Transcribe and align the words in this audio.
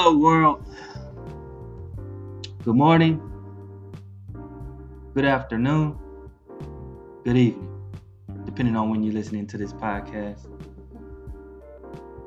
Hello, 0.00 0.16
world. 0.16 0.64
Good 2.62 2.76
morning. 2.76 3.20
Good 5.12 5.24
afternoon. 5.24 5.98
Good 7.24 7.36
evening, 7.36 7.92
depending 8.44 8.76
on 8.76 8.90
when 8.90 9.02
you're 9.02 9.12
listening 9.12 9.48
to 9.48 9.58
this 9.58 9.72
podcast. 9.72 10.46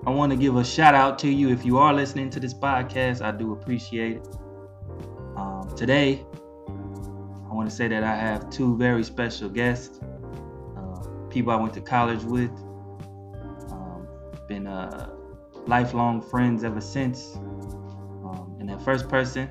I 0.05 0.09
want 0.09 0.33
to 0.33 0.37
give 0.37 0.57
a 0.57 0.65
shout 0.65 0.95
out 0.95 1.17
to 1.19 1.29
you 1.29 1.47
if 1.47 1.63
you 1.63 1.77
are 1.77 1.93
listening 1.93 2.29
to 2.31 2.41
this 2.41 2.53
podcast. 2.53 3.21
I 3.21 3.31
do 3.31 3.53
appreciate 3.53 4.17
it. 4.17 4.27
Um, 5.37 5.73
today, 5.77 6.25
I 6.67 7.53
want 7.53 7.69
to 7.69 7.73
say 7.73 7.87
that 7.87 8.03
I 8.03 8.17
have 8.17 8.49
two 8.49 8.75
very 8.75 9.05
special 9.05 9.47
guests, 9.47 10.01
uh, 10.75 11.07
people 11.29 11.53
I 11.53 11.55
went 11.55 11.73
to 11.75 11.81
college 11.81 12.23
with, 12.23 12.51
um, 13.71 14.05
been 14.49 14.67
uh, 14.67 15.09
lifelong 15.67 16.21
friends 16.21 16.65
ever 16.65 16.81
since. 16.81 17.39
First 18.83 19.07
person, 19.09 19.47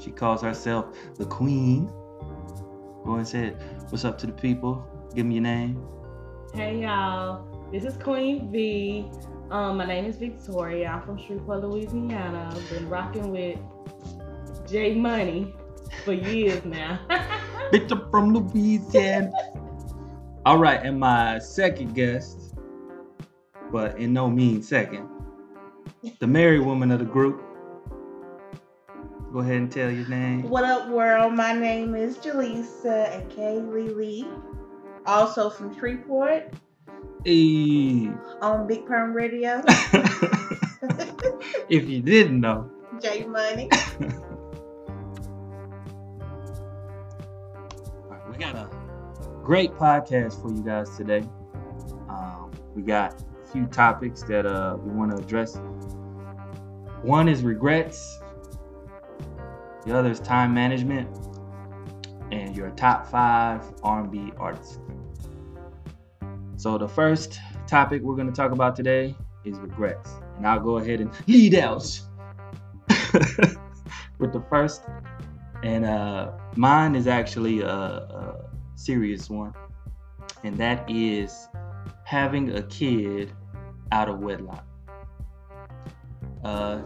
she 0.00 0.10
calls 0.10 0.42
herself 0.42 0.86
the 1.16 1.24
Queen. 1.24 1.86
Go 3.04 3.14
and 3.14 3.28
say, 3.28 3.50
"What's 3.90 4.04
up 4.04 4.18
to 4.18 4.26
the 4.26 4.32
people? 4.32 4.84
Give 5.14 5.24
me 5.24 5.34
your 5.34 5.44
name." 5.44 5.80
Hey 6.52 6.82
y'all, 6.82 7.46
this 7.70 7.84
is 7.84 7.96
Queen 7.96 8.50
V. 8.50 9.06
Um, 9.50 9.76
my 9.76 9.84
name 9.84 10.06
is 10.06 10.16
Victoria. 10.16 10.88
I'm 10.88 11.02
from 11.02 11.16
Shreveport, 11.16 11.62
Louisiana. 11.62 12.50
I've 12.52 12.70
been 12.70 12.88
rocking 12.88 13.30
with 13.30 13.58
J 14.66 14.96
Money 14.96 15.54
for 16.04 16.12
years 16.12 16.64
now. 16.64 16.98
Bitch, 17.72 17.90
I'm 17.92 18.10
from 18.10 18.34
Louisiana. 18.34 19.30
All 20.44 20.58
right, 20.58 20.80
and 20.82 20.98
my 20.98 21.38
second 21.38 21.94
guest, 21.94 22.54
but 23.70 23.96
in 23.96 24.12
no 24.12 24.28
means 24.28 24.66
second, 24.66 25.08
the 26.18 26.26
married 26.26 26.62
woman 26.62 26.90
of 26.90 26.98
the 26.98 27.04
group. 27.04 27.53
Go 29.34 29.40
ahead 29.40 29.56
and 29.56 29.72
tell 29.72 29.90
your 29.90 30.06
name. 30.06 30.48
What 30.48 30.62
up, 30.62 30.88
world? 30.90 31.34
My 31.34 31.52
name 31.52 31.96
is 31.96 32.18
Jaleesa, 32.18 33.26
aka 33.26 33.58
Lily. 33.58 34.28
Also 35.06 35.50
from 35.50 35.76
Shreveport 35.76 36.54
Hey. 37.24 38.12
on 38.40 38.68
Big 38.68 38.86
Perm 38.86 39.12
Radio. 39.12 39.60
if 41.68 41.88
you 41.88 42.00
didn't 42.00 42.40
know, 42.40 42.70
J 43.02 43.24
Money. 43.24 43.68
All 48.00 48.10
right, 48.10 48.30
we 48.30 48.36
got 48.38 48.54
a 48.54 48.70
great 49.42 49.72
podcast 49.72 50.40
for 50.40 50.54
you 50.54 50.62
guys 50.62 50.96
today. 50.96 51.24
Um, 52.08 52.52
we 52.76 52.82
got 52.82 53.20
a 53.20 53.46
few 53.50 53.66
topics 53.66 54.22
that 54.28 54.46
uh, 54.46 54.76
we 54.80 54.92
want 54.92 55.10
to 55.10 55.16
address. 55.16 55.58
One 57.02 57.28
is 57.28 57.42
regrets. 57.42 58.20
The 59.86 59.96
other 59.96 60.10
is 60.10 60.20
time 60.20 60.54
management, 60.54 61.08
and 62.32 62.56
your 62.56 62.70
top 62.70 63.06
five 63.06 63.62
R&B 63.82 64.32
artists. 64.36 64.78
So 66.56 66.78
the 66.78 66.88
first 66.88 67.38
topic 67.66 68.02
we're 68.02 68.16
going 68.16 68.28
to 68.28 68.34
talk 68.34 68.52
about 68.52 68.76
today 68.76 69.14
is 69.44 69.58
regrets, 69.58 70.10
and 70.36 70.46
I'll 70.46 70.60
go 70.60 70.78
ahead 70.78 71.00
and 71.00 71.10
lead 71.28 71.54
out 71.54 72.00
with 74.18 74.32
the 74.32 74.44
first 74.48 74.82
and 75.64 75.86
uh, 75.86 76.30
mine 76.56 76.94
is 76.94 77.06
actually 77.06 77.62
a, 77.62 77.68
a 77.68 78.44
serious 78.74 79.30
one, 79.30 79.54
and 80.44 80.58
that 80.58 80.88
is 80.90 81.48
having 82.04 82.54
a 82.54 82.62
kid 82.64 83.32
out 83.90 84.10
of 84.10 84.18
wedlock. 84.18 84.66
Uh, 86.44 86.82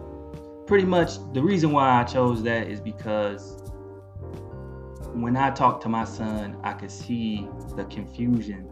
pretty 0.68 0.84
much 0.84 1.16
the 1.32 1.42
reason 1.42 1.72
why 1.72 1.98
I 1.98 2.04
chose 2.04 2.42
that 2.42 2.68
is 2.68 2.78
because 2.78 3.56
when 5.14 5.34
I 5.34 5.50
talk 5.50 5.80
to 5.80 5.88
my 5.88 6.04
son, 6.04 6.58
I 6.62 6.74
can 6.74 6.90
see 6.90 7.48
the 7.74 7.86
confusion, 7.86 8.68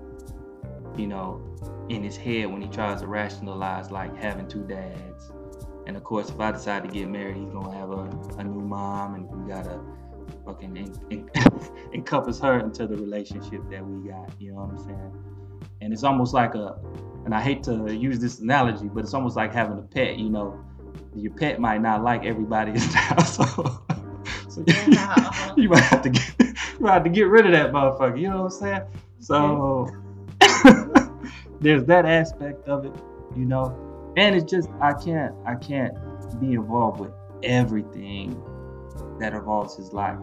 you 0.94 1.06
know, 1.06 1.42
in 1.88 2.04
his 2.04 2.14
head 2.14 2.52
when 2.52 2.60
he 2.60 2.68
tries 2.68 3.00
to 3.00 3.06
rationalize 3.06 3.90
like 3.90 4.14
having 4.14 4.46
two 4.46 4.62
dads. 4.64 5.32
And 5.86 5.96
of 5.96 6.04
course, 6.04 6.28
if 6.28 6.38
I 6.38 6.52
decide 6.52 6.84
to 6.84 6.90
get 6.90 7.08
married, 7.08 7.36
he's 7.36 7.48
gonna 7.48 7.74
have 7.74 7.90
a, 7.90 8.40
a 8.40 8.44
new 8.44 8.60
mom, 8.60 9.14
and 9.14 9.26
we 9.30 9.50
gotta 9.50 9.80
fucking 10.44 10.76
en- 10.76 11.00
en- 11.10 11.30
encompass 11.94 12.38
her 12.40 12.60
into 12.60 12.86
the 12.86 12.96
relationship 12.96 13.62
that 13.70 13.84
we 13.84 14.06
got. 14.10 14.30
You 14.38 14.52
know 14.52 14.58
what 14.58 14.70
I'm 14.70 14.84
saying? 14.84 15.24
And 15.80 15.94
it's 15.94 16.04
almost 16.04 16.34
like 16.34 16.54
a, 16.56 16.76
and 17.24 17.34
I 17.34 17.40
hate 17.40 17.62
to 17.62 17.94
use 17.94 18.18
this 18.18 18.40
analogy, 18.40 18.88
but 18.88 19.02
it's 19.02 19.14
almost 19.14 19.34
like 19.34 19.54
having 19.54 19.78
a 19.78 19.82
pet. 19.82 20.18
You 20.18 20.28
know, 20.28 20.62
your 21.14 21.32
pet 21.32 21.60
might 21.60 21.80
not 21.80 22.02
like 22.02 22.24
everybody 22.24 22.72
in 22.72 22.78
the 22.78 22.80
house, 22.96 23.36
so, 23.36 23.44
so 24.48 24.64
Yeah. 24.66 25.14
Uh-huh. 25.16 25.54
you 25.56 25.68
might 25.68 25.82
have 25.84 26.02
to 26.02 26.10
get, 26.10 26.34
you 26.40 26.80
might 26.80 26.92
have 26.94 27.04
to 27.04 27.10
get 27.10 27.28
rid 27.28 27.46
of 27.46 27.52
that 27.52 27.72
motherfucker. 27.72 28.20
You 28.20 28.30
know 28.30 28.42
what 28.44 28.52
I'm 28.52 28.58
saying? 28.58 28.82
So 29.20 29.90
there's 31.60 31.84
that 31.84 32.04
aspect 32.04 32.66
of 32.68 32.84
it, 32.84 32.92
you 33.36 33.44
know, 33.44 34.12
and 34.16 34.34
it's 34.34 34.50
just 34.50 34.68
I 34.80 34.92
can't 34.92 35.34
I 35.46 35.54
can't 35.54 35.94
be 36.40 36.54
involved 36.54 37.00
with 37.00 37.12
everything 37.42 38.40
that 39.18 39.32
involves 39.32 39.76
his 39.76 39.92
life. 39.92 40.18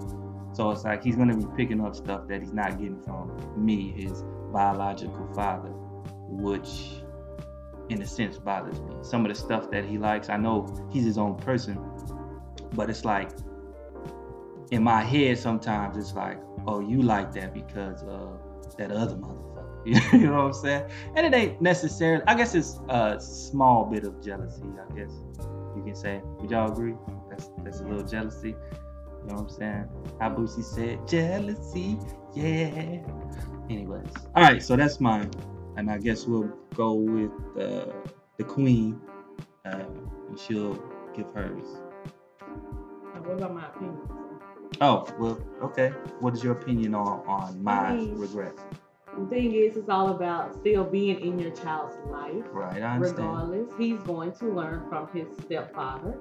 So 0.53 0.69
it's 0.71 0.83
like 0.83 1.03
he's 1.03 1.15
gonna 1.15 1.35
be 1.35 1.47
picking 1.57 1.81
up 1.81 1.95
stuff 1.95 2.27
that 2.27 2.41
he's 2.41 2.53
not 2.53 2.77
getting 2.77 3.01
from 3.01 3.31
me, 3.57 3.91
his 3.91 4.23
biological 4.51 5.27
father, 5.33 5.69
which 6.29 7.02
in 7.93 8.01
a 8.01 8.07
sense 8.07 8.37
bothers 8.37 8.81
me. 8.81 8.95
Some 9.01 9.25
of 9.25 9.29
the 9.29 9.35
stuff 9.35 9.71
that 9.71 9.85
he 9.85 9.97
likes, 9.97 10.29
I 10.29 10.37
know 10.37 10.67
he's 10.91 11.05
his 11.05 11.17
own 11.17 11.35
person, 11.35 11.79
but 12.73 12.89
it's 12.89 13.05
like 13.05 13.29
in 14.71 14.83
my 14.83 15.03
head 15.03 15.37
sometimes 15.37 15.97
it's 15.97 16.13
like, 16.13 16.39
oh, 16.67 16.79
you 16.79 17.01
like 17.01 17.31
that 17.33 17.53
because 17.53 18.03
of 18.03 18.39
that 18.77 18.91
other 18.91 19.15
motherfucker. 19.15 19.53
you 20.13 20.27
know 20.27 20.33
what 20.33 20.45
I'm 20.45 20.53
saying? 20.53 20.89
And 21.15 21.25
it 21.25 21.37
ain't 21.37 21.61
necessarily. 21.61 22.23
I 22.25 22.35
guess 22.35 22.55
it's 22.55 22.79
a 22.89 23.19
small 23.19 23.85
bit 23.85 24.05
of 24.05 24.23
jealousy. 24.23 24.63
I 24.63 24.95
guess 24.95 25.11
you 25.75 25.83
can 25.85 25.95
say. 25.95 26.21
Would 26.39 26.51
y'all 26.51 26.71
agree? 26.71 26.95
That's 27.29 27.49
that's 27.63 27.81
a 27.81 27.83
little 27.83 28.07
jealousy. 28.07 28.49
You 28.49 29.29
know 29.29 29.35
what 29.35 29.41
I'm 29.41 29.49
saying? 29.49 29.89
How 30.19 30.29
Boosie 30.29 30.63
said, 30.63 31.07
jealousy, 31.07 31.97
yeah. 32.33 32.99
Anyways, 33.69 34.07
all 34.35 34.43
right. 34.43 34.61
So 34.61 34.75
that's 34.75 34.99
mine, 34.99 35.31
and 35.77 35.89
I 35.89 35.97
guess 35.97 36.25
we'll 36.25 36.51
go 36.75 36.93
with 36.93 37.31
uh, 37.57 37.91
the 38.37 38.43
queen, 38.43 38.99
uh, 39.65 39.83
and 40.29 40.39
she'll 40.39 40.75
give 41.15 41.31
hers. 41.33 41.67
what 43.23 43.37
about 43.37 43.53
my 43.53 43.67
opinion? 43.67 43.99
Oh 44.81 45.07
well, 45.19 45.39
okay. 45.61 45.89
What 46.19 46.33
is 46.33 46.43
your 46.43 46.53
opinion 46.53 46.95
on 46.95 47.21
on 47.27 47.63
my 47.63 47.95
Nice. 47.95 48.07
regrets? 48.09 48.61
The 49.17 49.27
thing 49.27 49.53
is, 49.53 49.77
it's 49.77 49.89
all 49.89 50.09
about 50.09 50.55
still 50.59 50.83
being 50.83 51.19
in 51.19 51.37
your 51.37 51.51
child's 51.51 51.95
life. 52.09 52.43
Right, 52.51 52.81
I 52.81 52.95
understand. 52.95 53.27
Regardless, 53.29 53.69
he's 53.77 53.99
going 54.01 54.31
to 54.33 54.45
learn 54.45 54.89
from 54.89 55.07
his 55.13 55.27
stepfather, 55.43 56.17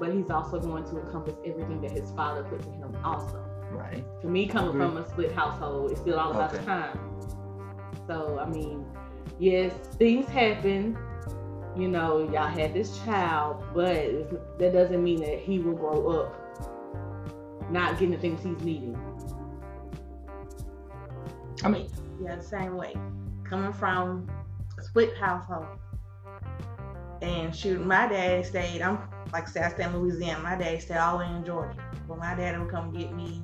but 0.00 0.12
he's 0.12 0.30
also 0.30 0.58
going 0.60 0.84
to 0.86 0.98
encompass 1.00 1.36
everything 1.46 1.80
that 1.82 1.92
his 1.92 2.10
father 2.12 2.42
puts 2.42 2.66
in 2.66 2.72
him 2.74 2.96
also. 3.04 3.40
Right. 3.70 4.04
For 4.20 4.26
me, 4.28 4.46
coming 4.48 4.72
from 4.72 4.96
a 4.96 5.08
split 5.08 5.32
household, 5.32 5.92
it's 5.92 6.00
still 6.00 6.18
all 6.18 6.32
about 6.32 6.52
Okay. 6.54 6.64
time. 6.64 6.98
So, 8.06 8.38
I 8.38 8.48
mean, 8.48 8.84
yes, 9.38 9.72
things 9.98 10.28
happen. 10.28 10.96
You 11.76 11.88
know, 11.88 12.30
y'all 12.30 12.46
had 12.46 12.72
this 12.72 12.98
child, 13.04 13.64
but 13.74 14.58
that 14.58 14.72
doesn't 14.72 15.02
mean 15.02 15.20
that 15.20 15.40
he 15.40 15.58
will 15.58 15.74
grow 15.74 16.08
up 16.08 16.44
not 17.70 17.92
getting 17.94 18.10
the 18.10 18.18
things 18.18 18.42
he's 18.42 18.64
needing. 18.64 18.96
I 21.62 21.68
mean, 21.68 21.88
Yeah, 22.22 22.36
the 22.36 22.42
same 22.42 22.76
way. 22.76 22.94
Coming 23.44 23.72
from 23.72 24.30
a 24.78 24.82
split 24.82 25.16
household. 25.16 25.66
And 27.22 27.54
shoot, 27.54 27.84
my 27.84 28.06
dad 28.06 28.44
stayed, 28.44 28.82
I'm 28.82 28.98
like 29.32 29.48
I 29.48 29.50
said, 29.50 29.62
I 29.64 29.68
stay 29.70 29.84
in 29.84 29.96
Louisiana. 29.98 30.42
My 30.42 30.56
dad 30.56 30.80
stayed 30.82 30.98
all 30.98 31.18
the 31.18 31.24
way 31.24 31.30
in 31.34 31.44
Georgia. 31.44 31.82
But 32.06 32.18
my 32.18 32.34
dad 32.34 32.60
would 32.60 32.70
come 32.70 32.92
get 32.92 33.12
me 33.14 33.42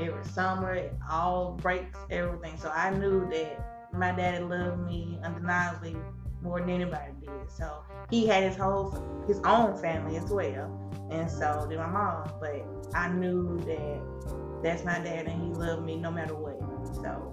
every 0.00 0.24
summer, 0.24 0.90
all 1.10 1.52
breaks, 1.60 1.98
everything. 2.10 2.56
So 2.56 2.70
I 2.70 2.90
knew 2.90 3.28
that 3.30 3.92
my 3.92 4.12
daddy 4.12 4.42
loved 4.44 4.80
me 4.86 5.18
undeniably 5.22 5.96
more 6.42 6.60
than 6.60 6.70
anybody 6.70 7.12
did. 7.20 7.50
So 7.50 7.82
he 8.10 8.26
had 8.26 8.44
his 8.44 8.56
whole 8.56 9.24
his 9.26 9.40
own 9.44 9.76
family 9.76 10.16
as 10.16 10.30
well. 10.30 10.76
And 11.10 11.30
so 11.30 11.66
did 11.68 11.78
my 11.78 11.86
mom. 11.86 12.30
But 12.40 12.64
I 12.94 13.08
knew 13.08 13.58
that 13.60 14.62
that's 14.62 14.84
my 14.84 14.98
dad 15.00 15.26
and 15.26 15.42
he 15.42 15.48
loved 15.48 15.84
me 15.84 15.96
no 15.96 16.10
matter 16.10 16.34
what. 16.34 16.58
So 16.94 17.32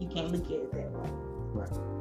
you 0.00 0.08
can't 0.08 0.32
look 0.32 0.46
at 0.46 0.52
it 0.52 0.72
that 0.72 0.90
way. 0.90 1.10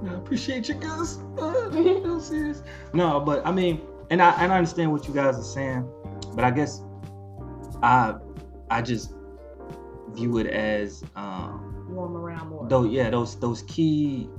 I 0.10 0.14
appreciate 0.16 0.70
you 0.70 0.76
guys. 0.76 1.18
No, 1.38 2.20
serious. 2.22 2.64
No, 2.94 3.20
but 3.20 3.46
I 3.46 3.52
mean, 3.52 3.82
and 4.10 4.22
I 4.22 4.32
and 4.42 4.52
I 4.52 4.58
understand 4.58 4.92
what 4.92 5.08
you 5.08 5.14
guys 5.14 5.38
are 5.38 5.44
saying, 5.44 5.88
but 6.34 6.44
I 6.44 6.52
guess 6.52 6.82
I 7.84 8.16
I 8.70 8.82
just 8.82 9.14
view 10.16 10.38
it 10.38 10.48
as 10.48 11.04
um 11.16 11.68
around 11.92 12.50
more. 12.50 12.68
though 12.70 12.84
yeah 12.84 13.10
those 13.10 13.40
those 13.40 13.62
key 13.64 14.30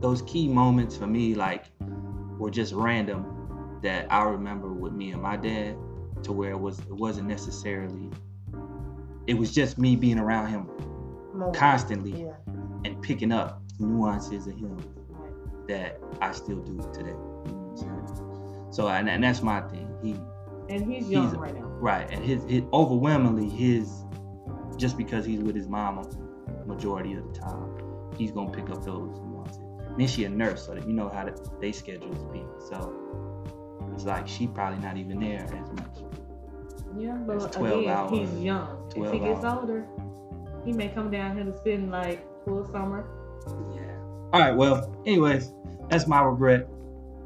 those 0.00 0.22
key 0.22 0.46
moments 0.48 0.96
for 0.96 1.06
me 1.06 1.34
like 1.34 1.66
were 2.38 2.50
just 2.50 2.72
random 2.74 3.78
that 3.82 4.06
I 4.12 4.22
remember 4.24 4.72
with 4.72 4.92
me 4.92 5.10
and 5.12 5.22
my 5.22 5.36
dad, 5.36 5.76
to 6.24 6.32
where 6.32 6.50
it 6.50 6.60
was 6.60 6.78
it 6.80 6.92
wasn't 6.92 7.28
necessarily. 7.28 8.10
It 9.26 9.34
was 9.34 9.52
just 9.52 9.78
me 9.78 9.96
being 9.96 10.18
around 10.18 10.48
him 10.48 10.68
constantly 11.54 12.22
Yeah. 12.22 12.32
and 12.84 13.00
picking 13.02 13.32
up 13.32 13.62
nuances 13.78 14.46
of 14.46 14.54
him 14.58 14.76
that 15.68 15.98
I 16.20 16.32
still 16.32 16.58
do 16.60 16.78
today. 16.92 17.10
You 17.10 17.14
know 17.14 17.72
what 17.72 18.10
I'm 18.10 18.16
saying? 18.16 18.66
So 18.72 18.88
and, 18.88 19.08
and 19.08 19.22
that's 19.24 19.42
my 19.42 19.60
thing. 19.62 19.88
He 20.02 20.12
And 20.74 20.90
he's 20.90 21.08
young 21.08 21.28
He's- 21.28 21.36
right 21.38 21.54
now. 21.54 21.64
right 21.66 22.10
and 22.10 22.22
his, 22.24 22.42
his 22.44 22.62
overwhelmingly 22.72 23.48
his 23.48 23.90
just 24.80 24.96
because 24.96 25.26
he's 25.26 25.40
with 25.40 25.54
his 25.54 25.68
mom 25.68 25.98
majority 26.66 27.14
of 27.14 27.32
the 27.32 27.38
time, 27.38 27.70
he's 28.16 28.32
gonna 28.32 28.50
pick 28.50 28.70
up 28.70 28.84
those 28.84 29.18
nuances. 29.20 29.58
And 29.58 30.00
then 30.00 30.08
she 30.08 30.24
a 30.24 30.28
nurse, 30.28 30.66
so 30.66 30.74
that 30.74 30.86
you 30.86 30.94
know 30.94 31.08
how 31.08 31.24
the, 31.24 31.50
they 31.60 31.72
schedules 31.72 32.24
be. 32.32 32.42
So 32.68 32.96
it's 33.92 34.04
like 34.04 34.26
she 34.26 34.46
probably 34.46 34.78
not 34.80 34.96
even 34.96 35.20
there 35.20 35.44
as 35.44 35.72
much. 35.72 35.98
Yeah, 36.96 37.12
but 37.12 37.52
12 37.52 37.78
again, 37.80 37.90
hours. 37.90 38.10
he's 38.10 38.40
young. 38.40 38.92
If 38.96 39.12
he 39.12 39.18
gets 39.18 39.44
hours. 39.44 39.58
older, 39.60 39.86
he 40.64 40.72
may 40.72 40.88
come 40.88 41.10
down 41.10 41.36
here 41.36 41.44
to 41.44 41.56
spend 41.58 41.90
like 41.90 42.26
full 42.44 42.64
summer. 42.66 43.06
Yeah. 43.74 43.96
All 44.32 44.40
right. 44.40 44.56
Well, 44.56 45.02
anyways, 45.06 45.52
that's 45.88 46.06
my 46.06 46.22
regret. 46.22 46.68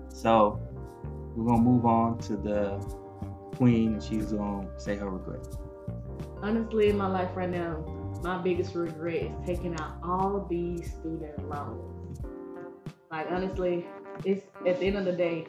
So 0.09 0.61
we're 1.35 1.47
gonna 1.47 1.63
move 1.63 1.87
on 1.87 2.19
to 2.19 2.37
the 2.37 2.79
queen, 3.57 3.95
and 3.95 4.03
she's 4.03 4.33
gonna 4.33 4.69
say 4.79 4.97
her 4.97 5.09
regret. 5.09 5.47
Honestly, 6.45 6.91
in 6.91 6.99
my 6.99 7.07
life 7.07 7.31
right 7.35 7.49
now, 7.49 7.83
my 8.23 8.37
biggest 8.37 8.75
regret 8.75 9.15
is 9.15 9.47
taking 9.47 9.75
out 9.81 9.97
all 10.03 10.47
these 10.51 10.93
student 10.93 11.49
loans. 11.49 12.21
Like 13.11 13.29
honestly, 13.31 13.87
it's 14.27 14.45
at 14.67 14.79
the 14.79 14.87
end 14.87 14.99
of 14.99 15.07
the 15.07 15.13
day, 15.13 15.47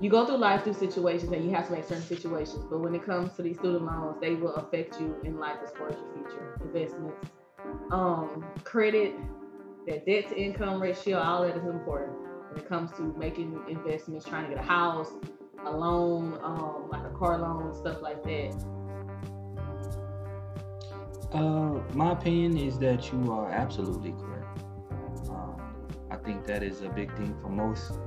you 0.00 0.08
go 0.08 0.24
through 0.24 0.36
life 0.36 0.62
through 0.62 0.74
situations 0.74 1.32
and 1.32 1.44
you 1.44 1.50
have 1.50 1.66
to 1.66 1.72
make 1.72 1.82
certain 1.82 2.04
situations. 2.04 2.64
But 2.70 2.78
when 2.78 2.94
it 2.94 3.04
comes 3.04 3.32
to 3.32 3.42
these 3.42 3.58
student 3.58 3.86
loans, 3.86 4.16
they 4.20 4.36
will 4.36 4.54
affect 4.54 5.00
you 5.00 5.16
in 5.24 5.40
life 5.40 5.56
as 5.64 5.72
far 5.72 5.88
as 5.88 5.96
your 5.96 6.14
future 6.14 6.60
investments, 6.62 7.30
um, 7.90 8.44
credit, 8.62 9.16
that 9.88 10.06
debt 10.06 10.28
to 10.28 10.40
income 10.40 10.80
ratio, 10.80 11.18
all 11.18 11.42
that 11.42 11.56
is 11.56 11.64
important 11.64 12.16
when 12.50 12.62
it 12.62 12.68
comes 12.68 12.92
to 12.98 13.02
making 13.18 13.60
investments, 13.68 14.24
trying 14.24 14.48
to 14.48 14.54
get 14.54 14.62
a 14.62 14.66
house, 14.66 15.10
a 15.66 15.76
loan, 15.76 16.38
um, 16.44 16.88
like 16.92 17.02
a 17.02 17.18
car 17.18 17.36
loan, 17.36 17.74
stuff 17.74 18.00
like 18.00 18.22
that. 18.22 18.73
Uh, 21.34 21.80
my 21.94 22.12
opinion 22.12 22.56
is 22.56 22.78
that 22.78 23.12
you 23.12 23.32
are 23.32 23.50
absolutely 23.50 24.12
correct. 24.12 24.60
Um, 25.28 25.60
I 26.10 26.16
think 26.16 26.46
that 26.46 26.62
is 26.62 26.82
a 26.82 26.88
big 26.88 27.14
thing 27.16 27.36
for 27.42 27.48
most 27.48 27.98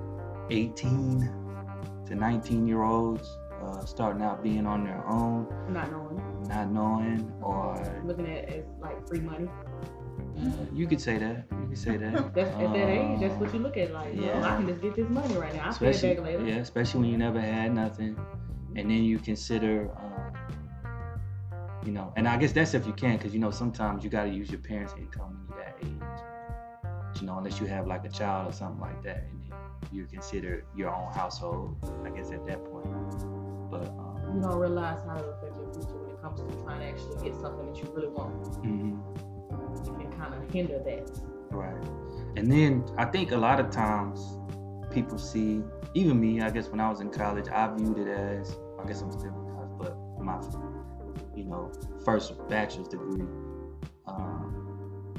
18 0.49 2.03
to 2.07 2.15
19 2.15 2.67
year 2.67 2.83
olds 2.83 3.37
uh, 3.61 3.83
starting 3.85 4.21
out 4.21 4.41
being 4.43 4.65
on 4.65 4.85
their 4.85 5.05
own, 5.07 5.45
Not 5.69 5.91
knowing. 5.91 6.47
not 6.47 6.71
knowing, 6.71 7.33
or 7.41 8.01
looking 8.05 8.25
at 8.27 8.49
it 8.49 8.49
as 8.49 8.65
like 8.81 9.05
free 9.07 9.19
money. 9.19 9.49
uh, 10.39 10.49
you 10.73 10.87
could 10.87 11.01
say 11.01 11.17
that. 11.17 11.45
You 11.51 11.67
could 11.67 11.77
say 11.77 11.97
that. 11.97 12.33
That's 12.35 12.49
at 12.51 12.73
that 12.73 12.87
age. 12.89 13.19
That's 13.19 13.33
what 13.35 13.53
you 13.53 13.59
look 13.59 13.75
at. 13.75 13.91
Like, 13.91 14.13
yeah. 14.15 14.39
yeah. 14.39 14.53
I 14.53 14.57
can 14.57 14.67
just 14.67 14.81
get 14.81 14.95
this 14.95 15.09
money 15.09 15.35
right 15.35 15.53
now. 15.53 15.65
I'll 15.65 15.73
pay 15.77 15.91
back 15.91 16.23
later. 16.23 16.45
yeah, 16.45 16.55
especially 16.57 17.01
when 17.01 17.09
you 17.09 17.17
never 17.17 17.41
had 17.41 17.73
nothing, 17.73 18.15
and 18.77 18.89
then 18.89 19.03
you 19.03 19.19
consider, 19.19 19.89
you 21.87 21.93
know, 21.93 22.11
and 22.17 22.27
I 22.27 22.35
guess 22.37 22.51
that's 22.51 22.73
if 22.73 22.85
you 22.85 22.93
can, 22.93 23.15
because 23.17 23.33
you 23.33 23.39
know 23.39 23.49
sometimes 23.49 24.03
you 24.03 24.09
got 24.09 24.25
to 24.25 24.29
use 24.29 24.49
your 24.51 24.59
parents' 24.59 24.93
income 24.99 25.29
when 25.47 25.47
you're 25.47 25.65
that 25.65 25.77
age, 25.81 27.21
you 27.21 27.25
know, 27.27 27.37
unless 27.37 27.61
you 27.61 27.65
have 27.67 27.87
like 27.87 28.03
a 28.05 28.09
child 28.09 28.49
or 28.49 28.53
something 28.53 28.81
like 28.81 29.01
that, 29.03 29.23
and 29.31 29.41
you 29.93 30.05
consider 30.05 30.65
your 30.75 30.89
own 30.93 31.13
household. 31.13 31.77
I 32.05 32.09
guess 32.09 32.29
at 32.31 32.45
that 32.45 32.63
point, 32.65 32.89
but 33.71 33.87
um, 33.87 34.19
You 34.35 34.41
don't 34.41 34.59
realize 34.59 34.99
how 35.07 35.15
it 35.15 35.25
affects 35.29 35.57
your 35.57 35.73
future 35.73 35.97
when 35.97 36.11
it 36.11 36.21
comes 36.21 36.41
to 36.41 36.63
trying 36.63 36.81
to 36.81 36.85
actually 36.87 37.23
get 37.23 37.39
something 37.39 37.71
that 37.71 37.77
you 37.81 37.89
really 37.95 38.09
want. 38.09 38.33
mhm, 38.65 38.99
It 39.87 40.01
can 40.01 40.11
kind 40.19 40.33
of 40.33 40.51
hinder 40.51 40.79
that. 40.79 41.09
right, 41.51 41.87
and 42.35 42.51
then 42.51 42.83
I 42.97 43.05
think 43.05 43.31
a 43.31 43.37
lot 43.37 43.61
of 43.61 43.69
times 43.71 44.19
people 44.91 45.17
see, 45.17 45.61
even 45.93 46.19
me, 46.19 46.41
I 46.41 46.49
guess 46.49 46.67
when 46.67 46.81
I 46.81 46.89
was 46.89 46.99
in 46.99 47.09
college, 47.11 47.47
I 47.47 47.73
viewed 47.77 47.97
it 47.97 48.07
as, 48.09 48.57
I 48.77 48.85
guess 48.85 49.01
I'm 49.01 49.11
still 49.11 49.29
in 49.29 49.53
college, 49.53 49.71
but 49.79 49.97
my, 50.19 50.37
you 51.37 51.45
know, 51.45 51.71
first 52.03 52.33
bachelor's 52.49 52.87
degree, 52.87 53.25
um, 54.07 55.13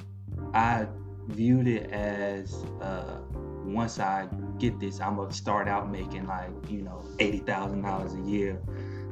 I 0.53 0.89
viewed 1.29 1.69
it 1.69 1.91
as, 1.91 2.65
uh, 2.81 3.21
once 3.65 4.01
I 4.01 4.29
get 4.59 4.81
this, 4.81 5.01
I'm 5.01 5.17
gonna 5.17 5.33
start 5.33 5.69
out 5.69 5.91
making 5.91 6.27
like, 6.27 6.51
you 6.69 6.83
know, 6.83 7.03
eighty 7.19 7.39
thousand 7.39 7.83
dollars 7.83 8.15
a 8.15 8.21
year. 8.21 8.61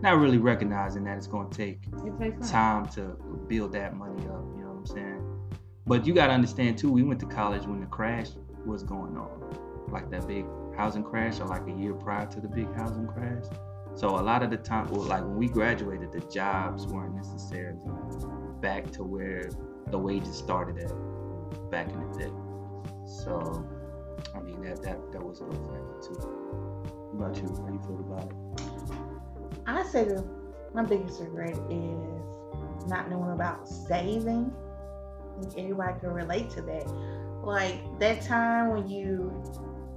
Not 0.02 0.18
really 0.18 0.38
recognizing 0.38 1.04
that 1.04 1.16
it's 1.16 1.26
gonna 1.26 1.48
take 1.50 1.86
It 2.04 2.18
time. 2.18 2.40
time 2.42 2.88
to 2.90 3.16
build 3.48 3.72
that 3.72 3.96
money 3.96 4.22
up. 4.28 4.44
You 4.56 4.62
know 4.62 4.72
what 4.72 4.78
I'm 4.78 4.86
saying? 4.86 5.50
But 5.86 6.06
you 6.06 6.14
gotta 6.14 6.32
understand 6.32 6.78
too. 6.78 6.90
We 6.90 7.02
went 7.02 7.20
to 7.20 7.26
college 7.26 7.66
when 7.66 7.80
the 7.80 7.86
crash 7.86 8.30
was 8.64 8.82
going 8.82 9.16
on, 9.16 9.86
like 9.88 10.10
that 10.10 10.26
big 10.26 10.44
housing 10.76 11.04
crash, 11.04 11.38
or 11.40 11.46
like 11.46 11.66
a 11.68 11.72
year 11.72 11.94
prior 11.94 12.26
to 12.26 12.40
the 12.40 12.48
big 12.48 12.72
housing 12.74 13.06
crash. 13.06 13.44
So 13.96 14.10
a 14.10 14.20
lot 14.20 14.42
of 14.42 14.50
the 14.50 14.58
time, 14.58 14.90
well, 14.90 15.00
like 15.00 15.22
when 15.22 15.36
we 15.36 15.48
graduated, 15.48 16.12
the 16.12 16.20
jobs 16.20 16.86
weren't 16.86 17.14
necessarily 17.14 17.80
back 18.60 18.90
to 18.92 19.02
where 19.02 19.48
the 19.90 19.98
wages 19.98 20.36
started 20.36 20.76
at 20.84 20.92
back 21.70 21.88
in 21.88 22.12
the 22.12 22.18
day. 22.18 22.32
So, 23.06 23.66
I 24.34 24.40
mean 24.40 24.60
that 24.64 24.82
that 24.82 25.12
that 25.12 25.22
was 25.22 25.40
a 25.40 25.44
little 25.44 25.66
factor 25.68 26.12
too. 26.12 27.14
About 27.14 27.36
you? 27.36 27.48
How 27.48 27.72
you 27.72 27.80
feel 27.86 28.00
about 28.00 28.30
it? 28.30 29.60
I 29.66 29.82
say 29.84 30.04
the 30.04 30.22
my 30.74 30.82
biggest 30.82 31.18
regret 31.20 31.56
is 31.70 32.86
not 32.88 33.08
knowing 33.08 33.32
about 33.32 33.66
saving. 33.66 34.52
Everybody 35.56 36.00
can 36.00 36.10
relate 36.10 36.50
to 36.50 36.60
that. 36.60 36.86
Like 37.42 37.80
that 37.98 38.20
time 38.20 38.72
when 38.72 38.90
you 38.90 39.42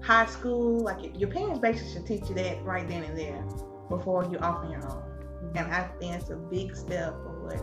high 0.02 0.28
school, 0.28 0.80
like 0.80 1.20
your 1.20 1.30
parents 1.30 1.60
basically 1.60 1.92
should 1.92 2.06
teach 2.06 2.30
you 2.30 2.36
that 2.36 2.64
right 2.64 2.88
then 2.88 3.04
and 3.04 3.18
there 3.18 3.44
before 3.90 4.26
you 4.32 4.38
off 4.40 4.64
on 4.64 4.72
your 4.72 4.88
own. 4.90 5.04
And 5.56 5.74
I 5.74 5.90
think 6.00 6.16
it's 6.16 6.30
a 6.30 6.36
big 6.36 6.76
step 6.76 7.14
of 7.14 7.42
what 7.42 7.60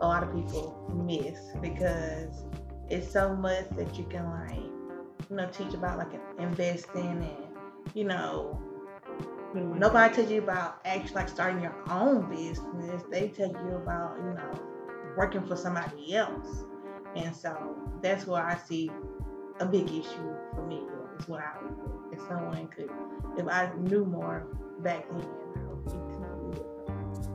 a 0.00 0.06
lot 0.06 0.22
of 0.22 0.34
people 0.34 0.90
miss 1.06 1.38
because 1.60 2.44
it's 2.90 3.10
so 3.10 3.34
much 3.36 3.68
that 3.70 3.96
you 3.96 4.04
can 4.04 4.30
like, 4.30 5.30
you 5.30 5.36
know, 5.36 5.48
teach 5.48 5.74
about 5.74 5.98
like 5.98 6.20
investing 6.38 7.22
and, 7.22 7.94
you 7.94 8.04
know, 8.04 8.60
Nobody 9.54 10.12
tells 10.12 10.30
you 10.32 10.42
about 10.42 10.80
actually 10.84 11.14
like 11.14 11.28
starting 11.28 11.62
your 11.62 11.76
own 11.88 12.28
business. 12.28 13.02
They 13.08 13.28
tell 13.28 13.48
you 13.48 13.76
about, 13.76 14.16
you 14.18 14.34
know, 14.34 14.60
working 15.16 15.46
for 15.46 15.54
somebody 15.54 16.16
else. 16.16 16.64
And 17.14 17.34
so 17.34 17.76
that's 18.02 18.26
where 18.26 18.42
I 18.42 18.56
see 18.56 18.90
a 19.60 19.66
big 19.66 19.88
issue 19.88 20.34
for 20.54 20.66
me. 20.66 20.82
Is 21.18 21.28
what 21.28 21.40
I 21.40 21.62
would 21.62 21.76
do. 21.76 22.04
If 22.12 22.20
someone 22.28 22.66
could, 22.68 22.90
if 23.38 23.46
I 23.46 23.72
knew 23.78 24.04
more 24.04 24.46
back 24.80 25.08
then, 25.10 25.28
I 25.56 25.60
would 25.68 25.84
be 25.84 25.90
completely 25.90 26.50
different. 26.50 27.28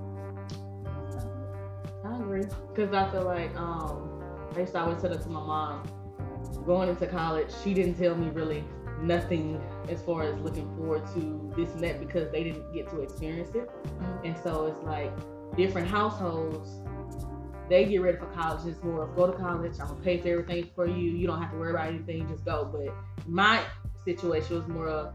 I 2.06 2.16
agree. 2.16 2.44
Because 2.74 2.94
I 2.94 3.10
feel 3.12 3.24
like 3.24 3.56
um, 3.56 4.22
I 4.56 4.60
used 4.60 4.74
to 4.74 4.80
always 4.80 5.02
tell 5.02 5.12
it 5.14 5.22
to 5.22 5.30
my 5.30 5.40
mom. 5.40 5.84
Going 6.66 6.90
into 6.90 7.08
college, 7.08 7.48
she 7.64 7.74
didn't 7.74 7.96
tell 7.96 8.16
me 8.16 8.30
really 8.30 8.64
nothing 9.02 9.62
as 9.88 10.02
far 10.02 10.24
as 10.24 10.38
looking 10.42 10.68
forward 10.76 11.06
to 11.14 11.52
this 11.56 11.72
and 11.74 11.84
that 11.84 12.00
because 12.00 12.30
they 12.32 12.44
didn't 12.44 12.74
get 12.74 12.90
to 12.90 13.02
experience 13.02 13.56
it. 13.56 13.70
And 14.24 14.36
so 14.44 14.66
it's 14.66 14.84
like 14.84 15.12
different 15.56 15.88
households, 15.88 16.82
they 17.70 17.86
get 17.86 18.02
ready 18.02 18.18
for 18.18 18.26
college. 18.28 18.66
It's 18.66 18.84
more 18.84 19.04
of 19.04 19.16
go 19.16 19.28
to 19.32 19.38
college, 19.38 19.74
I'm 19.80 19.88
gonna 19.88 20.02
pay 20.02 20.18
for 20.20 20.30
everything 20.30 20.70
for 20.76 20.88
you. 20.88 21.12
You 21.12 21.28
don't 21.28 21.42
have 21.42 21.52
to 21.52 21.58
worry 21.58 21.72
about 21.72 21.88
anything, 21.88 22.28
just 22.28 22.46
go. 22.46 22.70
But 22.72 22.94
my 23.28 23.62
situation 24.04 24.56
was 24.56 24.68
more 24.68 24.88
of, 24.88 25.14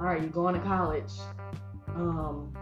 all 0.00 0.06
right, 0.06 0.20
you're 0.20 0.30
going 0.30 0.54
to 0.54 0.60
college. 0.60 1.12
Um, 1.94 2.52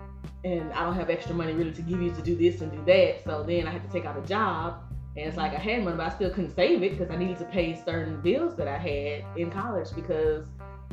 and 0.44 0.72
I 0.72 0.84
don't 0.84 0.94
have 0.94 1.11
extra 1.11 1.34
money 1.34 1.52
really 1.52 1.72
to 1.72 1.82
give 1.82 2.00
you 2.02 2.11
to 2.12 2.22
do 2.22 2.37
this 2.37 2.61
and 2.61 2.70
do 2.70 2.82
that. 2.87 3.25
So 3.25 3.42
then 3.42 3.66
I 3.66 3.70
had 3.70 3.82
to 3.82 3.92
take 3.92 4.04
out 4.04 4.16
a 4.16 4.26
job. 4.26 4.82
And 5.16 5.26
it's 5.26 5.37
like 5.37 5.52
I 5.52 5.58
had 5.58 5.84
money, 5.84 5.96
but 5.96 6.06
I 6.06 6.14
still 6.14 6.30
couldn't 6.30 6.54
save 6.54 6.82
it 6.82 6.92
because 6.92 7.11
I 7.11 7.16
needed 7.16 7.38
to 7.38 7.44
pay 7.44 7.80
certain 7.84 8.20
bills 8.20 8.56
that 8.56 8.66
I 8.66 8.78
had 8.78 9.25
in 9.37 9.50
college 9.50 9.88
because 9.94 10.46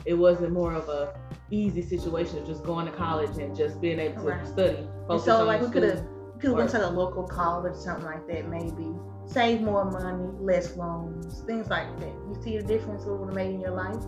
it 0.06 0.14
wasn't 0.14 0.52
more 0.52 0.74
of 0.74 0.90
a 0.90 1.14
easy 1.52 1.82
situation 1.82 2.38
of 2.38 2.46
just 2.46 2.64
going 2.64 2.86
to 2.86 2.92
college 2.92 3.38
and 3.38 3.56
just 3.56 3.82
being 3.82 4.00
able 4.00 4.22
to 4.22 4.30
Right. 4.30 4.48
study. 4.48 4.88
so 5.20 5.42
on 5.42 5.48
like 5.48 5.62
we 5.62 5.70
could 5.70 5.84
have 5.84 6.06
could 6.40 6.50
have 6.52 6.58
went 6.58 6.70
to 6.72 6.78
the 6.78 6.90
local 6.90 7.24
college, 7.24 7.76
something 7.76 8.06
like 8.06 8.26
that, 8.28 8.48
maybe. 8.48 8.96
Save 9.26 9.62
more 9.62 9.86
money, 9.86 10.32
less 10.40 10.76
loans, 10.76 11.42
things 11.42 11.70
like 11.70 12.00
that. 12.00 12.08
You 12.08 12.38
see 12.42 12.58
the 12.58 12.64
difference 12.64 13.06
it 13.06 13.12
would 13.12 13.28
have 13.28 13.36
made 13.36 13.54
in 13.54 13.62
your 13.62 13.72
life. 13.72 14.02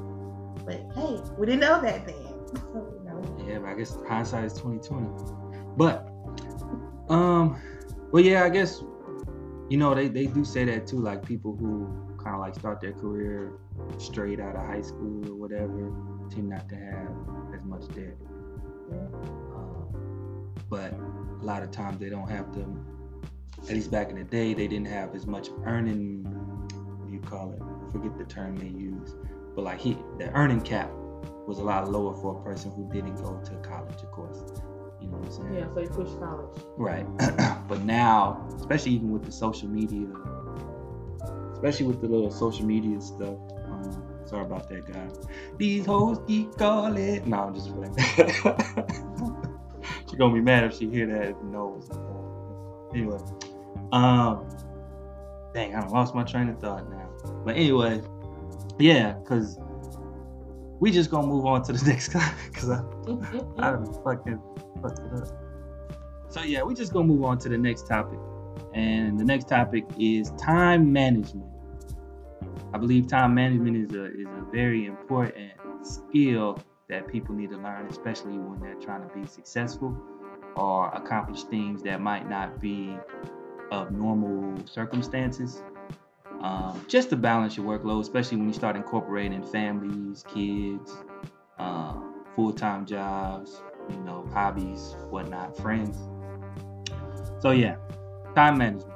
But 0.66 0.82
hey, 0.96 1.20
we 1.38 1.46
didn't 1.46 1.62
know 1.62 1.82
that 1.82 2.06
then. 2.06 2.16
you 2.74 3.02
know. 3.06 3.46
Yeah, 3.48 3.60
but 3.60 3.70
I 3.70 3.74
guess 3.76 3.98
hindsight 4.08 4.46
is 4.46 4.54
twenty 4.54 4.80
twenty. 4.80 5.08
But 5.78 6.08
um 7.10 7.62
well 8.12 8.24
yeah, 8.24 8.44
I 8.44 8.50
guess 8.50 8.82
you 9.70 9.78
know 9.78 9.94
they, 9.94 10.08
they 10.08 10.26
do 10.26 10.44
say 10.44 10.66
that 10.66 10.88
too, 10.88 11.00
like 11.00 11.26
people 11.26 11.56
who 11.56 11.88
kinda 12.24 12.38
like 12.40 12.56
start 12.56 12.82
their 12.82 12.94
career 12.94 13.54
straight 13.98 14.40
out 14.40 14.56
of 14.56 14.66
high 14.66 14.82
school 14.82 15.30
or 15.30 15.36
whatever 15.36 15.92
tend 16.30 16.50
not 16.50 16.68
to 16.70 16.76
have 16.76 17.12
as 17.54 17.64
much 17.66 17.88
debt. 17.96 18.16
Um, 18.92 20.54
but 20.70 20.94
a 21.42 21.46
lot 21.46 21.64
of 21.64 21.72
times 21.72 22.00
they 22.00 22.10
don't 22.10 22.30
have 22.30 22.54
the. 22.54 22.66
At 23.64 23.76
least 23.76 23.92
back 23.92 24.10
in 24.10 24.16
the 24.16 24.24
day, 24.24 24.54
they 24.54 24.68
didn't 24.68 24.88
have 24.88 25.14
as 25.14 25.28
much 25.28 25.50
earning. 25.66 26.24
What 26.24 27.08
do 27.08 27.14
you 27.14 27.20
call 27.20 27.52
it? 27.52 27.62
I 27.62 27.92
forget 27.92 28.18
the 28.18 28.26
term 28.26 28.56
they 28.56 28.68
use, 28.68 29.16
but 29.56 29.64
like 29.64 29.80
he, 29.80 29.98
the 30.18 30.32
earning 30.34 30.62
cap 30.62 30.90
was 31.48 31.60
a 31.60 31.64
lot 31.64 31.90
lower 31.92 32.16
for 32.16 32.40
a 32.40 32.44
person 32.44 32.72
who 32.72 32.90
didn't 32.92 33.16
go 33.16 33.40
to 33.46 33.52
college, 33.58 34.02
of 34.02 34.12
course. 34.12 34.40
You 35.00 35.08
know 35.10 35.18
what 35.18 35.28
I'm 35.28 35.32
saying? 35.32 35.54
Yeah, 35.56 35.74
so 35.74 35.82
you 35.82 35.90
push 35.90 36.10
college. 36.20 36.64
Right. 36.78 37.06
but 37.68 37.82
now, 37.82 38.48
especially 38.56 38.94
even 38.94 39.12
with 39.12 39.26
the 39.26 39.32
social 39.32 39.68
media, 39.68 40.08
especially 41.54 41.86
with 41.88 42.02
the 42.02 42.08
little 42.08 42.32
social 42.32 42.66
media 42.66 43.00
stuff. 43.02 43.38
Um, 43.66 44.04
sorry 44.26 44.46
about 44.46 44.70
that, 44.70 44.92
guys. 44.92 45.20
These 45.58 45.86
hoes 45.86 46.20
keep 46.28 46.56
calling. 46.58 47.30
No, 47.30 47.38
I'm 47.38 47.54
just 47.54 47.72
playing. 47.76 49.48
She's 50.12 50.18
gonna 50.18 50.34
be 50.34 50.42
mad 50.42 50.66
if 50.66 50.78
she 50.78 50.90
hear 50.90 51.08
that. 51.08 51.30
If 51.30 51.42
knows. 51.42 51.90
Anyway, 52.94 53.18
um, 53.94 54.46
dang, 55.54 55.74
I 55.74 55.88
lost 55.88 56.14
my 56.14 56.24
train 56.24 56.50
of 56.50 56.60
thought 56.60 56.90
now. 56.90 57.10
But 57.46 57.56
anyway, 57.56 58.02
yeah, 58.78 59.14
cause 59.26 59.58
we 60.82 60.92
just 60.92 61.12
gonna 61.12 61.28
move 61.28 61.46
on 61.46 61.64
to 61.64 61.72
the 61.72 61.86
next 61.90 62.10
guy, 62.10 62.30
cause 62.54 62.70
I, 62.70 62.84
I 63.60 63.78
fucking 64.04 64.42
fucked 64.82 65.00
it 65.00 65.14
up. 65.14 65.30
So 66.28 66.42
yeah, 66.42 66.64
we 66.64 66.74
just 66.74 66.92
gonna 66.92 67.08
move 67.08 67.24
on 67.24 67.38
to 67.40 67.48
the 67.48 67.58
next 67.58 67.88
topic, 67.88 68.20
and 68.74 69.18
the 69.18 69.24
next 69.24 69.48
topic 69.48 69.86
is 69.98 70.32
time 70.32 70.92
management. 70.92 71.48
I 72.74 72.78
believe 72.80 73.08
time 73.08 73.34
management 73.34 73.78
is 73.78 73.96
a 73.96 74.08
is 74.08 74.28
a 74.28 74.46
very 74.52 74.88
important 74.88 75.54
skill 75.84 76.62
that 76.92 77.08
people 77.08 77.34
need 77.34 77.50
to 77.50 77.58
learn, 77.58 77.88
especially 77.88 78.38
when 78.38 78.60
they're 78.60 78.76
trying 78.76 79.02
to 79.02 79.16
be 79.16 79.26
successful 79.26 79.98
or 80.56 80.90
accomplish 80.90 81.44
things 81.44 81.82
that 81.84 82.02
might 82.02 82.30
not 82.30 82.60
be 82.60 82.96
of 83.72 83.92
normal 83.92 84.56
circumstances. 84.68 85.64
Um, 86.42 86.86
just 86.88 87.10
to 87.12 87.16
balance 87.16 87.56
your 87.56 87.66
workload, 87.66 88.02
especially 88.02 88.38
when 88.38 88.48
you 88.48 88.54
start 88.54 88.76
incorporating 88.76 89.42
families, 89.42 90.26
kids, 90.28 90.92
uh, 91.58 91.96
full-time 92.36 92.86
jobs, 92.86 93.62
you 93.90 93.98
know, 94.00 94.28
hobbies, 94.34 94.96
whatnot, 95.10 95.56
friends. 95.58 95.98
So 97.40 97.52
yeah, 97.52 97.78
time 98.36 98.58
management. 98.58 98.94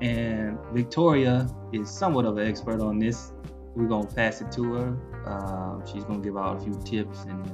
And 0.00 0.58
Victoria 0.72 1.46
is 1.72 1.90
somewhat 1.90 2.24
of 2.24 2.38
an 2.38 2.46
expert 2.46 2.80
on 2.80 2.98
this. 2.98 3.32
We're 3.74 3.88
gonna 3.88 4.06
pass 4.06 4.40
it 4.40 4.50
to 4.52 4.72
her. 4.74 4.96
Um, 5.26 5.82
she's 5.86 6.04
gonna 6.04 6.22
give 6.22 6.36
out 6.36 6.56
a 6.56 6.60
few 6.60 6.74
tips 6.84 7.24
and 7.24 7.44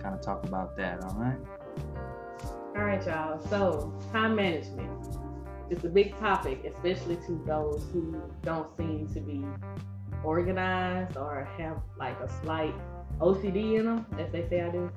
kind 0.00 0.14
of 0.14 0.20
talk 0.20 0.44
about 0.44 0.76
that. 0.76 1.02
All 1.04 1.16
right. 1.18 1.38
All 2.76 2.84
right, 2.84 3.04
y'all. 3.06 3.40
So 3.48 3.92
time 4.12 4.36
management 4.36 4.90
is 5.70 5.84
a 5.84 5.88
big 5.88 6.16
topic, 6.18 6.64
especially 6.64 7.16
to 7.26 7.42
those 7.46 7.84
who 7.92 8.22
don't 8.42 8.74
seem 8.76 9.08
to 9.14 9.20
be 9.20 9.44
organized 10.24 11.16
or 11.16 11.48
have 11.58 11.78
like 11.98 12.18
a 12.20 12.28
slight 12.42 12.74
OCD 13.20 13.78
in 13.78 13.86
them, 13.86 14.06
as 14.18 14.30
they 14.32 14.48
say 14.48 14.62
I 14.62 14.70
do. 14.70 14.90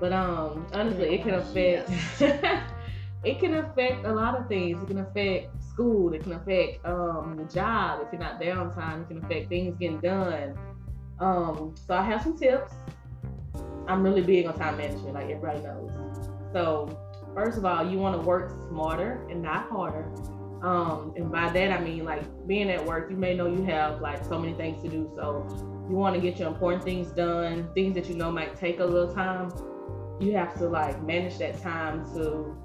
But 0.00 0.12
um, 0.12 0.66
honestly, 0.72 1.14
it 1.14 1.22
can 1.22 1.34
affect. 1.34 1.90
it 3.24 3.38
can 3.38 3.54
affect 3.54 4.04
a 4.04 4.12
lot 4.12 4.38
of 4.38 4.48
things. 4.48 4.82
It 4.82 4.86
can 4.86 4.98
affect 4.98 5.62
school. 5.62 6.12
It 6.12 6.22
can 6.22 6.32
affect 6.32 6.84
um 6.84 7.36
the 7.36 7.44
job. 7.44 8.00
If 8.04 8.12
you're 8.12 8.20
not 8.20 8.38
there 8.38 8.58
on 8.58 8.72
time, 8.72 9.02
it 9.02 9.08
can 9.08 9.24
affect 9.24 9.48
things 9.48 9.76
getting 9.78 10.00
done. 10.00 10.58
Um, 11.18 11.74
so 11.86 11.94
I 11.94 12.02
have 12.02 12.22
some 12.22 12.36
tips. 12.36 12.72
I'm 13.86 14.02
really 14.02 14.22
big 14.22 14.46
on 14.46 14.58
time 14.58 14.76
management, 14.76 15.14
like 15.14 15.30
everybody 15.30 15.60
knows. 15.60 15.90
So 16.52 16.98
first 17.34 17.58
of 17.58 17.64
all, 17.64 17.88
you 17.88 17.98
want 17.98 18.20
to 18.20 18.26
work 18.26 18.50
smarter 18.68 19.26
and 19.30 19.42
not 19.42 19.68
harder. 19.68 20.10
Um, 20.62 21.12
and 21.16 21.30
by 21.30 21.50
that 21.50 21.72
I 21.72 21.82
mean 21.82 22.04
like 22.04 22.22
being 22.46 22.70
at 22.70 22.84
work, 22.84 23.10
you 23.10 23.16
may 23.16 23.34
know 23.34 23.46
you 23.46 23.64
have 23.64 24.00
like 24.00 24.24
so 24.24 24.38
many 24.38 24.54
things 24.54 24.82
to 24.82 24.88
do. 24.88 25.10
So 25.16 25.46
you 25.90 25.96
want 25.96 26.14
to 26.14 26.20
get 26.20 26.38
your 26.38 26.48
important 26.48 26.84
things 26.84 27.08
done, 27.08 27.68
things 27.74 27.94
that 27.96 28.08
you 28.08 28.14
know 28.14 28.30
might 28.30 28.56
take 28.56 28.78
a 28.78 28.84
little 28.84 29.12
time. 29.12 29.52
You 30.20 30.36
have 30.36 30.54
to 30.58 30.68
like 30.68 31.02
manage 31.02 31.38
that 31.38 31.60
time 31.60 32.04
to 32.14 32.56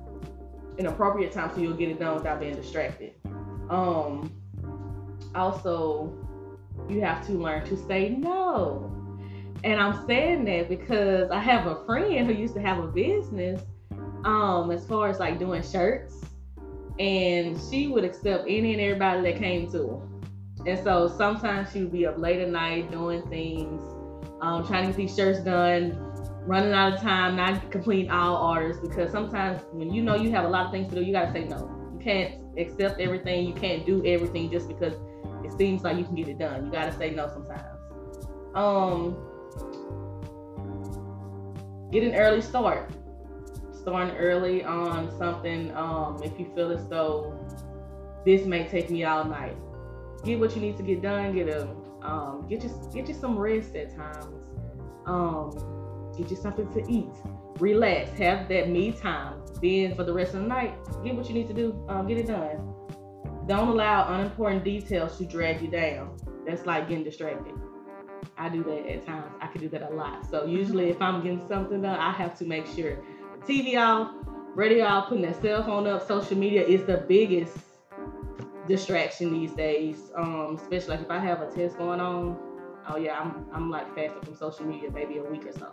an 0.78 0.86
appropriate 0.86 1.32
time 1.32 1.50
so 1.54 1.60
you'll 1.60 1.74
get 1.74 1.90
it 1.90 2.00
done 2.00 2.16
without 2.16 2.40
being 2.40 2.56
distracted. 2.56 3.14
Um, 3.70 4.32
also, 5.34 6.14
you 6.90 7.02
have 7.02 7.26
to 7.28 7.34
learn 7.34 7.66
to 7.66 7.78
say 7.88 8.10
no. 8.10 8.94
And 9.64 9.80
I'm 9.80 10.06
saying 10.06 10.46
that 10.46 10.70
because 10.70 11.32
I 11.32 11.40
have 11.40 11.68
a 11.68 11.84
friend 11.86 12.28
who 12.28 12.34
used 12.34 12.54
to 12.56 12.62
have 12.62 12.84
a 12.84 12.88
business 12.88 13.62
um 14.24 14.72
as 14.72 14.86
far 14.86 15.10
as 15.10 15.20
like 15.20 15.40
doing 15.40 15.62
shirts 15.62 16.22
and 17.00 17.60
she 17.70 17.88
would 17.88 18.04
accept 18.04 18.46
any 18.48 18.74
and 18.74 18.82
everybody 18.82 19.22
that 19.32 19.40
came 19.40 19.72
to 19.72 19.88
her. 19.88 20.08
And 20.66 20.84
so 20.84 21.08
sometimes 21.08 21.72
she 21.72 21.82
would 21.82 21.92
be 21.92 22.06
up 22.08 22.18
late 22.18 22.42
at 22.42 22.50
night 22.50 22.92
doing 22.92 23.22
things, 23.30 23.82
um, 24.42 24.66
trying 24.66 24.84
to 24.84 24.88
get 24.88 24.98
these 24.98 25.16
shirts 25.16 25.40
done, 25.40 25.92
running 26.46 26.74
out 26.74 26.94
of 26.94 27.02
time, 27.02 27.36
not 27.36 27.70
completing 27.72 28.10
all 28.10 28.52
orders 28.52 28.78
because 28.80 29.12
sometimes 29.12 29.62
when 29.72 29.94
you 29.94 30.02
know 30.02 30.16
you 30.16 30.32
have 30.32 30.46
a 30.46 30.50
lot 30.50 30.66
of 30.66 30.72
things 30.72 30.90
to 30.90 30.96
do, 30.96 31.04
you 31.04 31.14
gotta 31.14 31.32
say 31.32 31.44
no. 31.44 31.70
You 31.94 32.00
can't 32.00 32.58
accept 32.58 33.00
everything, 33.00 33.48
you 33.48 33.54
can't 33.54 33.86
do 33.86 34.04
everything 34.06 34.50
just 34.50 34.68
because 34.68 34.96
it 35.44 35.58
seems 35.58 35.84
like 35.84 35.98
you 35.98 36.04
can 36.04 36.16
get 36.16 36.28
it 36.28 36.38
done. 36.38 36.66
You 36.66 36.72
gotta 36.72 36.96
say 36.98 37.12
no 37.12 37.28
sometimes. 37.28 37.78
Um 38.56 39.18
get 41.92 42.04
an 42.04 42.16
early 42.16 42.42
start. 42.42 42.92
Starting 43.72 44.16
early 44.18 44.64
on 44.66 45.18
something, 45.18 45.74
um, 45.74 46.22
if 46.22 46.38
you 46.38 46.52
feel 46.54 46.72
as 46.72 46.86
though 46.88 47.40
this 48.26 48.46
may 48.46 48.68
take 48.68 48.90
me 48.90 49.06
all 49.06 49.24
night. 49.24 49.56
Get 50.26 50.40
what 50.40 50.54
you 50.56 50.62
need 50.62 50.76
to 50.78 50.84
get 50.84 51.02
done, 51.02 51.34
get 51.34 51.48
a 51.48 51.70
um, 52.02 52.46
get 52.50 52.64
you 52.64 52.70
get 52.94 53.08
you 53.08 53.14
some 53.14 53.38
rest 53.38 53.76
at 53.76 53.96
times. 53.96 54.50
Um, 55.06 56.14
get 56.18 56.30
you 56.30 56.36
something 56.36 56.70
to 56.74 56.84
eat, 56.92 57.14
relax, 57.60 58.12
have 58.20 58.50
that 58.50 58.70
me 58.70 58.92
time. 58.92 59.42
Then 59.62 59.96
for 59.96 60.04
the 60.04 60.12
rest 60.12 60.34
of 60.34 60.42
the 60.42 60.48
night, 60.48 60.74
get 61.04 61.16
what 61.16 61.28
you 61.30 61.34
need 61.34 61.48
to 61.48 61.54
do, 61.54 61.86
um, 61.88 62.08
get 62.08 62.18
it 62.18 62.28
done. 62.28 62.76
Don't 63.48 63.70
allow 63.70 64.14
unimportant 64.14 64.66
details 64.66 65.18
to 65.18 65.26
drag 65.26 65.62
you 65.62 65.70
down. 65.70 66.18
That's 66.46 66.66
like 66.66 66.90
getting 66.90 67.04
distracted. 67.04 67.54
I 68.38 68.50
do 68.50 68.64
that 68.64 68.88
at 68.90 69.06
times. 69.06 69.34
I 69.42 69.48
can 69.48 69.62
do 69.62 69.70
that 69.70 69.84
a 69.84 69.94
lot. 69.94 70.30
So 70.30 70.46
usually, 70.46 70.90
if 70.90 71.02
I'm 71.02 71.24
getting 71.24 71.48
something 71.48 71.82
done, 71.82 71.98
I 71.98 72.12
have 72.12 72.38
to 72.40 72.46
make 72.46 72.68
sure 72.68 73.00
TV 73.46 73.78
off, 73.78 74.14
radio 74.54 74.86
off, 74.86 75.10
putting 75.10 75.24
that 75.24 75.42
cell 75.42 75.64
phone 75.64 75.88
up. 75.88 76.06
Social 76.06 76.38
media 76.38 76.64
is 76.64 76.84
the 76.86 76.98
biggest 76.98 77.58
distraction 78.68 79.32
these 79.32 79.54
days. 79.54 80.12
Um, 80.16 80.58
especially 80.62 80.98
like 80.98 81.06
if 81.06 81.12
I 81.12 81.20
have 81.20 81.42
a 81.42 81.50
test 81.50 81.78
going 81.78 82.02
on, 82.02 82.38
oh 82.90 82.98
yeah, 82.98 83.18
I'm 83.18 83.46
I'm 83.54 83.70
like 83.72 83.96
fasting 83.96 84.22
from 84.24 84.36
social 84.36 84.66
media 84.66 84.92
maybe 84.92 85.20
a 85.20 85.24
week 85.24 85.46
or 85.46 85.54
so. 85.54 85.72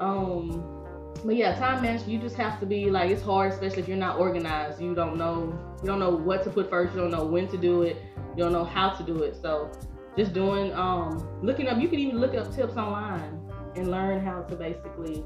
Um, 0.00 0.84
but 1.24 1.36
yeah, 1.36 1.54
time 1.58 1.82
management. 1.82 2.10
You 2.10 2.18
just 2.18 2.36
have 2.36 2.58
to 2.60 2.66
be 2.66 2.90
like 2.90 3.10
it's 3.10 3.22
hard, 3.22 3.52
especially 3.52 3.82
if 3.82 3.88
you're 3.88 3.98
not 3.98 4.18
organized. 4.18 4.80
You 4.80 4.94
don't 4.94 5.16
know 5.16 5.58
you 5.82 5.86
don't 5.86 5.98
know 5.98 6.10
what 6.10 6.44
to 6.44 6.50
put 6.50 6.68
first. 6.68 6.94
You 6.94 7.00
don't 7.00 7.10
know 7.10 7.24
when 7.24 7.48
to 7.48 7.56
do 7.56 7.82
it. 7.82 7.96
You 8.36 8.44
don't 8.44 8.52
know 8.52 8.64
how 8.64 8.90
to 8.90 9.02
do 9.02 9.22
it. 9.22 9.36
So 9.40 9.70
just 10.16 10.32
doing 10.32 10.72
um 10.74 11.26
looking 11.42 11.68
up. 11.68 11.78
You 11.78 11.88
can 11.88 11.98
even 11.98 12.18
look 12.18 12.34
up 12.34 12.54
tips 12.54 12.76
online 12.76 13.40
and 13.76 13.90
learn 13.90 14.24
how 14.24 14.42
to 14.42 14.56
basically 14.56 15.24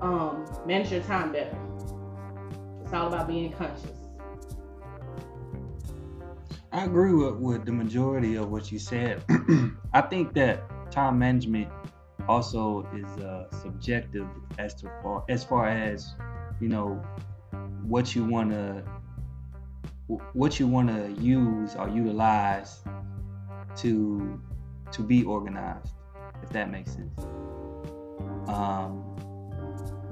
um 0.00 0.46
manage 0.66 0.92
your 0.92 1.02
time 1.02 1.32
better. 1.32 1.58
It's 2.82 2.92
all 2.92 3.08
about 3.08 3.26
being 3.26 3.52
conscious. 3.52 3.90
I 6.70 6.84
agree 6.84 7.12
with, 7.12 7.34
with 7.34 7.66
the 7.66 7.72
majority 7.72 8.36
of 8.36 8.50
what 8.50 8.72
you 8.72 8.78
said. 8.78 9.22
I 9.92 10.00
think 10.00 10.32
that 10.34 10.90
time 10.90 11.18
management 11.18 11.68
also 12.28 12.88
is 12.94 13.22
uh, 13.22 13.50
subjective 13.62 14.26
as 14.58 14.74
to 14.76 14.90
far 15.02 15.24
as 15.28 15.44
far 15.44 15.68
as 15.68 16.14
you 16.60 16.68
know 16.68 17.02
what 17.82 18.14
you 18.14 18.24
want 18.24 18.50
to 18.50 18.84
what 20.32 20.58
you 20.58 20.66
want 20.66 20.88
to 20.88 21.22
use 21.22 21.74
or 21.76 21.88
utilize 21.88 22.80
to 23.76 24.40
to 24.90 25.02
be 25.02 25.24
organized 25.24 25.94
if 26.42 26.50
that 26.50 26.70
makes 26.70 26.92
sense 26.92 27.20
um 28.48 29.04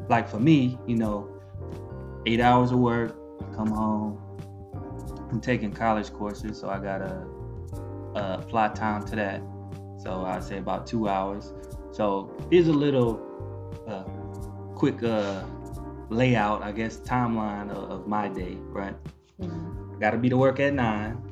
like 0.08 0.28
for 0.28 0.40
me 0.40 0.78
you 0.86 0.96
know 0.96 1.28
eight 2.26 2.40
hours 2.40 2.72
of 2.72 2.78
work 2.78 3.16
come 3.54 3.68
home 3.68 4.18
i'm 5.30 5.40
taking 5.40 5.72
college 5.72 6.10
courses 6.12 6.58
so 6.58 6.68
i 6.68 6.78
gotta 6.78 7.26
uh, 8.14 8.38
apply 8.40 8.68
time 8.68 9.04
to 9.04 9.14
that 9.16 9.42
so 9.98 10.24
i'd 10.26 10.42
say 10.42 10.58
about 10.58 10.86
two 10.86 11.08
hours 11.08 11.52
so 11.92 12.30
here's 12.50 12.68
a 12.68 12.72
little 12.72 13.20
uh, 13.86 14.04
quick 14.74 15.02
uh, 15.02 15.42
layout, 16.08 16.62
I 16.62 16.72
guess, 16.72 16.98
timeline 16.98 17.70
of, 17.70 17.90
of 17.90 18.06
my 18.06 18.28
day. 18.28 18.56
Right, 18.60 18.94
mm-hmm. 19.40 19.79
Got 20.00 20.10
to 20.10 20.18
be 20.18 20.28
to 20.28 20.36
work 20.36 20.58
at 20.60 20.74
nine. 20.74 21.22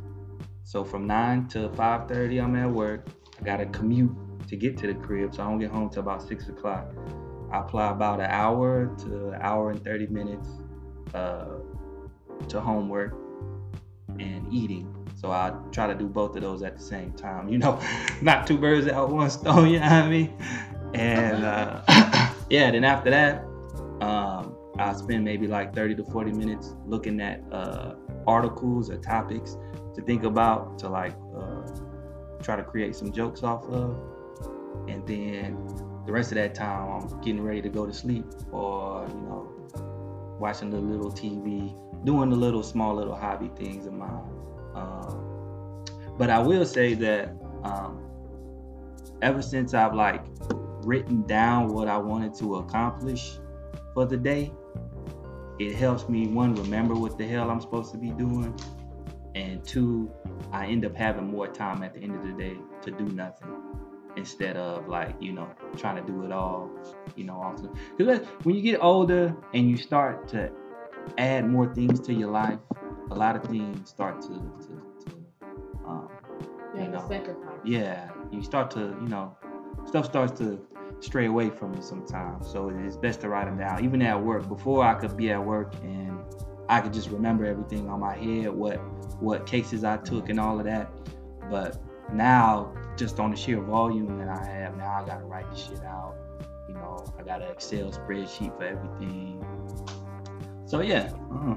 So 0.65 0.85
from 0.85 1.07
nine 1.07 1.49
to 1.49 1.71
five 1.71 2.09
thirty, 2.09 2.39
I'm 2.39 2.55
at 2.57 2.71
work. 2.71 3.09
I 3.41 3.45
got 3.45 3.57
to 3.59 3.67
commute 3.67 4.13
to 4.49 4.57
get 4.57 4.77
to 4.79 4.87
the 4.87 4.95
crib, 4.95 5.35
so 5.35 5.43
I 5.43 5.47
don't 5.47 5.59
get 5.59 5.71
home 5.71 5.91
till 5.91 6.03
about 6.03 6.23
six 6.23 6.49
o'clock. 6.49 6.87
I 7.51 7.61
apply 7.61 7.91
about 7.91 8.21
an 8.21 8.31
hour 8.31 8.95
to 8.99 9.31
an 9.31 9.41
hour 9.41 9.71
and 9.71 9.83
30 9.83 10.09
minutes 10.09 10.49
uh, 11.15 11.47
to 12.49 12.61
homework 12.61 13.15
and 14.19 14.47
eating. 14.53 14.95
So 15.17 15.31
I 15.31 15.53
try 15.73 15.87
to 15.87 15.95
do 15.95 16.07
both 16.07 16.37
of 16.37 16.43
those 16.43 16.63
at 16.63 16.77
the 16.77 16.83
same 16.83 17.13
time. 17.13 17.49
You 17.49 17.59
know, 17.59 17.81
not 18.23 18.47
two 18.47 18.59
birds 18.59 18.87
out 18.89 19.11
one 19.11 19.31
stone. 19.31 19.69
You 19.71 19.81
know 19.81 19.87
what 19.87 19.93
I 19.93 20.09
mean? 20.09 20.35
And 20.95 21.45
uh, 21.45 21.83
yeah, 22.51 22.71
then 22.71 22.85
after 22.85 23.11
that, 23.11 23.45
um, 24.01 24.57
I 24.79 24.93
spend 24.93 25.25
maybe 25.25 25.47
like 25.47 25.75
30 25.75 25.97
to 25.97 26.05
40 26.05 26.33
minutes 26.33 26.75
looking 26.87 27.21
at 27.21 27.43
uh, 27.51 27.95
articles 28.29 28.91
or 28.91 28.99
topics 28.99 29.57
to 29.95 30.03
think 30.03 30.23
about 30.23 30.79
to 30.79 30.89
like 30.89 31.15
uh, 31.37 31.67
try 32.43 32.55
to 32.55 32.63
create 32.63 32.95
some 32.95 33.11
jokes 33.11 33.43
off 33.43 33.65
of. 33.65 33.99
And 34.87 35.05
then 35.07 35.57
the 36.07 36.13
rest 36.13 36.31
of 36.31 36.37
that 36.37 36.55
time, 36.55 36.89
I'm 36.89 37.21
getting 37.23 37.43
ready 37.43 37.63
to 37.63 37.69
go 37.69 37.87
to 37.87 37.93
sleep 37.93 38.27
or, 38.53 39.07
you 39.09 39.15
know, 39.15 40.37
watching 40.39 40.71
the 40.71 40.79
little 40.79 41.11
TV, 41.11 41.75
doing 42.05 42.31
the 42.31 42.37
little 42.37 42.63
small 42.63 42.95
little 42.95 43.17
hobby 43.17 43.51
things 43.57 43.87
of 43.87 43.95
mine. 43.95 44.23
Um, 44.75 45.85
but 46.19 46.31
I 46.31 46.39
will 46.39 46.67
say 46.67 46.95
that 46.95 47.31
um, 47.65 48.01
ever 49.23 49.43
since 49.43 49.75
I've 49.75 49.95
like 49.95 50.25
written 50.85 51.23
down 51.27 51.69
what 51.69 51.89
I 51.89 51.97
wanted 51.97 52.35
to 52.37 52.57
accomplish 52.57 53.39
for 53.95 54.05
the 54.05 54.17
day, 54.17 54.53
it 55.59 55.75
helps 55.75 56.09
me 56.09 56.29
one 56.29 56.55
remember 56.55 56.95
what 56.95 57.19
the 57.19 57.27
hell 57.27 57.51
I'm 57.51 57.61
supposed 57.61 57.91
to 57.93 57.99
be 57.99 58.11
doing, 58.11 58.55
and 59.35 59.65
two, 59.65 60.11
I 60.53 60.67
end 60.67 60.85
up 60.85 60.95
having 60.95 61.31
more 61.31 61.49
time 61.49 61.83
at 61.83 61.95
the 61.95 62.01
end 62.01 62.15
of 62.15 62.23
the 62.23 62.33
day 62.33 62.57
to 62.83 62.91
do 62.91 63.05
nothing 63.07 63.53
instead 64.17 64.57
of 64.57 64.89
like 64.89 65.15
you 65.21 65.33
know 65.33 65.49
trying 65.77 66.05
to 66.05 66.13
do 66.13 66.25
it 66.25 66.33
all 66.33 66.69
you 67.15 67.25
know 67.25 67.35
often 67.35 67.71
because 67.97 68.27
when 68.43 68.57
you 68.57 68.63
get 68.63 68.83
older 68.83 69.35
and 69.55 69.71
you 69.71 69.77
start 69.77 70.27
to 70.27 70.51
add 71.19 71.49
more 71.49 71.73
things 71.73 72.01
to 72.01 72.13
your 72.13 72.31
life 72.31 72.59
a 73.11 73.15
lot 73.15 73.37
of 73.37 73.45
things 73.45 73.89
start 73.89 74.21
to 74.21 74.29
to, 74.29 74.83
to 75.05 75.17
um, 75.87 76.09
you 76.75 76.89
know, 76.89 77.05
sacrifice. 77.09 77.61
yeah 77.65 78.11
you 78.33 78.43
start 78.43 78.71
to 78.71 78.81
you 79.01 79.09
know 79.09 79.37
stuff 79.87 80.05
starts 80.05 80.37
to 80.39 80.61
stray 81.01 81.27
away 81.27 81.51
from 81.51 81.75
you 81.75 81.83
sometimes. 81.83 82.51
So 82.51 82.69
it's 82.69 82.97
best 82.97 83.21
to 83.23 83.29
write 83.29 83.47
them 83.47 83.59
down 83.59 83.85
even 83.85 84.03
at 84.03 84.23
work. 84.23 84.49
Before 84.49 84.85
i 84.85 84.95
could 84.95 85.17
be 85.17 85.31
at 85.31 85.45
work 85.45 85.75
and 85.83 86.19
i 86.69 86.81
could 86.81 86.93
just 86.93 87.11
remember 87.11 87.45
everything 87.47 87.89
on 87.89 88.01
my 88.01 88.17
head 88.17 88.49
what 88.49 88.77
what 89.21 89.47
cases 89.47 89.85
i 89.85 89.97
took 89.99 90.29
and 90.29 90.41
all 90.41 90.59
of 90.59 90.65
that. 90.65 90.91
But 91.51 91.81
now 92.13 92.73
just 92.97 93.21
on 93.21 93.31
the 93.31 93.37
sheer 93.37 93.61
volume 93.61 94.19
that 94.19 94.29
i 94.29 94.45
have 94.45 94.77
now 94.77 95.03
i 95.03 95.07
gotta 95.07 95.25
write 95.25 95.51
this 95.51 95.67
shit 95.67 95.83
out. 95.85 96.15
You 96.69 96.75
know 96.75 97.05
i 97.19 97.23
got 97.23 97.43
an 97.43 97.51
excel 97.51 97.91
spreadsheet 97.91 98.57
for 98.57 98.65
everything. 98.65 99.45
So 100.67 100.81
yeah. 100.81 101.13
Uh, 101.33 101.55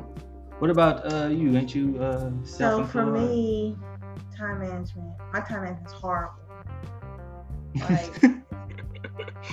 what 0.59 0.69
about 0.69 1.11
uh 1.11 1.27
you? 1.27 1.57
Ain't 1.57 1.73
you 1.73 2.01
uh 2.01 2.29
So 2.45 2.85
for 2.85 3.05
me, 3.05 3.75
time 4.37 4.59
management, 4.59 5.09
my 5.33 5.39
time 5.41 5.63
management 5.63 5.87
is 5.87 5.93
horrible. 5.93 6.35
Like 7.89 8.41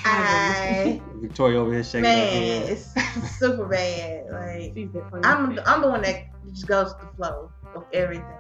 I, 0.05 1.03
Victoria 1.21 1.61
over 1.61 1.73
here 1.73 1.85
shaking 1.85 2.17
her 2.17 2.27
man, 2.27 2.27
head. 2.27 2.69
it's 2.69 3.39
super 3.39 3.67
bad. 3.67 4.25
Like 4.31 4.75
She's 4.75 4.93
the 4.93 5.03
funny 5.11 5.25
I'm, 5.25 5.57
thing. 5.57 5.59
I'm 5.67 5.83
the 5.83 5.89
one 5.89 6.03
that 6.03 6.23
just 6.51 6.67
goes 6.67 6.89
with 6.89 7.01
the 7.01 7.15
flow 7.17 7.53
of 7.75 7.85
everything, 7.93 8.39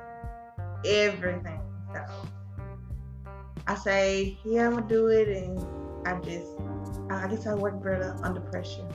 everything. 0.84 1.60
So 1.94 2.00
I 3.66 3.74
say, 3.76 4.40
yeah, 4.44 4.66
I'm 4.66 4.74
gonna 4.74 4.86
do 4.88 5.08
it, 5.08 5.28
and 5.28 5.66
I 6.04 6.18
just, 6.20 6.48
I 7.10 7.28
guess 7.28 7.46
I 7.46 7.54
work 7.54 7.82
better 7.82 8.18
under 8.22 8.40
pressure. 8.40 8.88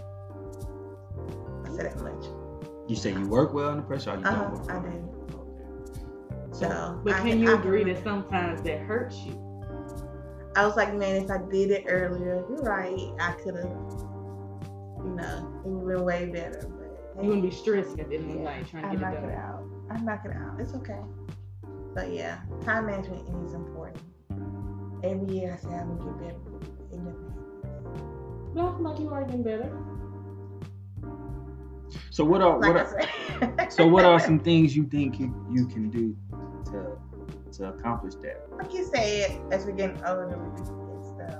I 1.66 1.70
say 1.70 1.84
that 1.84 1.98
much. 2.00 2.26
You 2.88 2.96
say 2.96 3.12
you 3.14 3.28
work 3.28 3.54
well 3.54 3.70
under 3.70 3.84
pressure, 3.84 4.12
or 4.12 4.18
you 4.18 4.26
Uh-huh, 4.26 4.36
don't 4.36 4.50
work 4.50 4.66
I 4.70 4.74
well? 4.74 4.82
do. 4.82 5.10
Okay. 5.34 5.66
So, 6.52 7.02
But 7.04 7.14
I 7.14 7.22
can 7.22 7.40
you 7.40 7.54
I 7.54 7.54
agree 7.54 7.84
that 7.86 8.04
sometimes 8.04 8.62
that 8.64 8.80
hurts 8.82 9.26
you? 9.26 9.40
I 10.56 10.66
was 10.66 10.76
like, 10.76 10.94
man, 10.96 11.16
if 11.24 11.30
I 11.30 11.38
did 11.50 11.72
it 11.72 11.86
earlier, 11.88 12.44
you're 12.50 12.62
right. 12.62 13.12
I 13.20 13.32
could 13.44 13.56
have, 13.56 13.72
you 15.04 15.12
know, 15.16 15.62
it 15.66 15.68
would 15.70 15.80
have 15.80 15.98
been 15.98 16.06
way 16.06 16.26
better. 16.28 16.70
But 17.16 17.24
You 17.24 17.30
wouldn't 17.30 17.46
be 17.46 17.52
stressed 17.52 18.00
at 18.00 18.10
the 18.10 18.16
end 18.16 18.30
of 18.30 18.38
the 18.38 18.40
Yeah, 18.40 18.44
night 18.44 18.68
trying 18.68 18.86
I 18.86 18.92
to 18.92 18.98
get 18.98 19.02
knock 19.02 19.14
it 19.14 19.24
it 19.24 19.32
done. 19.32 19.32
out. 19.32 19.64
I 19.90 19.98
knock 20.00 20.22
it 20.26 20.32
out. 20.36 20.60
It's 20.60 20.74
okay. 20.76 21.00
But 21.96 22.12
yeah, 22.12 22.42
time 22.62 22.88
management 22.88 23.28
is 23.46 23.54
important. 23.54 24.04
Every 25.04 25.28
year 25.28 25.54
I 25.54 25.58
say 25.58 25.74
I'm 25.76 25.88
gonna 25.98 26.12
get 26.12 26.20
better. 26.20 26.40
It 26.92 27.00
never 27.00 27.18
happens. 27.24 28.02
But 28.54 28.66
I 28.66 28.72
feel 28.76 28.84
like 28.84 29.00
you 29.00 29.10
are 29.10 29.24
getting 29.26 29.44
better. 29.44 29.72
So 32.10 32.24
what 32.24 32.42
are 32.42 32.60
Like 32.60 32.74
what 32.74 32.78
are, 32.78 33.70
so 33.70 33.88
what 33.88 34.06
are 34.06 34.20
some 34.20 34.40
things 34.50 34.76
you 34.76 34.86
think 34.86 35.20
you, 35.20 35.34
you 35.50 35.66
can 35.68 35.90
do 35.90 36.16
to 36.72 36.93
to 37.58 37.70
accomplish 37.70 38.16
that? 38.16 38.48
like 38.58 38.74
you 38.74 38.86
said, 38.86 39.40
as 39.52 39.66
we're 39.66 39.74
getting 39.74 39.98
older, 40.06 40.38
we 40.38 40.58
forget 40.58 41.04
stuff. 41.04 41.40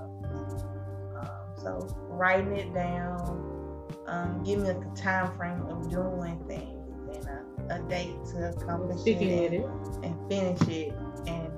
Um, 1.16 1.54
so 1.62 1.96
writing 2.08 2.52
it 2.56 2.72
down, 2.74 3.86
um, 4.06 4.42
give 4.44 4.60
me 4.60 4.68
like 4.68 4.84
a 4.84 4.96
time 4.96 5.36
frame 5.36 5.62
of 5.66 5.90
doing 5.90 6.38
things 6.46 6.70
and 7.14 7.26
a, 7.70 7.76
a 7.76 7.88
date 7.88 8.14
to 8.32 8.50
accomplish 8.50 9.00
Sticking 9.00 9.28
it, 9.28 9.52
it. 9.54 9.66
and 10.02 10.14
finish 10.28 10.60
it, 10.68 10.92
and 11.26 11.50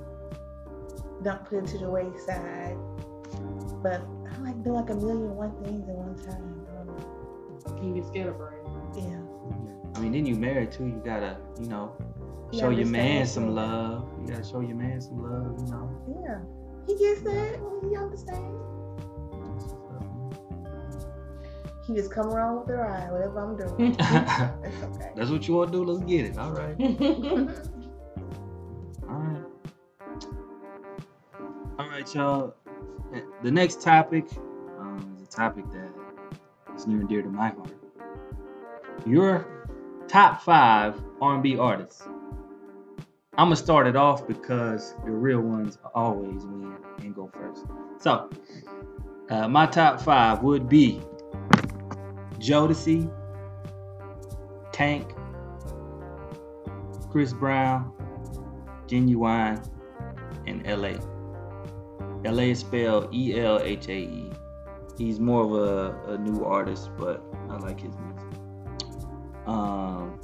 don't 1.22 1.44
put 1.44 1.64
it 1.64 1.66
to 1.68 1.78
the 1.78 1.90
wayside. 1.90 2.76
But 3.82 4.02
I 4.32 4.38
like 4.38 4.62
doing 4.62 4.76
like 4.76 4.90
a 4.90 4.94
million 4.94 5.24
and 5.24 5.36
one 5.36 5.52
things 5.64 5.88
at 5.88 5.94
one 5.94 6.14
time. 6.16 6.66
I 6.70 6.74
don't 6.76 6.86
know. 6.86 7.76
Can 7.76 7.94
you 7.94 8.00
get 8.00 8.08
scatterbrained? 8.08 8.66
Yeah. 8.96 9.20
I 9.94 10.00
mean, 10.00 10.12
then 10.12 10.26
you 10.26 10.34
married 10.36 10.72
too. 10.72 10.86
You 10.86 11.02
gotta, 11.04 11.38
you 11.60 11.68
know, 11.68 11.92
You 12.52 12.58
show 12.60 12.70
your 12.70 12.86
man 12.86 13.26
some 13.26 13.54
love. 13.54 14.08
You 14.20 14.28
gotta 14.28 14.44
show 14.44 14.60
your 14.60 14.76
man 14.76 15.00
some 15.00 15.22
love. 15.22 15.58
You 15.58 15.72
know. 15.72 16.22
Yeah. 16.24 16.40
He 16.86 16.96
gets 16.96 17.22
that. 17.22 17.60
He 17.82 17.96
understands. 17.96 18.66
He 21.86 21.94
just 21.94 22.10
come 22.10 22.26
around 22.26 22.58
with 22.58 22.66
the 22.66 22.74
ride, 22.74 23.12
whatever 23.12 23.40
I'm 23.40 23.56
doing. 23.56 23.94
it's 23.98 24.82
okay. 24.82 25.12
That's 25.14 25.30
what 25.30 25.46
you 25.46 25.54
want 25.54 25.70
to 25.70 25.78
do. 25.78 25.84
Let's 25.84 26.04
get 26.04 26.24
it. 26.24 26.36
All 26.36 26.50
right. 26.50 26.74
All 29.08 29.16
right. 29.16 29.42
All 31.78 31.88
right, 31.88 32.14
y'all. 32.14 32.54
The 33.44 33.50
next 33.52 33.82
topic 33.82 34.26
um, 34.80 35.16
is 35.16 35.28
a 35.28 35.30
topic 35.30 35.64
that 35.70 35.90
is 36.74 36.88
near 36.88 36.98
and 36.98 37.08
dear 37.08 37.22
to 37.22 37.28
my 37.28 37.50
heart. 37.50 37.72
Your 39.06 39.46
top 40.08 40.42
five 40.42 41.00
R&B 41.20 41.56
artists. 41.56 42.02
I'm 43.38 43.46
gonna 43.46 43.56
start 43.56 43.86
it 43.86 43.96
off 43.96 44.26
because 44.26 44.94
the 45.04 45.10
real 45.10 45.40
ones 45.40 45.78
always 45.94 46.46
win 46.46 46.76
and 47.00 47.14
go 47.14 47.30
first. 47.34 47.66
So, 47.98 48.30
uh, 49.28 49.46
my 49.46 49.66
top 49.66 50.00
five 50.00 50.42
would 50.42 50.70
be 50.70 51.02
Jodeci, 52.38 53.10
Tank, 54.72 55.12
Chris 57.10 57.34
Brown, 57.34 57.92
Ginuwine, 58.86 59.62
and 60.46 60.64
Elhaé. 60.64 60.98
Elhaé 62.22 62.52
is 62.52 62.60
spelled 62.60 63.14
E 63.14 63.38
L 63.38 63.60
H 63.60 63.88
A 63.88 63.98
E. 63.98 64.32
He's 64.96 65.20
more 65.20 65.44
of 65.44 65.52
a, 65.52 66.12
a 66.12 66.18
new 66.18 66.42
artist, 66.44 66.90
but 66.96 67.22
I 67.50 67.56
like 67.58 67.80
his 67.80 67.94
music. 67.98 68.40
Um, 69.46 70.18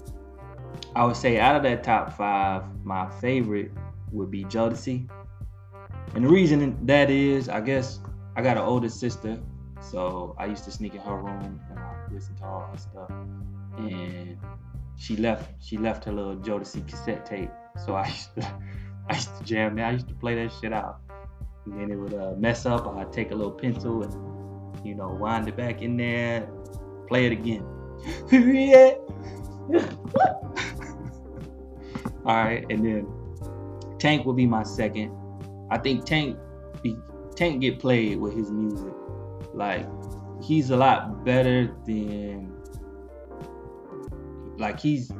I 0.95 1.05
would 1.05 1.17
say 1.17 1.39
out 1.39 1.57
of 1.57 1.63
that 1.63 1.83
top 1.83 2.17
five, 2.17 2.65
my 2.85 3.09
favorite 3.21 3.73
would 4.11 4.31
be 4.31 4.45
Jodeci. 4.45 5.09
And 6.15 6.25
the 6.25 6.29
reason 6.29 6.79
that 6.87 7.11
is, 7.11 7.49
I 7.49 7.61
guess 7.61 8.01
I 8.37 8.43
got 8.43 8.57
an 8.57 8.63
older 8.63 8.89
sister, 8.89 9.39
so 9.81 10.37
I 10.39 10.47
used 10.47 10.65
to 10.65 10.71
sneak 10.71 10.95
in 10.95 11.01
her 11.01 11.17
room 11.17 11.61
and 11.71 11.79
I 11.79 11.95
listen 12.13 12.37
to 12.37 12.45
all 12.45 12.69
her 12.71 12.79
stuff. 12.79 13.11
And 13.79 14.37
she 14.97 15.17
left 15.17 15.51
she 15.63 15.79
left 15.79 16.05
her 16.05 16.13
little 16.13 16.37
Jodeci 16.37 16.87
cassette 16.87 17.25
tape. 17.25 17.51
So 17.85 17.95
I 17.95 18.07
used 18.09 18.35
to 18.35 18.55
I 19.09 19.15
used 19.15 19.37
to 19.39 19.45
jam 19.45 19.77
that. 19.77 19.87
I 19.87 19.91
used 19.93 20.09
to 20.09 20.15
play 20.15 20.35
that 20.35 20.53
shit 20.61 20.73
out. 20.73 21.01
And 21.65 21.81
then 21.81 21.91
it 21.91 21.97
would 21.97 22.15
uh, 22.15 22.35
mess 22.37 22.67
up. 22.67 22.87
I'd 22.87 23.13
take 23.13 23.31
a 23.31 23.35
little 23.35 23.53
pencil 23.53 24.03
and, 24.03 24.87
you 24.87 24.95
know, 24.95 25.09
wind 25.09 25.49
it 25.49 25.57
back 25.57 25.81
in 25.81 25.97
there, 25.97 26.49
play 27.09 27.27
it 27.27 27.33
again. 27.33 27.65
yeah. 28.31 28.95
All 32.25 32.37
right, 32.37 32.65
and 32.71 32.85
then 32.85 33.07
Tank 33.99 34.25
will 34.25 34.35
be 34.35 34.47
my 34.47 34.63
second. 34.63 35.13
I 35.71 35.79
think 35.79 36.05
Tank 36.05 36.39
be 36.83 36.97
Tank 37.37 37.61
get 37.61 37.79
played 37.79 38.19
with 38.19 38.35
his 38.37 38.51
music. 38.51 38.93
Like 39.55 39.87
he's 40.43 40.71
a 40.71 40.77
lot 40.77 41.25
better 41.25 41.75
than 41.87 42.53
like 44.59 44.79
he's 44.79 45.11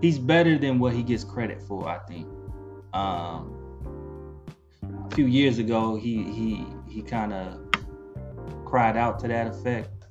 he's 0.00 0.18
better 0.18 0.58
than 0.58 0.78
what 0.78 0.92
he 0.92 1.02
gets 1.02 1.24
credit 1.24 1.62
for, 1.62 1.88
I 1.88 1.98
think. 2.06 2.28
Um 2.92 3.58
a 5.10 5.14
few 5.14 5.26
years 5.26 5.58
ago 5.58 5.96
he 5.96 6.22
he 6.24 6.64
he 6.88 7.02
kind 7.02 7.32
of 7.32 7.58
cried 8.64 8.96
out 8.96 9.18
to 9.20 9.28
that 9.28 9.46
effect 9.46 10.02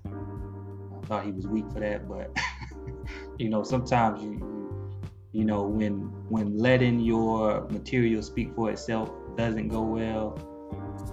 I 1.02 1.08
thought 1.08 1.26
he 1.26 1.32
was 1.32 1.48
weak 1.48 1.66
for 1.72 1.80
that, 1.80 2.08
but 2.08 2.36
you 3.38 3.50
know, 3.50 3.64
sometimes 3.64 4.24
you, 4.24 4.51
you, 5.32 5.46
know, 5.46 5.64
when 5.64 6.00
when 6.30 6.58
letting 6.58 7.00
your 7.00 7.68
material 7.70 8.22
speak 8.22 8.54
for 8.56 8.70
itself 8.72 9.12
doesn't 9.36 9.70
go 9.70 9.82
well, 9.82 10.38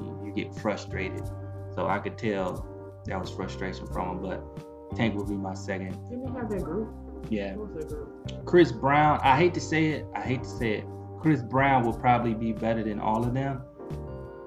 you, 0.00 0.32
get 0.34 0.54
frustrated. 0.54 1.26
So 1.74 1.86
I 1.86 1.98
could 1.98 2.18
tell 2.18 2.66
that 3.06 3.18
was 3.18 3.30
frustration 3.30 3.86
from 3.86 4.16
him, 4.16 4.22
but 4.22 4.96
Tank 4.96 5.14
would 5.16 5.28
be 5.28 5.34
my 5.34 5.54
second. 5.54 5.92
Didn't 6.08 6.32
they 6.32 6.40
have 6.40 6.50
their 6.50 6.60
group? 6.60 6.92
Yeah. 7.30 7.54
Group? 7.54 8.44
Chris 8.44 8.72
Brown, 8.72 9.20
I 9.22 9.36
hate 9.36 9.54
to 9.54 9.60
say 9.60 9.86
it, 9.86 10.06
I 10.14 10.20
hate 10.20 10.42
to 10.42 10.48
say 10.48 10.72
it. 10.78 10.84
Chris 11.20 11.42
Brown 11.42 11.84
will 11.84 11.98
probably 11.98 12.34
be 12.34 12.52
better 12.52 12.82
than 12.82 13.00
all 13.00 13.24
of 13.24 13.34
them 13.34 13.62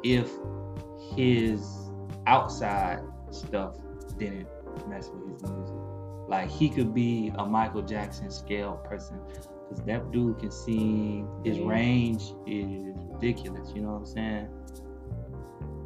if 0.04 0.32
his 1.16 1.92
outside 2.28 3.02
stuff 3.30 3.78
didn't 4.18 4.48
mess 4.88 5.10
with 5.10 5.34
his 5.34 5.44
music. 5.44 5.76
Like 6.28 6.50
he 6.50 6.70
could 6.70 6.94
be 6.94 7.32
a 7.36 7.46
Michael 7.46 7.82
Jackson 7.82 8.32
scale 8.32 8.82
person 8.86 9.20
because 9.72 9.86
that 9.86 10.12
dude 10.12 10.40
can 10.40 10.52
sing. 10.52 11.28
His 11.46 11.60
range 11.60 12.34
is 12.46 12.84
ridiculous. 13.14 13.72
You 13.74 13.82
know 13.82 13.92
what 13.92 14.00
I'm 14.00 14.06
saying? 14.06 14.50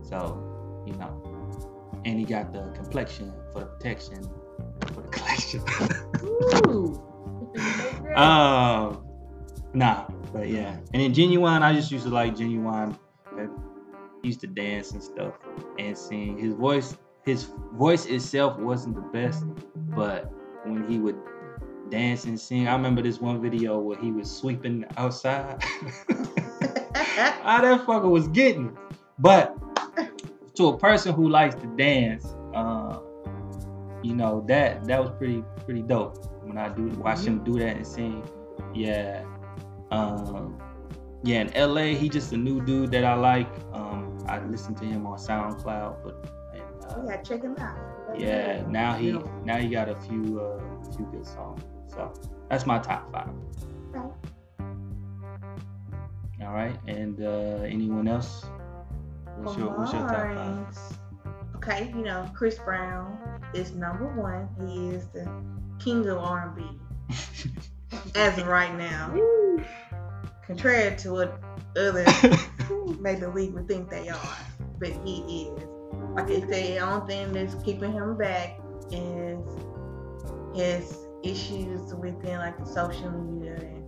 So, 0.01 0.83
you 0.87 0.93
know, 0.93 2.01
and 2.03 2.19
he 2.19 2.25
got 2.25 2.51
the 2.51 2.71
complexion 2.75 3.31
for 3.53 3.59
the 3.59 3.65
protection 3.67 4.23
for 4.93 5.01
the 5.01 5.09
collection. 5.09 5.61
Ooh. 6.67 7.01
Um, 8.15 9.05
nah, 9.73 10.07
but 10.31 10.47
yeah. 10.47 10.77
And 10.93 11.01
then 11.01 11.13
Ginuwine, 11.13 11.61
I 11.61 11.73
just 11.73 11.91
used 11.91 12.05
to 12.05 12.09
like 12.09 12.35
Ginuwine. 12.35 12.97
He 14.21 14.27
used 14.27 14.39
to 14.41 14.47
dance 14.47 14.91
and 14.91 15.03
stuff 15.03 15.33
and 15.77 15.97
sing. 15.97 16.37
His 16.37 16.53
voice, 16.53 16.97
his 17.25 17.49
voice 17.73 18.05
itself 18.05 18.57
wasn't 18.57 18.95
the 18.95 19.01
best, 19.01 19.43
but 19.75 20.31
when 20.65 20.89
he 20.89 20.99
would 20.99 21.17
dance 21.89 22.25
and 22.25 22.39
sing, 22.39 22.67
I 22.67 22.73
remember 22.73 23.01
this 23.01 23.19
one 23.19 23.41
video 23.41 23.79
where 23.79 23.97
he 23.97 24.11
was 24.11 24.29
sweeping 24.29 24.85
outside. 24.97 25.63
How 27.43 27.61
that 27.61 27.85
fucker 27.85 28.09
was 28.09 28.27
getting. 28.29 28.77
But 29.19 29.55
to 30.55 30.67
a 30.67 30.77
person 30.77 31.13
who 31.13 31.29
likes 31.29 31.55
to 31.55 31.67
dance, 31.77 32.25
uh, 32.53 32.99
you 34.03 34.15
know 34.15 34.43
that 34.47 34.85
that 34.85 35.01
was 35.01 35.11
pretty 35.17 35.43
pretty 35.65 35.81
dope. 35.81 36.25
When 36.43 36.57
I 36.57 36.69
do 36.69 36.87
watch 36.99 37.21
him 37.21 37.43
do 37.43 37.57
that 37.59 37.75
and 37.75 37.87
sing, 37.87 38.27
yeah, 38.73 39.23
um, 39.91 40.61
yeah. 41.23 41.41
In 41.41 41.49
Elhaé, 41.49 41.97
he 41.97 42.09
just 42.09 42.31
a 42.33 42.37
new 42.37 42.63
dude 42.63 42.91
that 42.91 43.03
I 43.03 43.15
like. 43.15 43.49
Um, 43.73 44.17
I 44.27 44.39
listen 44.45 44.75
to 44.75 44.85
him 44.85 45.07
on 45.07 45.17
SoundCloud, 45.17 46.03
but 46.03 46.29
and, 46.53 46.85
uh, 46.91 47.03
yeah, 47.07 47.21
check 47.21 47.41
him 47.41 47.55
out. 47.57 47.77
yeah, 48.19 48.63
now 48.67 48.93
he 48.93 49.17
now 49.43 49.57
he 49.57 49.69
got 49.69 49.89
a 49.89 49.95
few 49.95 50.39
uh, 50.39 50.93
few 50.95 51.05
good 51.11 51.25
songs. 51.25 51.61
So 51.95 52.13
that's 52.49 52.65
my 52.65 52.79
top 52.79 53.11
five. 53.11 53.29
All 56.41 56.53
right, 56.53 56.77
and 56.85 57.19
uh, 57.21 57.63
anyone 57.63 58.07
else? 58.07 58.45
What's 59.37 59.57
your 59.57 59.69
what's 59.69 59.93
your 59.93 60.01
top 60.01 60.33
five? 60.35 60.77
Okay, 61.55 61.91
you 61.95 62.03
know 62.03 62.29
Chris 62.35 62.59
Brown 62.59 63.17
is 63.53 63.71
number 63.71 64.07
one. 64.13 64.47
He 64.59 64.89
is 64.89 65.07
the 65.07 65.27
king 65.79 66.07
of 66.07 66.17
R&B 66.17 66.63
as 68.15 68.37
of 68.37 68.47
right 68.47 68.75
now. 68.75 69.13
Contrary 70.45 70.95
to 70.97 71.13
what 71.13 71.41
others 71.75 72.07
maybe 72.99 73.25
we 73.25 73.49
would 73.49 73.67
think 73.67 73.89
they 73.89 74.09
are, 74.09 74.37
but 74.79 74.89
he 75.03 75.47
is. 75.47 75.63
Like 76.13 76.25
I 76.25 76.47
say, 76.47 76.73
the 76.75 76.79
only 76.79 77.07
thing 77.07 77.33
that's 77.33 77.55
keeping 77.63 77.91
him 77.91 78.17
back 78.17 78.59
is 78.91 79.39
his 80.53 81.04
issues 81.25 81.93
within 81.95 82.37
like 82.39 82.57
the 82.57 82.65
social 82.65 83.09
media 83.11 83.55
and 83.55 83.83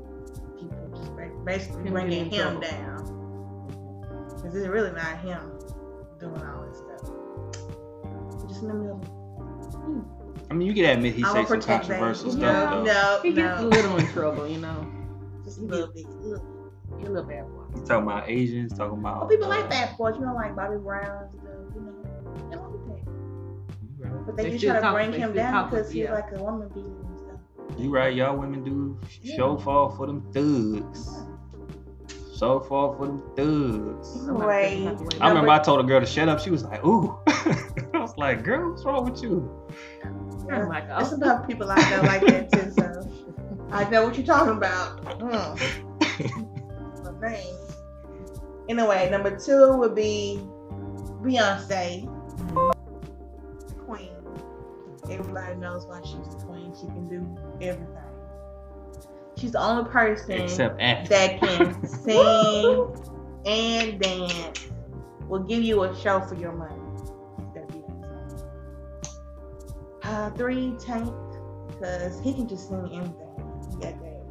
people 0.60 0.92
just 0.96 1.16
ba- 1.16 1.32
basically 1.46 1.84
Him 1.84 1.94
bringing 1.94 2.30
him 2.32 2.60
down. 2.60 3.14
Because 4.36 4.56
it's 4.56 4.68
really 4.68 4.92
not 4.92 5.20
him 5.20 5.52
doing 6.20 6.42
all 6.44 6.66
this 6.68 6.78
stuff. 6.80 8.48
Just 8.50 8.62
in 8.62 8.68
the 8.70 8.74
middle. 8.74 9.02
I 10.50 10.54
mean, 10.54 10.68
you 10.68 10.74
can 10.74 10.86
admit 10.98 11.14
he 11.16 11.24
says 11.24 11.34
some 11.34 11.46
protect 11.46 11.88
that. 11.88 12.00
controversial 12.00 12.34
No, 12.34 12.38
stuff 12.38 12.72
though. 12.72 12.84
No, 12.84 13.20
He 13.22 13.34
gets 13.34 13.60
a 13.60 13.66
little 13.66 13.98
in 13.98 14.08
trouble, 14.08 14.48
you 14.48 14.60
know. 14.60 14.88
Just 15.44 15.60
a 15.60 15.62
little 15.62 15.88
bit. 15.94 16.08
Look. 16.22 16.44
You're 17.00 17.10
a 17.10 17.14
little 17.14 17.30
bad 17.30 17.44
boy. 17.50 17.64
He's 17.78 17.88
talking 17.88 18.08
about 18.08 18.30
Asians, 18.30 18.74
talking 18.78 18.98
about. 19.00 19.20
Well, 19.20 19.28
people 19.30 19.50
like 19.50 19.66
uh, 19.66 19.70
bad 19.70 19.98
boys. 19.98 20.16
You 20.16 20.26
know, 20.26 20.34
like 20.36 20.56
Bobby 20.56 20.78
Brown. 20.78 21.30
You 21.76 21.82
know, 21.82 21.94
they 22.50 22.56
like 22.56 22.72
that. 22.88 23.02
You 23.06 24.06
right. 24.06 24.26
But 24.26 24.38
they, 24.38 24.44
They 24.44 24.52
just 24.58 24.64
try 24.66 24.80
to 24.80 24.92
bring 24.94 25.14
him 25.14 25.34
down 25.34 25.70
because 25.70 25.92
he's 25.92 26.04
yeah. 26.04 26.14
like 26.14 26.32
a 26.32 26.42
woman 26.42 26.70
beater 26.70 26.88
and 26.88 26.98
stuff. 26.98 27.07
You 27.78 27.92
right, 27.92 28.16
y'all 28.16 28.36
women 28.36 28.64
do 28.64 29.00
show 29.24 29.58
fall 29.58 29.90
for 29.90 30.08
them 30.08 30.22
thugs. 30.34 31.08
So 32.34 32.60
fall 32.60 32.96
for 32.96 33.08
them 33.08 33.24
thugs. 33.36 34.08
Somebody 34.26 34.48
Wait. 34.48 34.86
doesn't 34.86 34.86
have 34.86 34.98
to 34.98 35.04
wait. 35.04 35.22
I 35.22 35.30
remember 35.30 35.50
I 35.52 35.60
told 35.60 35.80
a 35.80 35.84
girl 35.84 36.00
to 36.00 36.06
shut 36.06 36.28
up. 36.28 36.40
She 36.40 36.50
was 36.50 36.64
like, 36.64 36.84
"Ooh." 36.84 37.20
I 37.28 38.00
was 38.00 38.18
like, 38.18 38.44
"Girl, 38.44 38.72
what's 38.72 38.84
wrong 38.84 39.10
with 39.10 39.22
you?" 39.22 39.50
Oh 40.52 40.66
my 40.68 40.82
God. 40.82 41.02
It's 41.04 41.12
about 41.12 41.48
people 41.48 41.68
like 41.68 41.80
that 41.80 42.04
like 42.04 42.22
that 42.28 42.52
too. 42.52 42.72
So 42.72 43.10
I 43.72 43.88
know 43.90 44.06
what 44.06 44.18
you're 44.18 44.26
talking 44.26 44.58
about. 44.58 45.04
Mm. 45.20 46.54
But. 47.20 47.40
Anyway, 48.70 49.10
number 49.10 49.36
two 49.40 49.76
would 49.78 49.96
be 49.96 50.40
Beyonce, 51.24 52.06
Everybody 55.38 55.60
knows 55.60 55.86
why 55.86 56.02
she's 56.02 56.36
the 56.36 56.46
queen. 56.46 56.74
She 56.80 56.88
can 56.88 57.08
do 57.08 57.38
everything. 57.62 57.94
She's 59.38 59.52
the 59.52 59.60
only 59.62 59.90
person 59.90 60.32
Except 60.32 60.82
act. 60.82 61.10
that 61.10 61.40
can 61.40 61.88
sing 62.04 62.88
and 63.46 64.00
dance. 64.02 64.68
Will 65.28 65.44
give 65.44 65.62
you 65.62 65.84
a 65.84 65.96
show 66.00 66.20
for 66.22 66.36
your 66.36 66.54
money. 66.54 66.74
That 67.54 67.70
Uh, 70.04 70.30
three 70.32 70.74
Tank, 70.80 71.14
because 71.68 72.20
he 72.22 72.34
can 72.34 72.48
just 72.48 72.70
sing 72.70 72.90
anything. 72.92 73.14
He 73.70 73.76
got 73.76 74.02
that, 74.02 74.24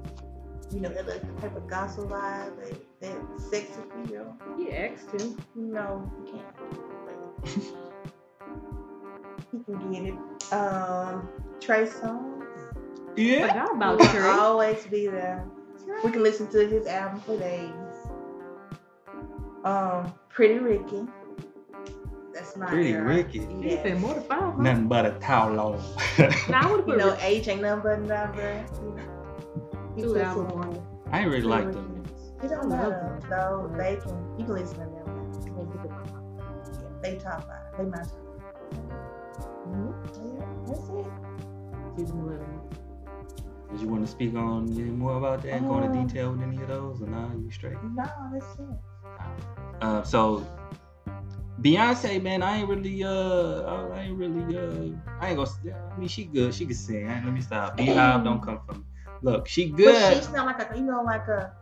you 0.73 0.81
know, 0.81 0.89
that 0.89 1.07
little 1.07 1.29
type 1.41 1.55
of 1.55 1.69
gospel 1.69 2.07
vibe, 2.07 2.57
that, 2.59 3.01
that 3.03 3.41
sexy 3.41 3.81
feel. 4.07 4.37
He 4.59 4.73
asked 4.73 5.11
too. 5.17 5.37
No, 5.55 6.11
he 6.25 6.33
can't. 6.33 7.77
he 9.67 9.73
can 9.73 9.93
get 9.93 10.05
it. 10.15 10.53
Um, 10.53 11.29
Trey 11.61 11.87
Songz. 11.87 12.45
Yeah. 13.17 13.49
Forgot 13.49 13.69
He 13.71 13.77
about 13.77 13.99
will 13.99 14.07
Trey. 14.07 14.29
always 14.29 14.87
be 14.87 15.07
there. 15.07 15.45
We 16.05 16.11
can 16.11 16.23
listen 16.23 16.49
to 16.49 16.67
his 16.67 16.87
album 16.87 17.21
for 17.21 17.39
days. 17.39 17.71
Um, 19.65 20.13
Pretty 20.29 20.59
Ricky. 20.59 21.07
That's 22.35 22.57
my 22.57 22.67
Pretty 22.67 22.91
era. 22.93 23.05
Ricky. 23.05 23.39
He 23.47 23.71
Yeah. 23.71 23.83
said 23.83 24.01
more 24.01 24.15
than 24.15 24.23
five. 24.25 24.41
Huh? 24.55 24.63
Nothing 24.63 24.89
but 24.89 25.07
a 25.07 25.11
towel 25.21 25.59
on. 25.59 25.81
Now 26.51 26.69
I 26.69 26.71
would 26.71 26.81
have 26.81 26.89
You 26.89 26.97
know, 26.97 27.11
Rick- 27.13 27.25
age 27.25 27.49
ain't 27.49 27.63
number 27.63 27.97
but 27.97 28.07
number. 28.07 28.65
He 29.97 30.03
Two 30.03 30.13
puts 30.13 30.21
albums. 30.25 30.53
it 30.53 30.57
on. 30.57 30.87
I 31.13 31.21
ain't 31.21 31.31
really 31.31 31.41
Pretty 31.43 31.49
like 31.49 31.73
them. 31.73 32.05
You 32.43 32.49
don't 32.51 32.73
I 32.73 32.83
love 32.83 32.91
them. 32.93 33.21
though. 33.31 33.73
they 33.79 33.97
can. 33.97 34.39
You 34.39 34.45
can 34.45 34.55
listen 34.55 34.75
to 34.75 34.85
them. 34.85 35.33
Yeah, 35.57 36.89
they 37.03 37.17
top 37.17 37.49
five. 37.49 37.79
They 37.79 37.85
my 37.85 37.97
top. 37.99 38.26
That's 40.67 40.89
it. 40.89 41.07
Season 41.97 42.21
11. 42.21 42.47
Did 43.73 43.81
you 43.81 43.89
want 43.89 44.05
to 44.05 44.11
speak 44.11 44.35
on 44.35 44.71
any 44.73 44.83
more 44.91 45.17
about 45.19 45.43
that? 45.43 45.61
Go 45.63 45.79
into 45.79 45.99
Um, 45.99 46.07
detail 46.07 46.33
with 46.33 46.43
any 46.43 46.63
of 46.63 46.69
those, 46.69 47.03
or 47.03 47.07
nah, 47.07 47.33
you 47.35 47.51
straight? 47.51 47.77
No, 47.83 48.05
that's 48.33 48.59
it. 48.59 49.83
Uh, 49.83 50.03
so 50.03 50.47
Beyonce, 51.61 52.23
man, 52.23 52.43
I 52.43 52.59
ain't 52.59 52.69
really, 52.69 53.03
uh, 53.03 53.63
I 53.93 54.01
ain't 54.03 54.19
really, 54.19 54.57
uh, 54.57 54.97
I 55.21 55.31
ain't 55.31 55.37
gonna. 55.37 55.51
I 55.95 55.99
mean, 55.99 56.09
she 56.09 56.25
good. 56.27 56.55
She 56.55 56.65
can 56.67 56.75
sing. 56.75 57.07
Let 57.07 57.25
me 57.33 57.41
stop. 57.41 57.77
BeyHive 57.79 58.25
don't 58.25 58.43
come 58.43 58.61
from. 58.67 58.85
Look, 59.23 59.49
she 59.49 59.71
good. 59.71 59.87
But 59.95 60.15
she's 60.17 60.31
not 60.31 60.47
like 60.47 60.71
a, 60.71 60.77
you 60.77 60.85
know, 60.85 61.03
like 61.03 61.27
a. 61.29 61.53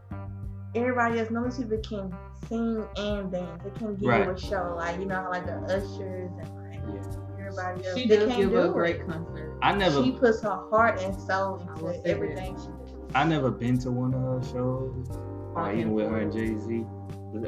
Everybody 0.75 1.21
else, 1.21 1.31
knows 1.31 1.57
people 1.57 1.79
can 1.79 2.13
sing 2.49 2.85
and 2.97 3.31
dance. 3.31 3.63
They 3.63 3.71
can 3.79 3.95
give 3.95 4.09
Right. 4.09 4.25
you 4.27 4.33
a 4.33 4.39
show, 4.39 4.75
like 4.77 4.99
you 4.99 5.07
know, 5.07 5.29
like 5.31 5.47
the 5.47 5.55
ushers 5.73 6.33
and 6.39 6.49
like 6.57 6.81
Yeah. 6.93 7.24
Everybody 7.59 7.87
else. 7.87 7.99
She 7.99 8.07
they 8.07 8.17
does 8.17 8.29
can't 8.29 8.41
give 8.41 8.51
do 8.51 8.59
a 8.59 8.71
it. 8.71 8.73
great 8.73 9.07
concert. 9.07 9.59
I 9.63 9.75
never, 9.75 10.03
She 10.03 10.13
puts 10.13 10.43
her 10.43 10.67
heart 10.71 11.01
and 11.01 11.19
soul 11.21 11.61
into 11.61 11.95
say 11.95 12.01
everything 12.11 12.57
she 12.57 12.67
does. 12.67 12.95
I 13.15 13.25
never 13.25 13.51
been 13.51 13.79
to 13.81 13.91
one 13.91 14.13
of 14.15 14.21
her 14.21 14.43
shows, 14.43 15.11
uh, 15.11 15.15
or 15.55 15.59
I 15.61 15.73
even 15.73 15.89
am 15.89 15.93
with 15.95 16.09
her 16.09 16.19
and. 16.19 16.33
Jay 16.33 16.57
Z. 16.59 16.85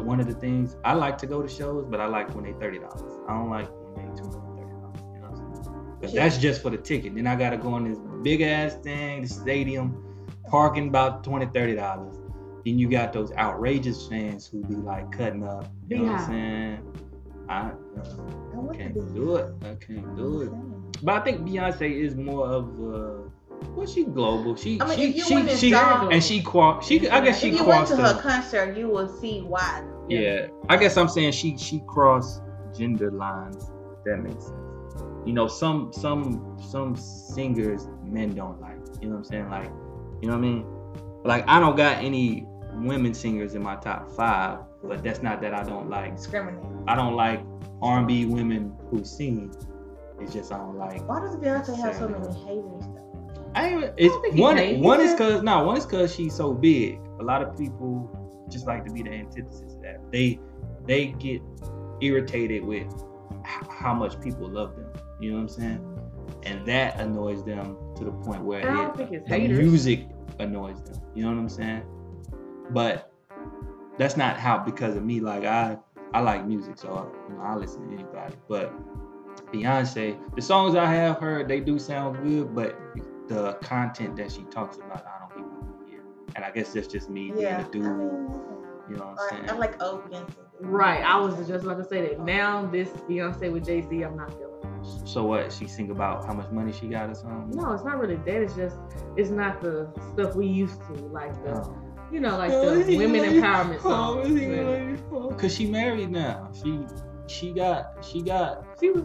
One 0.03 0.19
of 0.21 0.27
the 0.27 0.35
things 0.35 0.75
I 0.85 0.95
like 0.95 1.17
to 1.19 1.27
go 1.27 1.43
to 1.43 1.49
shows, 1.49 1.87
but 1.89 2.01
I 2.01 2.07
like 2.07 2.35
when 2.35 2.45
they 2.45 2.53
thirty 2.55 2.79
dollars. 2.79 3.21
I 3.29 3.35
don't 3.35 3.51
like 3.51 3.69
when 3.71 3.95
they 3.95 4.21
two 4.21 4.29
hundred 4.29 4.57
thirty 4.57 4.73
dollars. 4.81 5.01
You 5.15 5.21
know 5.21 5.29
what 5.31 5.39
I'm 5.39 5.55
saying? 5.55 5.99
'Cause 6.01 6.13
Yeah. 6.15 6.23
that's 6.25 6.39
just 6.39 6.63
for 6.63 6.71
the 6.71 6.77
ticket. 6.77 7.15
Then 7.15 7.27
I 7.27 7.37
gotta 7.37 7.57
go 7.57 7.73
on 7.75 7.89
this 7.89 7.99
big 8.23 8.41
ass 8.43 8.75
thing, 8.83 9.23
the 9.23 9.29
stadium, 9.29 9.97
parking 10.49 10.89
about 10.89 11.23
20 11.25 11.47
dollars. 11.77 12.17
Then 12.65 12.79
you 12.81 12.89
got 12.89 13.13
those 13.13 13.33
outrageous 13.33 14.09
fans 14.09 14.47
who 14.47 14.65
be 14.65 14.75
like 14.75 15.11
cutting 15.13 15.45
up. 15.45 15.69
You 15.89 15.99
know 15.99 16.05
what 16.05 16.13
I'm 16.21 16.27
saying? 16.27 16.83
I, 17.49 17.55
I 17.55 17.71
I 18.55 18.59
want 18.59 18.73
to 18.73 18.79
can't 18.79 19.15
do 19.15 19.37
it. 19.37 19.55
I 19.63 19.75
can't 19.75 20.17
do 20.17 20.43
it. 20.43 20.51
But 21.05 21.21
I 21.21 21.25
think 21.25 21.41
Beyonce 21.43 21.91
is 21.91 22.15
more 22.17 22.47
of 22.47 22.65
uh 22.81 23.29
well 23.75 23.87
she 23.87 24.05
global. 24.05 24.57
She 24.57 24.81
I 24.81 24.87
mean, 24.89 24.99
she 24.99 25.05
if 25.11 25.17
you 25.17 25.25
she, 25.25 25.35
went 25.35 25.49
and 25.51 25.59
she 25.59 25.71
saw- 25.71 26.09
and 26.09 26.23
she 26.25 26.43
qua 26.43 26.81
she 26.81 27.09
I 27.09 27.21
guess 27.21 27.41
she 27.41 27.49
if 27.49 27.55
you 27.55 27.65
went 27.65 27.87
crossed 27.87 27.93
to 27.93 28.03
her 28.03 28.15
the, 28.15 28.21
concert, 28.21 28.77
you 28.77 28.89
will 28.89 29.09
see 29.09 29.41
why. 29.41 29.85
yeah. 30.09 30.47
I 30.69 30.77
guess 30.77 30.97
I'm 30.97 31.09
saying 31.09 31.33
she 31.33 31.57
she 31.59 31.83
crossed 31.87 32.43
gender 32.77 33.11
lines. 33.11 33.71
That 34.05 34.19
makes 34.19 34.45
sense. 34.47 34.53
You 35.25 35.33
know, 35.33 35.49
some 35.49 35.93
some 35.93 36.57
some 36.71 36.97
singers 36.97 37.89
men 38.05 38.35
don't 38.35 38.61
like. 38.61 38.77
You 39.01 39.09
know 39.09 39.17
what 39.17 39.19
I'm 39.19 39.25
saying? 39.25 39.51
Like, 39.51 39.71
you 40.23 40.29
know 40.29 40.35
what 40.39 40.45
I 40.45 40.49
mean? 40.49 40.67
Like 41.25 41.45
I 41.49 41.59
don't 41.61 41.77
got 41.77 42.03
any 42.03 42.47
women 42.75 43.13
singers 43.15 43.55
in 43.55 43.63
my 43.63 43.77
top 43.77 44.09
five, 44.17 44.61
but 44.89 45.03
that's 45.03 45.23
not 45.23 45.41
that 45.43 45.55
I 45.55 45.63
don't 45.63 45.89
like. 45.91 46.17
Discriminate. 46.17 46.61
I 46.87 46.95
don't 46.95 47.15
like 47.15 47.43
R&B 47.83 48.27
women 48.27 48.75
who 48.91 49.05
sing. 49.05 49.55
It's 50.21 50.33
just 50.33 50.53
I 50.53 50.59
don't 50.59 50.77
like. 50.77 51.07
Why 51.09 51.21
does 51.21 51.37
Beyonce 51.37 51.77
have 51.79 51.97
so 51.97 52.09
many 52.09 52.25
haters? 52.25 52.87
Though? 52.87 53.53
I 53.55 53.69
ain't, 53.69 53.95
it's 53.97 54.15
think 54.23 54.35
he 54.35 54.41
one. 54.41 54.57
hates 54.57 54.83
One 54.83 55.01
is 55.01 55.15
cause 55.19 55.43
no, 55.43 55.65
one 55.65 55.77
is 55.77 55.87
cause 55.87 56.15
she's 56.15 56.35
so 56.35 56.53
big. 56.53 57.01
A 57.21 57.23
lot 57.23 57.43
of 57.43 57.57
people 57.57 58.11
just 58.51 58.67
like 58.67 58.85
to 58.85 58.93
be 58.93 59.03
the 59.03 59.11
antithesis 59.11 59.75
of 59.75 59.83
that. 59.83 60.01
They 60.13 60.39
they 60.87 61.07
get 61.09 61.43
irritated 62.01 62.65
with 62.65 62.87
how 63.45 63.95
much 63.95 64.21
people 64.21 64.49
love 64.49 64.77
them. 64.77 64.93
You 65.21 65.31
know 65.31 65.37
what 65.37 65.43
I'm 65.43 65.49
saying? 65.49 65.99
And 66.43 66.67
that 66.67 67.01
annoys 67.01 67.45
them 67.45 67.77
to 67.97 68.05
the 68.05 68.11
point 68.11 68.43
where 68.43 68.61
I 68.61 68.75
don't 68.75 68.91
it, 68.91 68.97
think 68.97 69.13
it's 69.13 69.29
the 69.29 69.39
haters. 69.39 69.59
music 69.59 70.07
annoys 70.39 70.83
them. 70.83 71.01
You 71.15 71.23
know 71.23 71.31
what 71.31 71.39
I'm 71.39 71.49
saying? 71.49 71.83
But 72.71 73.13
that's 73.99 74.17
not 74.17 74.37
how 74.39 74.59
because 74.59 74.97
of 74.97 75.05
me. 75.05 75.21
Like 75.21 75.45
I 75.45 75.79
I 76.13 76.21
like 76.21 76.47
music, 76.47 76.79
so 76.79 77.13
you 77.29 77.35
know, 77.37 77.43
I 77.43 77.55
listen 77.57 77.87
to 77.89 77.95
anybody. 77.95 78.35
But 78.49 78.73
Beyonce, 79.53 80.19
the 80.35 80.43
songs 80.43 80.75
I 80.75 80.87
have 80.93 81.19
heard, 81.19 81.49
they 81.49 81.61
do 81.61 81.79
sound 81.79 82.23
good, 82.23 82.55
but 82.55 82.79
the 83.29 83.55
content 83.63 84.17
that 84.17 84.31
she 84.33 84.43
talks 84.45 84.77
about, 84.77 85.05
I 85.07 85.19
don't 85.21 85.35
think 85.35 85.47
I 85.87 85.91
hear. 85.91 86.01
And 86.37 86.45
I 86.45 86.51
guess 86.51 86.73
that's 86.73 86.87
just 86.87 87.11
me 87.11 87.33
Yeah. 87.37 87.63
being 87.69 87.85
a 87.85 87.89
dude. 87.89 87.97
mean, 87.99 88.31
You 88.89 88.97
know 88.97 89.07
what 89.07 89.19
I'm 89.21 89.29
saying? 89.31 89.43
I 89.45 89.47
saying? 89.49 89.59
like 89.61 89.83
old 89.83 90.05
Beyonce. 90.11 90.31
Right. 90.61 91.03
I 91.03 91.19
was 91.21 91.37
just 91.49 91.65
about 91.65 91.77
to 91.79 91.85
say 91.85 92.03
that. 92.09 92.21
Now 92.21 92.67
this 92.67 92.89
Beyonce 93.09 93.53
with 93.53 93.65
Jay 93.67 93.83
Z, 93.83 94.03
I'm 94.03 94.17
not 94.17 94.31
feeling. 94.33 94.53
So 95.05 95.25
what? 95.25 95.53
She 95.53 95.67
sing 95.67 95.91
about 95.91 96.25
how 96.25 96.33
much 96.35 96.51
money 96.53 96.73
she 96.73 96.87
got 96.87 97.11
or 97.11 97.15
something? 97.15 97.51
No, 97.61 97.73
it's 97.73 97.83
not 97.85 97.99
really 97.99 98.17
that. 98.17 98.29
It's 98.43 98.55
just 98.55 98.77
it's 99.17 99.31
not 99.31 99.61
the 99.61 99.89
stuff 100.13 100.37
we 100.37 100.47
used 100.47 100.81
to 100.87 100.93
like 101.07 101.35
the 101.45 101.61
Oh. 101.61 101.77
You 102.13 102.21
know 102.21 102.37
like 102.39 102.51
the 102.51 102.81
is 102.81 102.97
women 102.99 103.23
empowerment 103.23 103.83
songs. 103.83 104.29
is 104.29 104.41
he 104.41 104.47
but 104.47 104.65
like- 104.67 104.99
oh, 105.13 105.31
Cause 105.37 105.55
she 105.55 105.67
married 105.67 106.11
now. 106.11 106.51
She 106.63 106.81
she 107.27 107.53
got 107.53 108.05
she 108.05 108.23
got 108.23 108.65
She 108.81 108.91
was. 108.91 109.03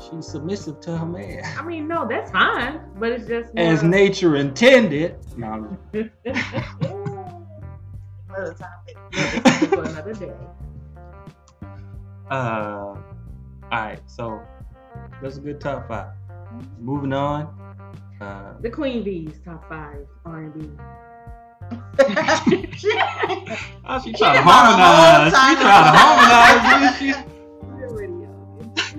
she's 0.00 0.26
submissive 0.28 0.80
to 0.80 0.96
her 0.96 1.06
man. 1.06 1.42
I 1.58 1.62
mean, 1.62 1.88
no, 1.88 2.06
that's 2.08 2.30
fine, 2.30 2.80
but 2.98 3.10
it's 3.12 3.26
just 3.26 3.52
more, 3.54 3.64
As 3.66 3.82
nature 3.82 4.36
intended. 4.36 5.16
No, 5.36 5.46
I'm 5.48 5.78
Another 8.28 8.54
topic. 8.54 8.96
for 9.70 9.82
another 9.84 10.14
day. 10.14 10.32
Uh, 12.30 12.34
all 12.34 13.00
right, 13.72 14.00
so 14.06 14.40
that's 15.22 15.38
a 15.38 15.40
good 15.40 15.60
top 15.60 15.88
five. 15.88 16.12
Moving 16.78 17.12
on. 17.12 17.54
Uh, 18.20 18.52
The 18.60 18.70
Queen 18.70 19.02
Bees 19.02 19.40
top 19.44 19.68
five 19.68 20.06
R 20.24 20.40
and 20.44 20.54
B. 20.54 20.70
oh, 23.86 24.00
she 24.04 24.12
trying 24.12 24.36
to 24.36 24.42
harmonize. 24.42 25.32
the 25.32 25.38
She 25.38 25.54
trying 25.56 25.84
to 25.84 25.98
harmonize. 25.98 26.98
She- 26.98 27.14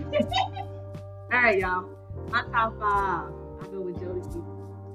All 1.32 1.40
right, 1.42 1.60
y'all. 1.60 1.90
My 2.32 2.42
top 2.52 2.78
five. 2.80 3.32
I 3.62 3.68
go 3.72 3.82
with 3.82 3.98
Jodeci. 3.98 4.44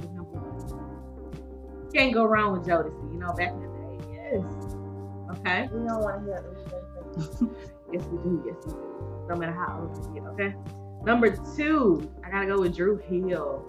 as 0.03 0.11
number 0.11 0.39
one. 0.39 1.91
Can't 1.93 2.13
go 2.13 2.25
wrong 2.25 2.53
with 2.59 2.67
Jodeci. 2.67 3.13
You 3.13 3.19
know, 3.19 3.33
back 3.33 3.51
in 3.53 3.61
the 3.61 3.69
day, 3.69 3.99
yes. 4.13 4.43
Okay. 5.39 5.69
We 5.73 5.87
don't 5.87 6.03
want 6.03 6.15
to 6.21 6.31
hear 6.31 6.41
this. 6.43 7.43
Yes, 7.93 8.03
we 8.07 8.17
do. 8.19 8.43
Yes, 8.45 8.57
we 8.67 8.73
do. 8.73 9.27
No 9.29 9.37
matter 9.37 9.53
how 9.53 9.79
old 9.83 10.09
we 10.13 10.19
get. 10.19 10.29
Okay. 10.31 10.55
Number 11.05 11.37
two, 11.55 12.11
I 12.25 12.31
gotta 12.31 12.47
go 12.47 12.61
with 12.61 12.75
Dru 12.75 12.97
Hill. 12.97 13.65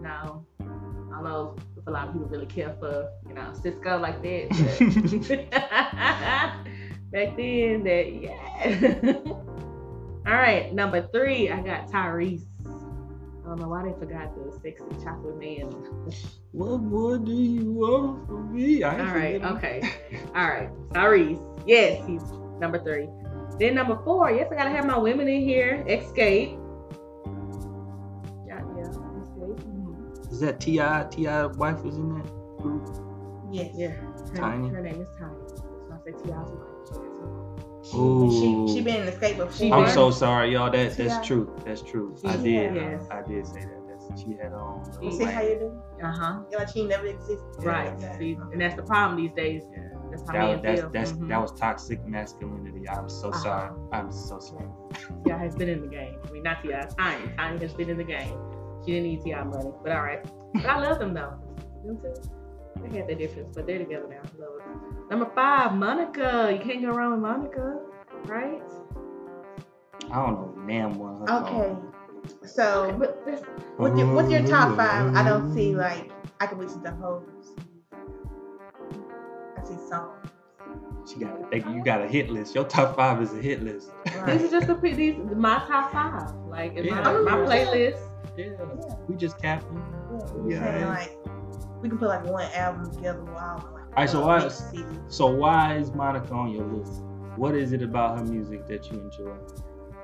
No, 0.00 0.46
I 0.60 0.64
don't 0.64 1.24
know 1.24 1.54
if 1.58 1.62
a 1.86 1.90
lot 1.90 2.08
of 2.08 2.12
people 2.12 2.28
really 2.28 2.46
care 2.46 2.74
for 2.78 3.10
you 3.26 3.34
know 3.34 3.52
Sisqó 3.52 4.00
like 4.00 4.22
that. 4.22 4.48
Back 7.12 7.36
then, 7.36 7.84
that 7.84 8.12
yeah. 8.14 9.12
All 10.24 10.38
right, 10.38 10.72
number 10.72 11.06
three, 11.12 11.50
I 11.50 11.60
got 11.60 11.88
Tyrese. 11.88 12.46
I 12.64 13.48
don't 13.48 13.58
know 13.58 13.68
why 13.68 13.82
they 13.82 13.92
forgot 13.98 14.34
the 14.36 14.52
sexy 14.62 14.84
chocolate 15.04 15.36
man. 15.36 15.66
what 16.52 16.80
more 16.80 17.18
do 17.18 17.32
you 17.32 17.72
want 17.72 18.26
from 18.26 18.54
me? 18.54 18.84
I 18.84 18.98
All 18.98 19.14
right, 19.14 19.44
okay. 19.44 19.82
All 20.34 20.48
right, 20.48 20.70
Tyrese. 20.90 21.64
Yes, 21.66 22.06
he's 22.06 22.22
number 22.60 22.82
three. 22.82 23.08
Then 23.58 23.74
number 23.74 23.98
four, 24.04 24.30
yes, 24.30 24.48
I 24.50 24.54
gotta 24.54 24.70
have 24.70 24.86
my 24.86 24.96
women 24.96 25.28
in 25.28 25.42
here. 25.42 25.84
Xscape. 25.88 26.61
Is 30.32 30.40
that 30.40 30.60
T.I.? 30.60 31.06
T.I. 31.10 31.46
wife 31.46 31.82
was 31.82 31.96
in 31.96 32.08
that 32.16 32.26
group? 32.62 32.88
Yes. 33.50 33.74
Yeah. 33.76 33.88
Her, 33.90 34.34
Tiny. 34.34 34.68
Her 34.70 34.80
name 34.82 35.02
is 35.02 35.08
Tiny. 35.18 35.34
So 35.56 35.92
I 35.92 35.98
say 36.04 36.12
T.I.'s 36.24 36.48
wife. 36.50 37.84
She, 37.84 37.96
Ooh. 37.98 38.68
she, 38.68 38.74
she 38.78 38.80
been 38.82 39.00
in 39.00 39.06
the 39.06 39.12
skate 39.12 39.36
before. 39.36 39.52
She 39.52 39.70
I'm 39.70 39.88
so 39.92 40.10
sorry, 40.10 40.52
y'all. 40.52 40.70
That 40.70 40.96
that's 40.96 41.14
T.I. 41.16 41.22
true. 41.22 41.54
That's 41.66 41.82
true. 41.82 42.16
I 42.24 42.36
did. 42.36 42.74
Yes. 42.74 43.06
I 43.10 43.22
did 43.22 43.46
say 43.46 43.60
that. 43.60 43.80
That's 43.88 44.22
she 44.22 44.32
had 44.42 44.52
on. 44.52 44.54
own. 44.54 44.84
She- 44.92 44.98
little 45.10 45.18
See 45.18 45.24
how 45.24 45.42
you 45.42 45.58
do? 45.58 45.82
Uh 46.02 46.12
huh. 46.12 46.40
Like 46.56 46.68
she 46.68 46.86
never 46.86 47.06
existed. 47.06 47.44
Right. 47.58 47.92
See, 48.18 48.38
and 48.52 48.60
that's 48.60 48.76
the 48.76 48.82
problem 48.84 49.20
these 49.22 49.32
days. 49.32 49.64
Yeah. 49.70 49.80
That's 50.10 50.22
how 50.28 50.32
That, 50.32 50.46
men 50.46 50.62
that's 50.62 50.80
feel. 50.80 50.90
that's 50.90 51.12
Mhm. 51.12 51.28
that 51.28 51.40
was 51.42 51.52
toxic 51.58 52.06
masculinity. 52.06 52.88
I'm 52.88 53.08
so 53.08 53.28
Uh-huh. 53.28 53.42
sorry. 53.42 53.70
I'm 53.92 54.12
so 54.12 54.38
sorry. 54.38 54.68
T.I. 55.24 55.36
has 55.36 55.54
been 55.56 55.68
in 55.68 55.80
the 55.82 55.88
game. 55.88 56.20
I 56.26 56.30
mean, 56.30 56.42
not 56.44 56.62
T.I. 56.62 56.80
Tiny. 56.98 57.32
Tiny 57.36 57.58
has 57.60 57.74
been 57.74 57.90
in 57.90 57.98
the 57.98 58.04
game. 58.04 58.38
She 58.84 58.92
didn't 58.92 59.04
need 59.04 59.22
T.I. 59.22 59.44
money, 59.44 59.70
but 59.82 59.92
all 59.92 60.02
right. 60.02 60.24
But 60.54 60.66
I 60.66 60.78
love 60.80 60.98
them 60.98 61.14
though. 61.14 61.34
Them 61.84 61.98
too. 62.00 62.14
They 62.82 62.98
had 62.98 63.08
their 63.08 63.16
difference, 63.16 63.54
but 63.54 63.66
they're 63.66 63.78
together 63.78 64.06
now. 64.08 64.22
Love 64.38 64.60
it. 64.60 65.10
Number 65.10 65.30
five, 65.34 65.74
Monica. 65.74 66.50
You 66.52 66.64
can't 66.64 66.82
go 66.82 66.88
wrong 66.88 67.12
with 67.12 67.20
Monica, 67.20 67.80
right? 68.24 68.62
I 70.10 70.14
don't 70.16 70.34
know. 70.34 70.54
Damn 70.66 70.94
one. 70.98 71.22
Okay. 71.28 71.50
song. 71.52 71.94
So 72.44 72.94
But 72.98 73.24
that's, 73.26 73.42
with 73.78 73.96
your 73.98 74.12
with 74.14 74.30
your 74.30 74.44
top 74.46 74.76
five, 74.76 75.14
I 75.14 75.22
don't 75.28 75.52
see 75.54 75.74
like 75.74 76.10
I 76.40 76.46
can 76.46 76.58
listen 76.58 76.82
to 76.82 76.90
the 76.90 76.96
whole. 76.96 77.22
I 79.58 79.64
see 79.64 79.76
songs. 79.88 80.28
She 81.10 81.18
got 81.18 81.30
a, 81.40 81.46
they- 81.50 81.70
you 81.70 81.82
got 81.84 82.00
a 82.02 82.06
hit 82.08 82.30
list. 82.30 82.54
Your 82.54 82.64
top 82.64 82.96
five 82.96 83.20
is 83.22 83.32
a 83.32 83.38
hit 83.40 83.62
list. 83.62 83.90
these 84.26 84.42
are 84.44 84.48
just 84.50 84.66
the 84.66 84.74
these 84.74 85.16
my 85.36 85.58
top 85.66 85.92
five. 85.92 86.32
Like 86.46 86.74
in 86.76 86.84
Yeah. 86.86 87.00
my, 87.00 87.12
my 87.12 87.36
playlist. 87.46 88.08
Yeah. 88.36 88.46
Yeah. 88.58 88.94
We 89.08 89.16
just 89.16 89.38
capping. 89.40 89.82
Yeah, 90.10 90.32
we 90.34 90.54
Yeah, 90.54 90.60
saying 90.64 90.80
yeah. 90.80 90.88
like 90.88 91.18
we 91.82 91.88
can 91.88 91.98
put 91.98 92.08
like 92.08 92.24
one 92.24 92.50
album 92.52 92.90
together. 92.92 93.22
Wow. 93.24 93.56
Like, 93.74 93.82
Alright, 93.92 94.10
so 94.10 94.22
uh, 94.22 94.26
why- 94.26 94.84
So 95.08 95.26
why 95.34 95.76
is 95.76 95.92
Monica 95.92 96.32
on 96.32 96.50
your 96.52 96.64
list? 96.66 97.02
What 97.36 97.54
is 97.54 97.72
it 97.72 97.82
about 97.82 98.18
her 98.18 98.24
music 98.24 98.66
that 98.68 98.90
you 98.90 99.00
enjoy? 99.00 99.34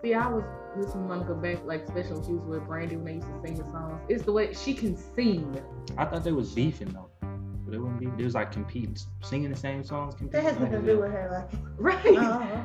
See, 0.03 0.15
I 0.15 0.29
was 0.29 0.45
listening 0.77 1.09
to 1.09 1.09
Monica 1.09 1.35
back, 1.35 1.65
like 1.65 1.83
especially 1.85 2.15
when 2.17 2.25
she 2.27 2.33
was 2.35 2.45
with 2.47 2.67
Brandy 2.67 2.97
when 2.97 3.05
they 3.07 3.15
used 3.15 3.27
to 3.29 3.41
sing 3.47 3.55
the 3.57 3.65
songs. 3.65 4.01
It's 4.09 4.23
the 4.25 4.33
way 4.33 4.53
she 4.55 4.75
can 4.75 4.97
sing. 4.97 5.61
I 5.97 6.05
thought 6.05 6.23
they 6.25 6.33
was 6.33 6.53
beefing 6.53 6.89
though. 6.89 7.09
But 7.21 7.73
they 7.73 7.79
wouldn't 7.79 7.99
be. 8.01 8.07
They 8.17 8.25
was 8.25 8.35
like 8.35 8.51
competing, 8.53 8.97
singing 9.23 9.51
the 9.51 9.57
same 9.57 9.83
songs. 9.85 10.15
That 10.15 10.19
Competing. 10.21 10.47
has 10.47 10.59
nothing 10.59 10.81
to 10.81 10.87
do 10.95 11.01
with 11.01 11.11
her. 11.11 11.49
Like, 11.51 12.05
Right. 12.05 12.17
uh, 12.17 12.63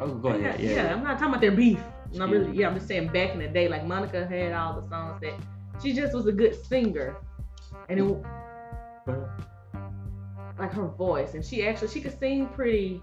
Oh, 0.00 0.14
go 0.14 0.30
yeah, 0.30 0.34
ahead. 0.48 0.60
yeah, 0.60 0.70
Yeah. 0.70 0.94
I'm 0.94 1.02
not 1.04 1.14
talking 1.18 1.28
about 1.28 1.40
their 1.40 1.52
beef. 1.52 1.80
I'm 2.14 2.30
Yeah. 2.32 2.38
really, 2.38 2.56
yeah, 2.56 2.68
I'm 2.68 2.74
just 2.74 2.88
saying 2.88 3.08
back 3.08 3.30
in 3.32 3.38
the 3.38 3.48
day, 3.48 3.68
like 3.68 3.86
Monica 3.86 4.26
had 4.26 4.52
all 4.52 4.80
the 4.80 4.88
songs 4.88 5.20
that 5.22 5.34
she 5.82 5.92
just 5.92 6.14
was 6.14 6.26
a 6.26 6.32
good 6.32 6.54
singer, 6.66 7.16
and 7.88 8.00
it, 8.00 8.22
But, 9.06 9.28
like 10.58 10.72
her 10.72 10.88
voice, 10.88 11.34
and 11.34 11.44
she 11.44 11.66
actually 11.66 11.88
she 11.88 12.00
could 12.00 12.18
sing 12.18 12.46
pretty. 12.48 13.00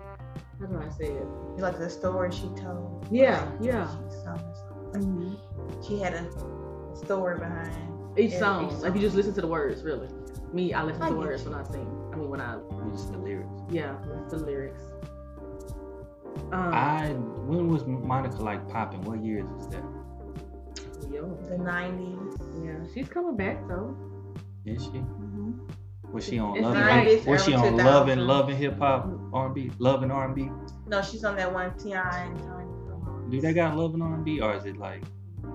How 0.60 0.66
do 0.66 0.78
I 0.80 0.90
say 0.90 1.06
it? 1.06 1.26
you 1.56 1.64
like 1.64 1.78
the 1.80 1.90
story 1.90 2.32
she 2.32 2.50
told. 2.62 3.08
Yeah, 3.12 3.50
like, 3.60 3.66
yeah. 3.68 3.88
She, 3.88 4.16
sung 4.24 4.42
the. 4.94 5.88
She 5.88 6.00
had 6.00 6.14
a, 6.14 6.28
a 6.28 6.96
story 6.96 7.38
behind. 7.38 7.74
Each 8.18 8.32
Yeah, 8.32 8.40
song, 8.40 8.68
each 8.72 8.78
like 8.80 8.96
you 8.96 9.02
just 9.02 9.16
listen 9.16 9.34
to 9.36 9.42
the 9.42 9.48
words, 9.48 9.84
really. 9.84 10.10
Me, 10.54 10.74
I 10.74 10.84
listen 10.84 11.02
I 11.04 11.08
to 11.10 11.14
the 11.14 11.20
words 11.20 11.44
you. 11.44 11.52
when 11.52 11.60
I 11.60 11.64
sing. 11.64 12.10
I 12.14 12.16
mean, 12.16 12.30
when 12.30 12.42
I 12.42 12.58
just 12.92 13.12
the 13.12 13.18
lyrics. 13.20 13.50
yeah, 13.70 13.96
the 14.30 14.38
lyrics. 14.38 14.82
Um, 16.52 16.74
I 16.74 17.10
when 17.48 17.68
was 17.70 17.86
Monica 17.86 18.38
like 18.42 18.68
popping? 18.70 19.02
What 19.04 19.24
years 19.24 19.46
was 19.56 19.68
that? 19.70 19.84
yo, 21.12 21.38
The 21.50 21.58
nineties. 21.58 22.34
yeah, 22.64 22.80
she's 22.94 23.08
coming 23.10 23.36
back 23.38 23.68
though. 23.68 23.96
Is 24.66 24.84
she? 24.84 24.90
Mm-hmm. 24.90 25.52
Was 26.12 26.26
she 26.26 26.40
on 26.40 26.56
It's 26.58 26.64
Love 26.64 26.76
like- 26.76 27.08
and 27.08 27.26
Was 27.28 27.44
she 27.46 27.54
on 27.54 27.78
Love 27.78 28.08
and 28.10 28.26
Love 28.28 28.50
and 28.50 28.58
Hip 28.58 28.78
Hop 28.80 29.10
R&B? 29.34 29.72
Love 29.80 30.04
and 30.04 30.12
R&B? 30.12 30.50
No, 30.88 31.02
she's 31.02 31.24
on 31.26 31.36
that 31.36 31.52
one 31.54 31.78
T.I. 31.78 32.24
and 32.26 32.40
Tiny. 32.40 33.30
Do 33.30 33.42
they 33.42 33.54
got 33.54 33.76
Love 33.76 33.94
and 33.94 34.02
R&B 34.04 34.40
or 34.40 34.56
is 34.56 34.66
it 34.66 34.78
like 34.78 35.04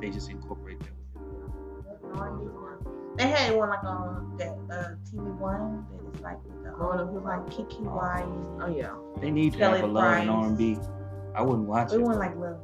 they 0.00 0.10
just 0.10 0.28
incorporate 0.30 0.78
that. 0.80 0.88
They 3.16 3.28
had 3.28 3.54
one 3.54 3.68
like 3.70 3.84
on 3.84 4.36
that 4.38 4.48
uh, 4.70 4.94
TV 5.10 5.38
One 5.38 5.86
that 5.90 6.14
is 6.16 6.20
like 6.22 6.38
with 6.72 6.78
the 6.78 6.84
Growing 6.84 7.00
Up 7.00 7.14
old, 7.14 7.24
like 7.24 7.50
Kiki 7.50 7.84
Oh. 7.86 7.96
White. 7.96 8.62
Oh 8.62 8.68
yeah. 8.74 8.94
They 9.20 9.30
need 9.30 9.52
to 9.52 9.58
Kelly 9.58 9.80
have 9.80 9.88
a 9.88 9.92
love 9.92 10.18
and 10.20 10.30
R&B. 10.30 10.78
I 11.34 11.42
wouldn't 11.42 11.66
watch 11.68 11.92
it. 11.92 11.96
We 11.96 12.02
it. 12.02 12.06
want 12.06 12.18
like 12.18 12.36
love. 12.36 12.58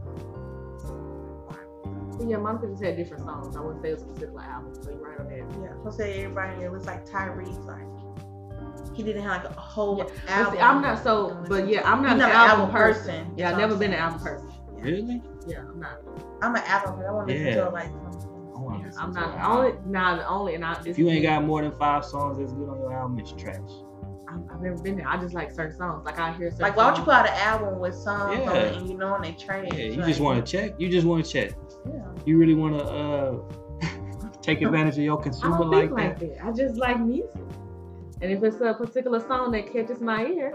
But 2.18 2.28
yeah, 2.28 2.36
Monica 2.38 2.66
just 2.68 2.82
had 2.82 2.96
different 2.96 3.24
songs. 3.24 3.56
I 3.56 3.60
wouldn't 3.60 3.82
say 3.82 3.90
it 3.90 3.92
was 3.92 4.02
a 4.02 4.06
specific 4.06 4.34
album. 4.42 4.74
So 4.82 4.90
you're 4.90 4.98
right 4.98 5.20
on 5.20 5.28
that. 5.28 5.62
Yeah, 5.62 5.82
Jose 5.84 6.24
everybody 6.24 6.62
it 6.64 6.70
was 6.72 6.84
like 6.86 7.06
Tyrese, 7.06 7.64
like 7.64 7.86
he 8.96 9.02
didn't 9.04 9.22
have 9.22 9.44
like 9.44 9.56
a 9.56 9.60
whole 9.60 9.98
Yeah, 9.98 10.04
album. 10.40 10.54
see, 10.54 10.60
I'm 10.60 10.82
not 10.82 11.02
so, 11.02 11.44
but 11.48 11.68
yeah. 11.68 11.88
I'm 11.90 12.02
not 12.02 12.16
You're 12.16 12.26
an 12.26 12.32
album 12.32 12.70
person. 12.70 13.32
Yeah, 13.36 13.52
I've 13.52 13.58
never 13.58 13.76
been 13.76 13.92
an 13.92 13.98
album 14.00 14.20
person. 14.20 14.50
Yeah. 14.76 14.82
Really? 14.82 15.22
Yeah, 15.46 15.60
I'm 15.60 15.78
not. 15.78 15.98
I'm 16.42 16.54
an 16.56 16.62
album 16.64 16.94
person. 16.94 17.08
I 17.08 17.12
want 17.12 17.28
to 17.28 17.34
listen 17.34 17.46
Yeah. 17.46 17.64
to 17.64 17.70
like 17.70 17.86
I 17.88 18.60
wanna 18.60 18.84
listen 18.84 19.00
I'm 19.00 19.14
to 19.14 19.20
not 19.20 19.50
only 19.50 19.68
album. 19.72 19.92
now 19.92 20.16
the 20.16 20.26
only 20.28 20.54
and 20.56 20.64
I. 20.64 20.80
If 20.84 20.98
you 20.98 21.08
ain't 21.08 21.22
got 21.22 21.44
more 21.44 21.62
than 21.62 21.70
five 21.72 22.04
songs 22.04 22.38
that's 22.38 22.52
good 22.52 22.68
on 22.68 22.78
your 22.80 22.92
album, 22.92 23.18
it's 23.20 23.30
trash. 23.32 23.58
I'm- 24.28 24.46
I've 24.52 24.60
never 24.60 24.76
been 24.82 24.96
there. 24.96 25.08
I 25.08 25.16
just 25.16 25.34
like 25.34 25.50
certain 25.50 25.76
songs. 25.76 26.04
Like 26.04 26.18
I 26.18 26.32
hear 26.32 26.50
certain. 26.50 26.62
like 26.62 26.76
why 26.76 26.88
would 26.88 26.98
you 26.98 27.04
put 27.04 27.14
out 27.14 27.26
an 27.26 27.34
album 27.34 27.78
with 27.78 27.94
songs 27.94 28.38
on 28.40 28.54
Yeah. 28.54 28.60
it 28.62 28.76
and 28.76 28.88
you 28.88 28.96
know 28.96 29.14
and 29.14 29.24
they 29.24 29.32
trash? 29.32 29.68
Yeah, 29.72 29.84
you 29.84 29.96
like, 29.96 30.06
just 30.06 30.20
want 30.20 30.44
to 30.44 30.52
check. 30.52 30.74
You 30.78 30.88
just 30.90 31.06
want 31.06 31.24
to 31.24 31.30
check. 31.30 31.52
Yeah. 31.86 32.04
You 32.26 32.36
really 32.38 32.54
want 32.54 32.78
to 32.78 32.84
uh 32.84 33.38
take 34.42 34.60
advantage 34.62 34.98
of 34.98 35.04
your 35.04 35.18
I 35.18 35.22
consumer 35.22 35.58
don't 35.58 35.70
like 35.70 35.80
think 35.88 35.92
like 35.92 36.18
that. 36.20 36.36
that. 36.38 36.44
I 36.46 36.52
just 36.52 36.76
like 36.76 37.00
music. 37.00 37.30
And 38.20 38.32
if 38.32 38.42
it's 38.42 38.60
a 38.60 38.74
particular 38.74 39.20
song 39.20 39.52
that 39.52 39.72
catches 39.72 40.00
my 40.00 40.26
ear, 40.26 40.54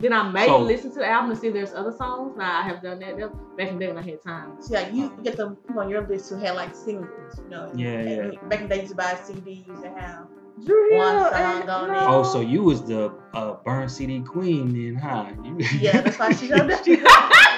then 0.00 0.12
I 0.12 0.30
may 0.30 0.46
So- 0.46 0.60
listen 0.60 0.90
to 0.92 0.98
the 1.00 1.06
album 1.08 1.30
and 1.32 1.40
see 1.40 1.48
if 1.48 1.54
there's 1.54 1.74
other 1.74 1.90
songs. 1.92 2.36
Now 2.36 2.60
I 2.60 2.62
have 2.62 2.82
done 2.82 3.00
that 3.00 3.16
That- 3.18 3.56
back 3.56 3.68
in 3.70 3.78
the 3.78 3.86
day 3.86 3.92
when 3.92 3.98
I 4.04 4.06
had 4.08 4.22
time. 4.22 4.52
So 4.60 4.74
yeah, 4.74 4.88
you 4.90 5.12
get 5.24 5.36
them 5.36 5.56
people 5.56 5.80
on 5.80 5.88
your 5.90 6.06
list 6.06 6.30
who 6.30 6.36
had 6.36 6.54
like 6.54 6.74
singles, 6.76 7.40
you 7.42 7.48
know. 7.50 7.70
Yeah, 7.74 7.88
and 7.88 8.32
yeah. 8.34 8.40
Back 8.48 8.60
in 8.60 8.68
the 8.68 8.74
day, 8.74 8.76
you 8.76 8.82
used 8.82 8.92
to 8.92 8.96
buy 8.96 9.10
a 9.12 9.24
CD, 9.24 9.64
you 9.66 9.72
used 9.72 9.82
to 9.82 9.90
have. 9.90 10.26
Drew 10.64 10.96
One 10.96 11.16
song 11.32 11.32
and- 11.34 11.70
on 11.70 11.88
no. 11.88 11.94
it. 11.94 12.02
Oh, 12.08 12.22
so 12.22 12.40
you 12.40 12.62
was 12.62 12.82
the 12.82 13.12
uh, 13.34 13.54
burn 13.64 13.88
CD 13.88 14.20
queen 14.20 14.72
then, 14.72 14.94
huh? 15.00 15.26
You, 15.44 15.56
Yeah, 15.78 16.00
that's 16.00 16.18
why 16.18 16.32
she 16.32 16.48
done 16.54 16.68
that. 16.68 16.84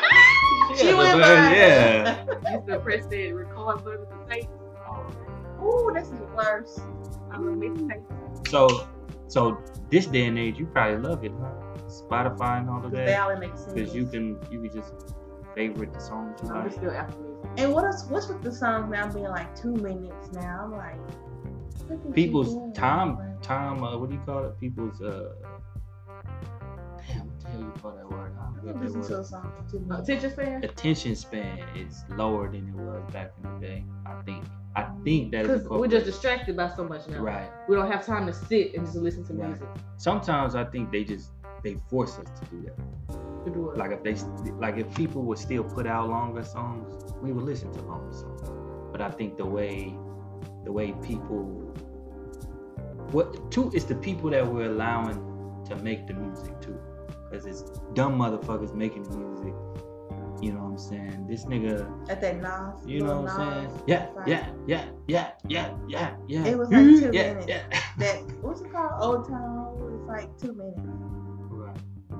She 0.71 0.77
She 0.77 0.87
had 0.87 0.95
the 0.95 0.99
went 0.99 1.13
burn- 1.15 1.21
by. 1.21 1.57
Yeah. 1.57 2.25
used 2.55 2.67
to 2.69 2.79
press 2.81 3.07
that 3.07 3.35
record 3.35 3.85
button 3.85 4.07
to 4.07 4.31
tape. 4.31 4.49
Ooh, 5.63 5.91
that's 5.93 6.09
even 6.13 6.33
worse. 6.35 6.81
I 7.31 7.37
love 7.39 7.57
mixtape. 7.57 8.49
So, 8.49 8.87
so 9.27 9.59
this 9.91 10.07
day 10.07 10.27
and 10.27 10.39
age, 10.39 10.59
you 10.59 10.67
probably 10.67 10.99
love 11.09 11.25
it, 11.25 11.33
huh? 11.41 11.51
Spotify 11.89 12.61
and 12.61 12.71
all 12.71 12.77
of 12.85 12.91
Because 12.91 12.99
they 13.07 13.13
that, 13.13 13.41
make 13.41 13.57
sense. 13.59 13.73
because 13.73 13.95
you 13.95 14.07
can 14.07 14.39
you 14.51 14.61
can 14.61 14.71
just 14.73 14.93
favorite 15.57 15.93
the 15.93 15.99
songs 16.01 16.39
you 16.43 16.51
I'm 16.51 16.63
like. 16.65 16.73
still 16.73 16.93
after 16.93 17.19
music. 17.19 17.51
And 17.59 17.73
what 17.75 17.85
else? 17.85 18.05
What's 18.09 18.29
with 18.29 18.43
the 18.43 18.53
songs 18.53 18.91
now 18.91 19.09
being 19.09 19.27
like 19.27 19.55
two 19.61 19.75
minutes 19.75 20.31
now? 20.33 20.61
I'm 20.65 20.71
like, 20.73 20.97
what 20.99 21.09
is 21.11 21.15
she 21.15 21.30
People's 22.15 22.57
time, 22.77 23.19
time. 23.43 23.83
Uh, 23.83 23.97
what 23.99 24.11
do 24.11 24.17
you 24.17 24.23
call 24.27 24.45
it? 24.47 24.59
People's 24.61 25.01
uh. 25.01 25.33
Damn, 27.09 27.27
what 27.27 27.41
the 27.41 27.49
hell 27.49 27.61
you 27.61 27.73
call 27.83 27.93
that 27.93 28.11
word? 28.11 28.33
I 28.39 28.43
I 28.43 28.65
don't 28.65 28.67
that 28.67 28.83
listen 28.83 29.03
to 29.03 29.15
a 29.15 29.17
word. 29.19 29.27
song 29.27 29.53
for 29.65 29.71
two 29.71 29.81
minutes. 29.81 30.09
Attention 30.09 30.31
span. 30.31 30.65
Attention 30.65 31.17
span 31.17 31.59
is 31.77 32.05
lower 32.11 32.51
than 32.51 32.69
it 32.69 32.75
was 32.75 33.03
back 33.13 33.33
in 33.43 33.61
the 33.61 33.67
day. 33.67 33.85
I 34.07 34.21
think. 34.23 34.45
I 34.77 34.87
think 35.05 35.33
that 35.33 35.47
is 35.47 35.63
Because 35.65 35.81
we're 35.81 35.89
just 35.89 36.07
distracted 36.07 36.57
by 36.57 36.69
so 36.77 36.85
much 36.85 37.09
now. 37.09 37.21
right. 37.21 37.51
We 37.69 37.75
don't 37.75 37.91
have 37.91 38.07
time 38.07 38.27
to 38.27 38.33
sit 38.33 38.75
and 38.75 38.85
just 38.87 38.97
listen 38.99 39.25
to 39.27 39.33
Right. 39.35 39.49
music. 39.49 39.69
Sometimes 39.97 40.55
I 40.55 40.65
think 40.65 40.93
they 40.93 41.03
just 41.05 41.33
they 41.65 41.75
force 41.89 42.19
us 42.19 42.29
to 42.41 42.47
do 42.47 42.63
that. 42.67 42.77
To 43.47 43.51
do 43.51 43.71
it. 43.71 43.79
Like 43.79 43.91
if 43.91 44.03
they 44.05 44.15
like 44.59 44.77
if 44.77 44.95
people 44.95 45.23
would 45.23 45.39
still 45.39 45.65
put 45.65 45.87
out 45.87 46.09
longer 46.09 46.45
songs, 46.45 46.95
we 47.21 47.33
would 47.33 47.45
listen 47.45 47.73
to 47.73 47.83
longer 47.83 48.13
songs. 48.13 48.43
But 48.93 49.01
I 49.01 49.11
think 49.11 49.37
the 49.37 49.47
way 49.47 49.93
the 50.65 50.71
way 50.73 50.93
people 51.03 51.60
what 53.13 53.51
two 53.51 53.71
it's 53.75 53.85
the 53.85 53.95
people 53.95 54.31
that 54.31 54.47
we're 54.47 54.67
allowing 54.67 55.63
to 55.67 55.77
make 55.77 56.07
the 56.07 56.15
music 56.15 56.61
too. 56.61 56.79
Cause 57.31 57.47
it's 57.47 57.63
dumb 57.95 58.19
motherfuckers 58.19 58.75
making 58.75 59.05
the 59.05 59.17
music. 59.17 59.55
You 60.43 60.53
know 60.53 60.61
what 60.61 60.71
I'm 60.73 60.79
saying? 60.79 61.27
This 61.29 61.45
nigga, 61.45 61.87
At 62.09 62.21
that 62.23 62.41
Nas. 62.41 62.87
you 62.87 63.01
know 63.03 63.21
what 63.21 63.31
I'm 63.33 63.65
Nas, 63.65 63.73
saying? 63.73 63.83
Yeah, 63.87 64.07
yeah, 64.27 64.49
yeah, 64.67 64.85
yeah, 65.07 65.31
yeah, 65.49 65.75
yeah, 65.87 66.17
yeah. 66.29 66.45
It 66.47 66.59
was 66.59 66.69
like 66.71 66.81
two 66.83 67.11
yeah, 67.13 67.35
minutes. 67.35 67.47
yeah. 67.47 67.63
That 67.99 68.17
what's 68.41 68.63
it 68.63 68.73
called? 68.73 68.93
Old 69.01 69.29
Town 69.29 69.55
Road. 69.79 70.01
It's 70.01 70.09
like 70.09 70.39
two 70.41 70.55
minutes. 70.55 70.81
Right. 71.51 71.77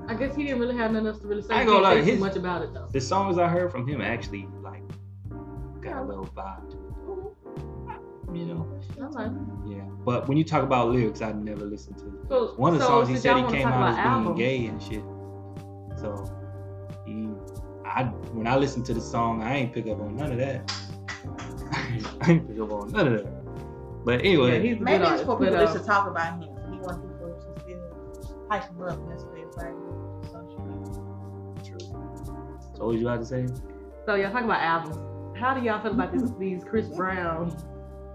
I 0.07 0.13
guess 0.13 0.35
he 0.35 0.43
didn't 0.43 0.59
really 0.59 0.77
have 0.77 0.91
nothing 0.91 1.07
else 1.07 1.19
to 1.21 1.27
really 1.27 1.41
say. 1.41 1.53
I 1.55 1.61
ain't 1.61 1.67
gonna 1.67 1.81
can't 1.83 1.95
lie, 1.95 2.01
say 2.01 2.11
his- 2.11 2.19
too 2.19 2.25
much 2.25 2.35
about 2.35 2.61
it 2.61 2.73
though. 2.73 2.87
The 2.91 3.01
songs 3.01 3.37
I 3.39 3.47
heard 3.47 3.71
from 3.71 3.87
him 3.87 4.01
actually 4.01 4.47
like 4.61 4.83
got 5.81 5.97
a 6.03 6.03
little 6.05 6.25
vibe 6.27 6.69
to 6.69 6.77
it. 6.77 6.90
You 8.33 8.45
know? 8.45 8.79
I'm 9.17 9.63
Yeah. 9.67 9.81
But 10.05 10.27
when 10.27 10.37
you 10.37 10.43
talk 10.43 10.63
about 10.63 10.89
lyrics, 10.89 11.21
I 11.21 11.31
never 11.33 11.65
listened 11.65 11.97
to. 11.99 12.25
So- 12.29 12.53
One 12.55 12.73
of 12.73 12.79
the 12.79 12.85
so 12.85 12.91
songs 12.91 13.09
he 13.09 13.17
said 13.17 13.35
he 13.37 13.43
came 13.51 13.67
out 13.67 13.89
as 13.89 13.95
about 13.95 13.95
being 13.95 14.07
albums- 14.07 14.37
gay 14.39 14.65
and 14.67 14.81
shit. 14.81 15.03
So 15.99 16.25
he 17.05 17.29
I 17.85 18.03
when 18.33 18.47
I 18.47 18.55
listened 18.55 18.85
to 18.87 18.93
the 18.93 19.01
song, 19.01 19.43
I 19.43 19.55
ain't 19.55 19.73
pick 19.73 19.87
up 19.87 19.99
on 19.99 20.15
none 20.15 20.31
of 20.31 20.37
that. 20.37 20.71
I 22.21 22.31
ain't 22.31 22.47
pick 22.47 22.59
up 22.59 22.71
on 22.71 22.91
none 22.91 23.07
of 23.07 23.13
that. 23.23 24.05
But 24.05 24.23
yeah, 24.23 24.29
anyway, 24.29 24.61
he's 24.67 24.79
Maybe 24.79 25.03
it's 25.03 25.23
for 25.23 25.37
people 25.37 25.53
but, 25.55 25.65
just 25.65 25.77
to 25.77 25.83
talk 25.83 26.07
about 26.07 26.41
him. 26.41 26.49
He 26.71 26.79
wants 26.79 27.01
people 27.01 27.35
to 27.35 27.61
still 27.61 28.47
hype 28.49 28.63
him 28.69 28.81
up. 28.81 28.97
and 28.97 29.11
That's 29.11 29.23
what 29.25 29.37
everybody 29.37 29.75
on 29.75 30.23
social 30.23 30.61
media. 30.65 31.77
true. 31.77 32.75
So 32.77 32.85
what 32.85 32.95
you 32.95 33.07
about 33.07 33.19
to 33.19 33.25
say? 33.25 33.45
So 34.05 34.15
y'all 34.15 34.31
talking 34.31 34.45
about 34.45 34.61
albums. 34.61 34.97
How 35.37 35.53
do 35.53 35.61
y'all 35.61 35.81
feel 35.81 35.91
about 35.91 36.11
this, 36.13 36.31
these 36.39 36.63
Chris 36.63 36.87
Brown 36.87 37.55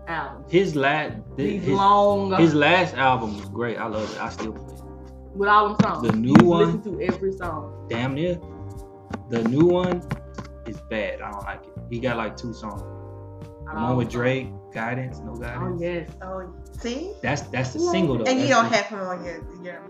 albums? 0.07 0.51
His 0.51 0.77
last 0.77 1.17
These 1.37 1.63
his, 1.65 1.73
long 1.75 2.33
his 2.37 2.55
last 2.55 2.95
album 2.95 3.37
was 3.37 3.47
great. 3.49 3.77
I 3.79 3.87
love 3.87 4.11
it. 4.15 4.21
I 4.21 4.29
still 4.31 4.53
play 4.53 4.75
it. 4.75 4.83
with 5.35 5.49
all 5.49 5.69
them 5.69 5.77
songs. 5.83 6.09
the 6.09 6.17
new 6.17 6.35
you 6.41 6.47
one- 6.47 6.67
Listen 6.77 6.99
to 6.99 7.01
every 7.03 7.33
song. 7.33 7.87
Damn 7.89 8.15
near. 8.15 8.39
The 9.31 9.43
new 9.45 9.67
one 9.67 10.03
is 10.67 10.81
bad. 10.91 11.21
I 11.21 11.31
don't 11.33 11.45
like 11.45 11.65
it. 11.65 11.73
He 11.91 11.99
got 12.01 12.17
like 12.17 12.37
two 12.37 12.53
songs. 12.53 12.83
The 12.83 13.75
one 13.75 13.97
with 13.97 14.09
Drake, 14.11 14.49
Guidance, 14.73 15.19
No. 15.21 15.33
Oh, 15.33 15.37
Guidance. 15.37 15.63
Oh 15.63 15.83
yes. 15.83 16.11
Oh, 16.23 16.55
see? 16.81 17.13
That's 17.23 17.43
that's 17.43 17.73
the 17.73 17.81
Yeah. 17.81 17.91
single 17.91 18.19
though. 18.19 18.25
And 18.25 18.41
you 18.41 18.47
That's 18.49 18.61
don't 18.61 18.71
the- 18.71 18.77
have 18.77 18.87
him 18.87 19.01
on 19.01 19.25
your 19.25 19.41
your 19.65 19.83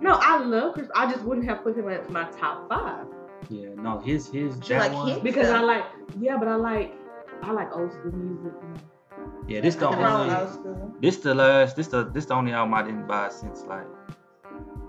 No, 0.00 0.18
I 0.20 0.38
love 0.44 0.74
Chris. 0.74 0.88
I 0.94 1.10
just 1.10 1.24
wouldn't 1.24 1.46
have 1.48 1.62
put 1.62 1.76
him 1.76 1.88
at 1.88 2.10
my 2.10 2.24
top 2.30 2.68
five 2.68 3.06
Yeah, 3.48 3.70
no, 3.76 3.98
his 4.00 4.28
his 4.30 4.58
that 4.60 4.78
like 4.80 4.92
one. 4.92 5.08
him? 5.08 5.20
because 5.22 5.48
I 5.50 5.60
like. 5.60 5.84
Yeah, 6.20 6.36
but 6.36 6.48
I 6.48 6.56
like. 6.56 6.94
I 7.42 7.52
like 7.52 7.74
old 7.74 7.90
school 7.92 8.12
music. 8.12 8.52
Yeah, 9.48 9.60
this 9.60 9.74
the 9.74 9.90
Nothing 9.90 10.04
wrong 10.04 10.26
with 10.28 10.66
only 10.66 11.00
this 11.00 11.16
the 11.18 11.34
last 11.34 11.76
this 11.76 11.88
the 11.88 12.04
this 12.04 12.26
the 12.26 12.34
only 12.34 12.52
album 12.52 12.74
I 12.74 12.82
didn't 12.82 13.06
buy 13.06 13.28
since 13.28 13.64
like 13.64 13.86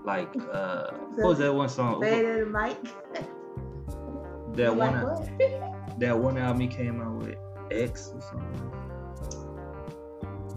like 0.04 0.34
uh 0.52 0.90
what 1.16 1.28
was 1.28 1.38
that 1.38 1.54
one 1.54 1.68
song? 1.68 2.00
To 2.00 2.46
Mike. 2.46 2.78
That 4.54 4.76
one 4.76 5.02
like 5.02 5.98
that 5.98 6.18
one 6.18 6.36
album 6.36 6.60
he 6.60 6.68
came 6.68 7.00
out 7.00 7.22
with 7.22 7.36
X 7.70 8.12
or 8.14 8.20
something. 8.20 8.72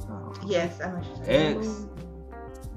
Oh, 0.10 0.34
Yes, 0.46 0.82
I 0.82 0.92
know 0.92 0.98
what. 0.98 1.30
X. 1.30 1.88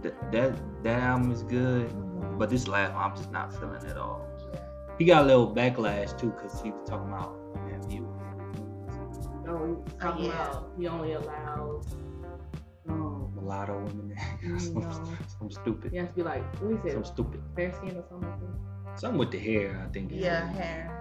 That, 0.02 0.32
that 0.32 0.84
that 0.84 1.02
album 1.02 1.32
is 1.32 1.42
good, 1.42 1.90
but 2.38 2.48
this 2.50 2.68
last 2.68 2.94
one 2.94 3.02
I'm 3.02 3.16
just 3.16 3.32
not 3.32 3.52
feeling 3.58 3.84
at 3.84 3.96
all. 3.96 4.24
He 4.96 5.04
got 5.04 5.24
a 5.24 5.26
little 5.26 5.52
backlash 5.52 6.16
too 6.18 6.30
because 6.30 6.60
he 6.62 6.70
was 6.70 6.88
talking 6.88 7.08
about 7.08 7.37
Oh, 9.68 9.84
talking 10.00 10.26
yeah. 10.26 10.48
about 10.50 10.70
he 10.78 10.86
only 10.88 11.12
allows. 11.12 11.94
Um, 12.88 13.30
mulatto 13.34 13.78
women. 13.78 14.16
Some, 14.58 14.74
no. 14.80 14.90
some 15.38 15.50
stupid, 15.50 15.92
he 15.92 15.98
has 15.98 16.08
to 16.10 16.14
be 16.14 16.22
like 16.22 16.42
what 16.60 16.82
he 16.84 16.90
some 16.90 17.04
stupid. 17.04 17.42
fair 17.54 17.72
skin 17.74 17.96
or 17.96 18.04
something. 18.08 18.30
like 18.30 18.40
that. 18.40 19.00
Something 19.00 19.18
with 19.18 19.30
the 19.30 19.38
hair, 19.38 19.84
I 19.86 19.92
think. 19.92 20.10
Yeah, 20.12 20.46
hair. 20.52 21.00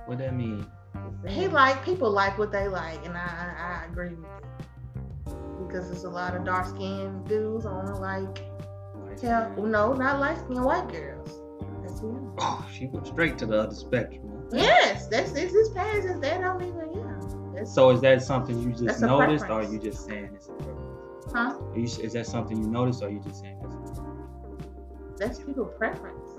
What 0.07 0.18
that 0.18 0.34
mean? 0.34 0.66
He 1.26 1.49
like 1.49 1.84
people 1.84 2.11
like 2.11 2.38
what 2.38 2.53
they 2.53 2.68
like, 2.68 3.05
and 3.05 3.16
I 3.16 3.20
I, 3.20 3.82
I 3.82 3.84
agree 3.86 4.14
with 4.14 4.26
you 5.28 5.66
because 5.66 5.90
there's 5.90 6.05
a 6.05 6.11
lot 6.11 6.36
of 6.36 6.44
dark 6.44 6.66
skinned 6.66 7.26
dudes 7.28 7.66
on 7.66 8.01
like 8.01 8.44
Like, 9.07 9.16
tell 9.16 9.51
no 9.57 9.92
not 9.92 10.20
light 10.20 10.38
skinned 10.38 10.64
white 10.64 10.88
girls. 10.88 11.40
That's 11.87 12.01
him. 12.01 12.32
Oh, 12.39 12.66
she 12.72 12.87
went 12.87 13.07
straight 13.07 13.37
to 13.39 13.47
the 13.47 13.61
other 13.61 13.74
spectrum. 13.74 14.30
Yes, 14.53 15.07
that's 15.09 15.32
it's 15.32 15.53
his 15.53 15.68
past. 15.70 16.07
Is 16.07 16.20
they 16.20 16.30
don't 16.39 16.62
even 16.62 16.93
yeah. 16.95 17.20
That's, 17.55 17.74
So 17.74 17.91
is 17.91 18.01
that 18.01 18.22
something 18.22 18.59
you 18.62 18.70
just 18.72 19.01
noticed, 19.01 19.45
or 19.45 19.49
preference. 19.49 19.72
you 19.72 19.78
just 19.91 20.05
saying 20.07 20.30
it's 20.35 20.49
a 20.49 20.53
preference? 20.53 21.26
huh? 21.32 21.59
Are 21.72 21.78
you, 21.78 21.85
is 21.85 22.12
that 22.12 22.26
something 22.26 22.57
you 22.57 22.68
noticed, 22.68 23.03
or 23.03 23.11
you 23.11 23.20
just 23.20 23.41
saying 23.41 23.59
it's 23.64 23.74
a 23.74 23.78
preference? 24.03 25.18
That's 25.18 25.39
people 25.41 25.66
preference. 25.66 26.30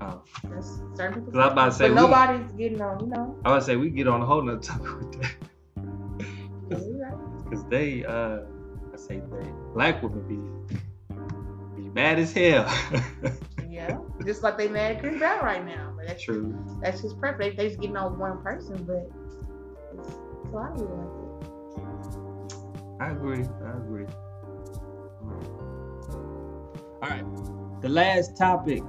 Oh. 0.00 0.22
That's 0.50 0.80
certain 0.94 1.24
people. 1.24 1.32
'Cause 1.32 1.40
I 1.40 1.44
was 1.46 1.52
about 1.52 1.64
to 1.66 1.72
say, 1.72 1.88
but 1.88 1.94
we- 1.94 2.00
nobody's 2.02 2.52
getting 2.52 2.80
on. 2.82 3.00
You 3.00 3.06
know. 3.06 3.38
I 3.44 3.52
would 3.52 3.62
say 3.62 3.76
we 3.76 3.90
get 3.90 4.06
on 4.08 4.20
a 4.22 4.26
whole 4.26 4.42
nother 4.42 4.60
topic 4.60 4.98
with 4.98 5.20
that. 5.22 5.32
Yeah, 6.68 6.78
right. 6.98 7.44
Because 7.44 7.64
they, 7.66 8.04
uh, 8.04 8.40
I 8.92 8.96
say 8.96 9.20
they, 9.30 9.48
black 9.72 10.02
women 10.02 10.22
be, 10.26 11.80
be 11.80 11.88
mad 11.90 12.18
as 12.18 12.32
hell. 12.32 12.66
Yeah, 13.76 13.98
just 14.24 14.42
like 14.42 14.56
they 14.56 14.68
mad 14.68 14.96
at 14.96 15.00
Chris 15.00 15.18
Brown 15.18 15.44
right 15.44 15.62
now. 15.62 15.92
But 15.94 16.06
that's 16.06 16.22
True. 16.22 16.58
that's 16.82 17.00
his 17.00 17.12
preference. 17.12 17.56
They, 17.56 17.64
they 17.64 17.68
just 17.68 17.78
getting 17.78 17.96
on 17.98 18.18
one 18.18 18.42
person, 18.42 18.82
but 18.84 19.10
it's, 19.92 20.08
it's 20.08 20.50
a 20.50 20.56
lot 20.56 20.70
of 20.70 20.76
people 20.76 20.96
like 20.96 21.12
it. 21.20 23.02
I 23.02 23.10
agree. 23.10 23.44
I 23.44 23.76
agree. 23.76 24.06
All 27.02 27.10
right. 27.10 27.82
The 27.82 27.90
last 27.90 28.38
topic 28.38 28.82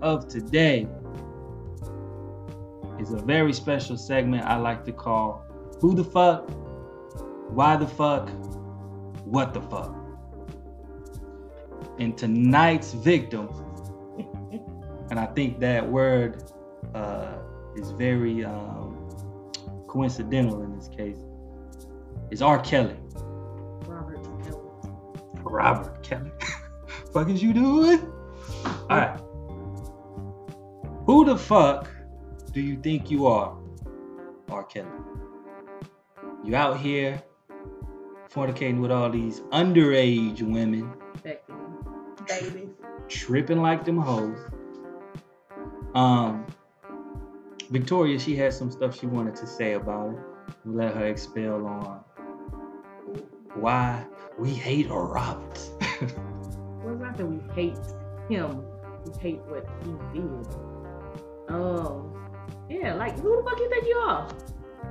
of 0.00 0.28
today 0.28 0.88
is 2.98 3.12
a 3.12 3.18
very 3.18 3.52
special 3.52 3.98
segment 3.98 4.46
I 4.46 4.56
like 4.56 4.86
to 4.86 4.92
call 4.92 5.44
Who 5.80 5.94
the 5.94 6.04
Fuck? 6.04 6.48
Why 7.50 7.76
the 7.76 7.86
Fuck? 7.86 8.30
What 9.26 9.52
the 9.52 9.60
Fuck? 9.60 9.94
And 11.98 12.16
tonight's 12.16 12.94
victim, 12.94 13.50
and 15.10 15.18
I 15.18 15.26
think 15.26 15.60
that 15.60 15.88
word 15.88 16.42
uh, 16.94 17.34
is 17.76 17.90
very 17.92 18.44
um, 18.44 19.10
coincidental 19.88 20.62
in 20.62 20.76
this 20.76 20.88
case, 20.88 21.18
is 22.30 22.42
R. 22.42 22.58
Kelly. 22.60 22.96
Robert 23.86 24.24
Kelly. 24.42 24.60
Robert 25.42 26.02
Kelly. 26.02 26.30
fuck 27.12 27.28
is 27.28 27.42
you 27.42 27.52
doing? 27.52 28.12
All 28.90 28.96
right. 28.96 29.20
Who 31.06 31.24
the 31.24 31.36
fuck 31.36 31.88
do 32.52 32.60
you 32.60 32.76
think 32.76 33.10
you 33.10 33.26
are, 33.26 33.56
R. 34.50 34.64
Kelly? 34.64 34.88
You 36.44 36.56
out 36.56 36.80
here 36.80 37.22
fornicating 38.30 38.80
with 38.80 38.90
all 38.90 39.08
these 39.08 39.40
underage 39.52 40.42
women, 40.42 40.92
Baby. 41.22 42.68
tripping 43.08 43.62
like 43.62 43.84
them 43.84 43.98
hoes. 43.98 44.38
Um, 45.96 46.46
Victoria, 47.70 48.18
she 48.18 48.36
had 48.36 48.52
some 48.52 48.70
stuff 48.70 48.98
she 49.00 49.06
wanted 49.06 49.34
to 49.36 49.46
say 49.46 49.72
about 49.72 50.10
it. 50.10 50.18
We'll 50.64 50.76
let 50.76 50.94
her 50.94 51.06
expel 51.06 51.66
on 51.66 52.04
why 53.54 54.04
we 54.38 54.50
hate 54.50 54.88
Robert. 54.90 55.58
Well, 56.84 56.94
it's 56.94 57.02
not 57.02 57.16
that 57.16 57.26
we 57.26 57.40
hate 57.52 57.76
him. 58.28 58.62
We 59.04 59.18
hate 59.18 59.40
what 59.46 59.66
he 59.82 60.20
did. 60.20 60.46
Um, 61.48 62.30
yeah, 62.70 62.94
like 62.94 63.18
who 63.18 63.36
the 63.36 63.42
fuck 63.42 63.58
you 63.58 63.68
think 63.68 63.86
you 63.88 63.96
are? 63.96 64.28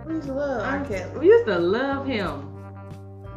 We 0.06 0.16
used 0.16 0.28
to 0.28 0.34
love 0.34 0.62
R. 0.62 0.84
I- 0.84 0.86
Kelly. 0.86 1.20
We 1.20 1.28
used 1.28 1.46
to 1.46 1.58
love 1.58 2.06
him. 2.06 2.52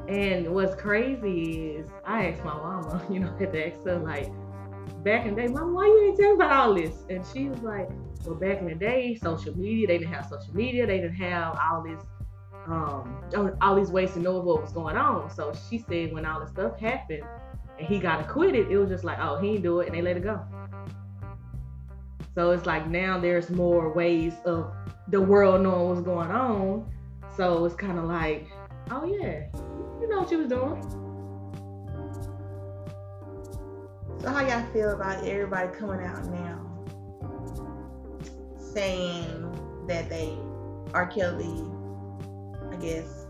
And 0.09 0.53
what's 0.53 0.75
crazy 0.75 1.77
is 1.77 1.89
I 2.05 2.31
asked 2.31 2.43
my 2.43 2.55
mama, 2.55 3.01
you 3.13 3.21
know, 3.21 3.33
at 3.39 3.53
the 3.53 3.69
ask 3.69 3.85
her 3.85 3.99
like 4.01 4.33
back 5.05 5.27
in 5.27 5.35
the 5.35 5.43
day, 5.43 5.49
Mama, 5.49 5.73
why 5.73 5.87
you 5.87 6.09
ain't 6.09 6.19
tell 6.19 6.35
about 6.35 6.53
all 6.53 6.75
this? 6.75 7.05
And 7.09 7.25
she 7.33 7.49
was 7.49 7.61
like, 7.61 7.89
Well, 8.25 8.35
back 8.35 8.59
in 8.59 8.67
the 8.67 8.75
day, 8.75 9.17
social 9.23 9.57
media, 9.57 9.87
they 9.87 9.99
didn't 9.99 10.13
have 10.13 10.27
social 10.27 10.55
media, 10.55 10.87
they 10.87 11.01
didn't 11.01 11.17
have 11.17 11.59
all 11.59 11.83
this 11.83 12.03
um 12.67 13.57
all 13.63 13.75
these 13.75 13.91
ways 13.91 14.13
to 14.13 14.21
know 14.21 14.39
what 14.39 14.63
was 14.63 14.73
going 14.73 14.97
on. 14.97 15.31
So 15.31 15.53
she 15.69 15.79
said 15.79 16.13
when 16.13 16.27
all 16.27 16.41
this 16.41 16.51
stuff 16.51 16.79
happened 16.79 17.25
and 17.79 17.87
he 17.87 17.99
got 17.99 18.21
acquitted, 18.21 18.71
it 18.71 18.77
was 18.79 18.91
just 18.91 19.05
like, 19.05 19.19
oh, 19.21 19.39
he 19.41 19.53
didn't 19.53 19.63
do 19.63 19.81
it, 19.81 19.87
and 19.87 19.97
they 19.97 20.03
let 20.03 20.17
it 20.17 20.23
go. 20.23 20.45
So 22.35 22.51
it's 22.51 22.67
like 22.67 22.89
now 22.89 23.19
there's 23.19 23.51
more 23.51 23.93
ways 23.93 24.35
of 24.45 24.73
the 25.09 25.21
world 25.21 25.63
knowing 25.63 25.89
what's 25.89 26.03
going 26.03 26.31
on. 26.31 26.91
So 27.37 27.65
it's 27.65 27.75
kind 27.75 27.99
of 27.99 28.05
like, 28.05 28.47
oh 28.91 29.05
yeah, 29.05 29.47
you 30.01 30.09
know 30.09 30.21
what 30.21 30.31
you 30.31 30.39
was 30.39 30.49
doing. 30.49 31.08
So 34.21 34.31
how 34.31 34.47
y'all 34.47 34.67
feel 34.73 34.91
about 34.91 35.25
everybody 35.25 35.69
coming 35.77 36.05
out 36.05 36.25
now 36.27 36.65
saying 38.59 39.87
that 39.87 40.09
they 40.09 40.37
R. 40.93 41.07
Kelly, 41.07 41.65
I 42.73 42.77
guess, 42.77 43.27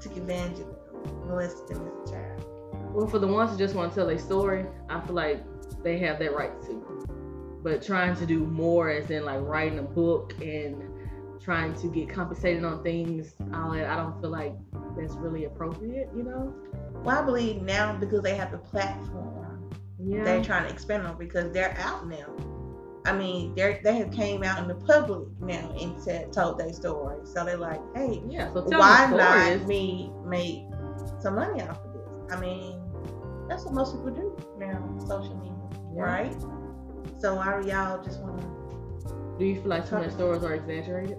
took 0.00 0.16
advantage 0.16 0.60
of 0.60 0.66
them, 0.66 1.28
molested 1.28 1.68
them 1.68 1.86
as 1.86 2.10
a 2.10 2.12
child. 2.12 2.44
Well, 2.92 3.06
for 3.06 3.18
the 3.18 3.26
ones 3.26 3.50
who 3.50 3.58
just 3.58 3.74
want 3.74 3.92
to 3.92 3.94
tell 3.94 4.06
their 4.06 4.18
story, 4.18 4.66
I 4.88 5.00
feel 5.00 5.14
like 5.14 5.42
they 5.82 5.98
have 5.98 6.18
that 6.18 6.34
right 6.34 6.52
to. 6.62 7.58
But 7.62 7.82
trying 7.82 8.16
to 8.16 8.26
do 8.26 8.40
more, 8.46 8.90
as 8.90 9.10
in 9.10 9.24
like 9.24 9.40
writing 9.40 9.78
a 9.78 9.82
book 9.82 10.34
and 10.40 10.82
trying 11.40 11.74
to 11.74 11.88
get 11.88 12.08
compensated 12.08 12.64
on 12.64 12.82
things, 12.82 13.34
all 13.54 13.72
that, 13.72 13.86
I 13.86 13.96
don't 13.96 14.20
feel 14.20 14.30
like 14.30 14.54
that's 14.96 15.14
really 15.14 15.44
appropriate, 15.44 16.08
you 16.16 16.22
know? 16.22 16.54
Well, 17.04 17.18
I 17.18 17.22
believe 17.22 17.62
now 17.62 17.96
because 17.96 18.22
they 18.22 18.34
have 18.34 18.50
the 18.50 18.58
platform, 18.58 19.45
Yeah. 20.06 20.22
they're 20.24 20.44
trying 20.44 20.64
to 20.64 20.72
expand 20.72 21.06
on 21.06 21.18
because 21.18 21.52
they're 21.52 21.76
out 21.78 22.06
now. 22.08 22.26
I 23.04 23.12
mean, 23.12 23.54
they 23.54 23.80
they 23.82 23.96
have 23.98 24.12
came 24.12 24.42
out 24.42 24.60
in 24.60 24.68
the 24.68 24.74
public 24.74 25.28
now 25.40 25.74
and 25.80 26.00
said 26.00 26.32
told 26.32 26.58
their 26.58 26.72
story. 26.72 27.18
So 27.24 27.44
they're 27.44 27.56
like, 27.56 27.80
hey, 27.94 28.22
yeah. 28.28 28.52
So 28.52 28.62
why 28.62 29.10
not 29.10 29.66
me 29.66 30.12
make 30.24 30.62
some 31.20 31.36
money 31.36 31.62
off 31.62 31.78
of 31.84 31.92
this? 31.92 32.32
I 32.36 32.40
mean, 32.40 32.80
that's 33.48 33.64
what 33.64 33.74
most 33.74 33.92
people 33.96 34.10
do 34.10 34.36
now, 34.58 34.96
social 35.00 35.36
media, 35.36 35.52
Yeah. 35.94 36.02
right? 36.02 36.36
So 37.18 37.36
why 37.36 37.60
do 37.60 37.68
y'all 37.68 38.02
just 38.02 38.20
want 38.20 38.40
to? 38.40 39.36
Do 39.38 39.44
you 39.44 39.56
feel 39.56 39.66
like 39.68 39.86
some 39.86 40.02
of 40.02 40.04
the 40.06 40.10
stories 40.12 40.42
are 40.42 40.54
exaggerated? 40.54 41.18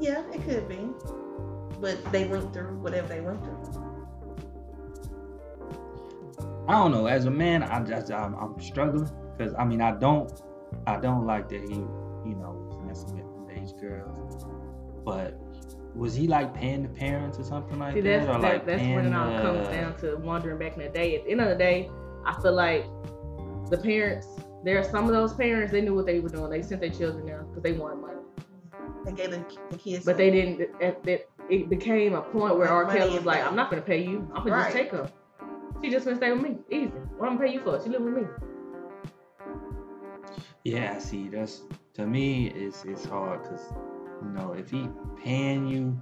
Yeah, 0.00 0.22
it 0.32 0.42
could 0.44 0.68
be, 0.68 0.90
but 1.80 2.02
they 2.12 2.26
went 2.26 2.52
through 2.52 2.76
whatever 2.78 3.08
they 3.08 3.20
went 3.20 3.42
through. 3.44 3.81
I 6.68 6.72
don't 6.72 6.92
know. 6.92 7.06
As 7.06 7.24
a 7.26 7.30
man, 7.30 7.62
I 7.62 7.80
just 7.82 8.10
I'm, 8.12 8.34
I'm 8.34 8.60
struggling 8.60 9.08
because 9.36 9.54
I 9.58 9.64
mean 9.64 9.80
I 9.80 9.92
don't 9.92 10.30
I 10.86 10.96
don't 10.98 11.26
like 11.26 11.48
that 11.48 11.60
he 11.62 11.74
you 11.74 12.36
know 12.36 12.54
was 12.68 12.78
messing 12.86 13.16
with 13.16 13.26
underage 13.26 13.80
girls, 13.80 14.46
but 15.04 15.38
was 15.94 16.14
he 16.14 16.26
like 16.26 16.54
paying 16.54 16.82
the 16.82 16.88
parents 16.88 17.38
or 17.38 17.44
something 17.44 17.78
like 17.78 17.94
See, 17.94 18.00
that? 18.00 18.26
that's 18.26 18.28
or 18.28 18.40
that, 18.40 18.52
like 18.54 18.66
that's 18.66 18.80
when 18.80 19.06
it 19.06 19.14
all 19.14 19.30
the- 19.30 19.42
comes 19.42 19.68
down 19.68 19.96
to 19.98 20.16
wondering 20.16 20.58
back 20.58 20.76
in 20.76 20.82
the 20.84 20.88
day. 20.88 21.16
At 21.16 21.24
the 21.24 21.30
end 21.32 21.40
of 21.40 21.48
the 21.48 21.56
day, 21.56 21.90
I 22.24 22.40
feel 22.40 22.54
like 22.54 22.84
the 23.70 23.78
parents. 23.78 24.26
There 24.64 24.78
are 24.78 24.84
some 24.84 25.06
of 25.06 25.10
those 25.12 25.34
parents. 25.34 25.72
They 25.72 25.80
knew 25.80 25.92
what 25.94 26.06
they 26.06 26.20
were 26.20 26.28
doing. 26.28 26.48
They 26.48 26.62
sent 26.62 26.80
their 26.80 26.90
children 26.90 27.26
there 27.26 27.42
because 27.42 27.64
they 27.64 27.72
wanted 27.72 27.96
money. 28.00 28.20
They 29.04 29.10
gave 29.12 29.32
the, 29.32 29.44
the 29.70 29.76
kids, 29.76 30.04
But 30.04 30.16
they 30.16 30.30
didn't. 30.30 30.70
At, 30.80 31.02
that 31.02 31.28
it 31.50 31.68
became 31.68 32.14
a 32.14 32.22
point 32.22 32.56
where 32.56 32.68
R. 32.68 32.84
Kelly 32.86 33.12
was 33.16 33.24
like, 33.24 33.44
"I'm 33.44 33.56
not 33.56 33.70
gonna 33.70 33.82
pay 33.82 34.00
you. 34.04 34.18
I'm 34.32 34.44
gonna 34.44 34.52
Right. 34.54 34.64
just 34.72 34.76
take 34.76 34.90
her. 34.92 35.10
She 35.82 35.90
just 35.90 36.04
gonna 36.04 36.16
stay 36.16 36.32
with 36.32 36.42
me. 36.42 36.58
Easy. 36.70 36.92
What 37.16 37.28
I'm 37.28 37.36
gonna 37.36 37.48
pay 37.48 37.54
you 37.54 37.60
for? 37.60 37.82
She 37.82 37.90
live 37.90 38.02
with 38.02 38.14
me. 38.14 38.22
Yeah, 40.64 40.98
see, 40.98 41.28
that's 41.28 41.62
to 41.94 42.06
me 42.06 42.48
it's 42.50 42.84
it's 42.84 43.04
hard 43.04 43.42
because 43.42 43.72
you 44.22 44.28
know 44.28 44.52
if 44.52 44.70
he 44.70 44.88
paying 45.20 45.66
you, 45.66 46.00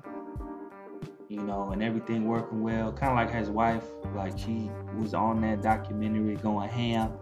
you 1.28 1.41
know, 1.41 1.70
and 1.70 1.83
everything 1.83 2.26
working 2.26 2.62
well, 2.62 2.93
kind 2.93 3.12
of 3.12 3.16
like 3.16 3.35
his 3.35 3.49
wife, 3.49 3.85
like 4.14 4.39
she 4.39 4.70
was 4.99 5.14
on 5.14 5.41
that 5.41 5.62
documentary 5.62 6.37
going 6.37 6.68
ham, 6.68 7.14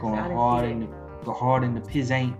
going 0.00 0.16
hard 0.16 0.64
in 0.64 0.80
the 0.80 0.86
go 1.22 1.34
hard 1.34 1.64
in 1.64 1.74
the 1.74 1.82
piss 1.82 2.10
ain't, 2.10 2.34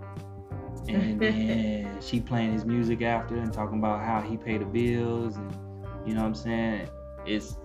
and 0.87 1.19
then 1.21 2.01
she 2.01 2.19
playing 2.19 2.53
his 2.53 2.65
music 2.65 3.03
after 3.03 3.37
and 3.37 3.53
talking 3.53 3.77
about 3.77 4.03
how 4.03 4.21
he 4.21 4.37
paid 4.37 4.61
the 4.61 4.65
bills 4.65 5.37
and 5.37 5.55
you 6.03 6.15
know 6.15 6.21
what 6.21 6.27
I'm 6.29 6.33
saying. 6.33 6.89
It's 7.27 7.57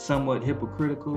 somewhat 0.00 0.42
hypocritical, 0.42 1.14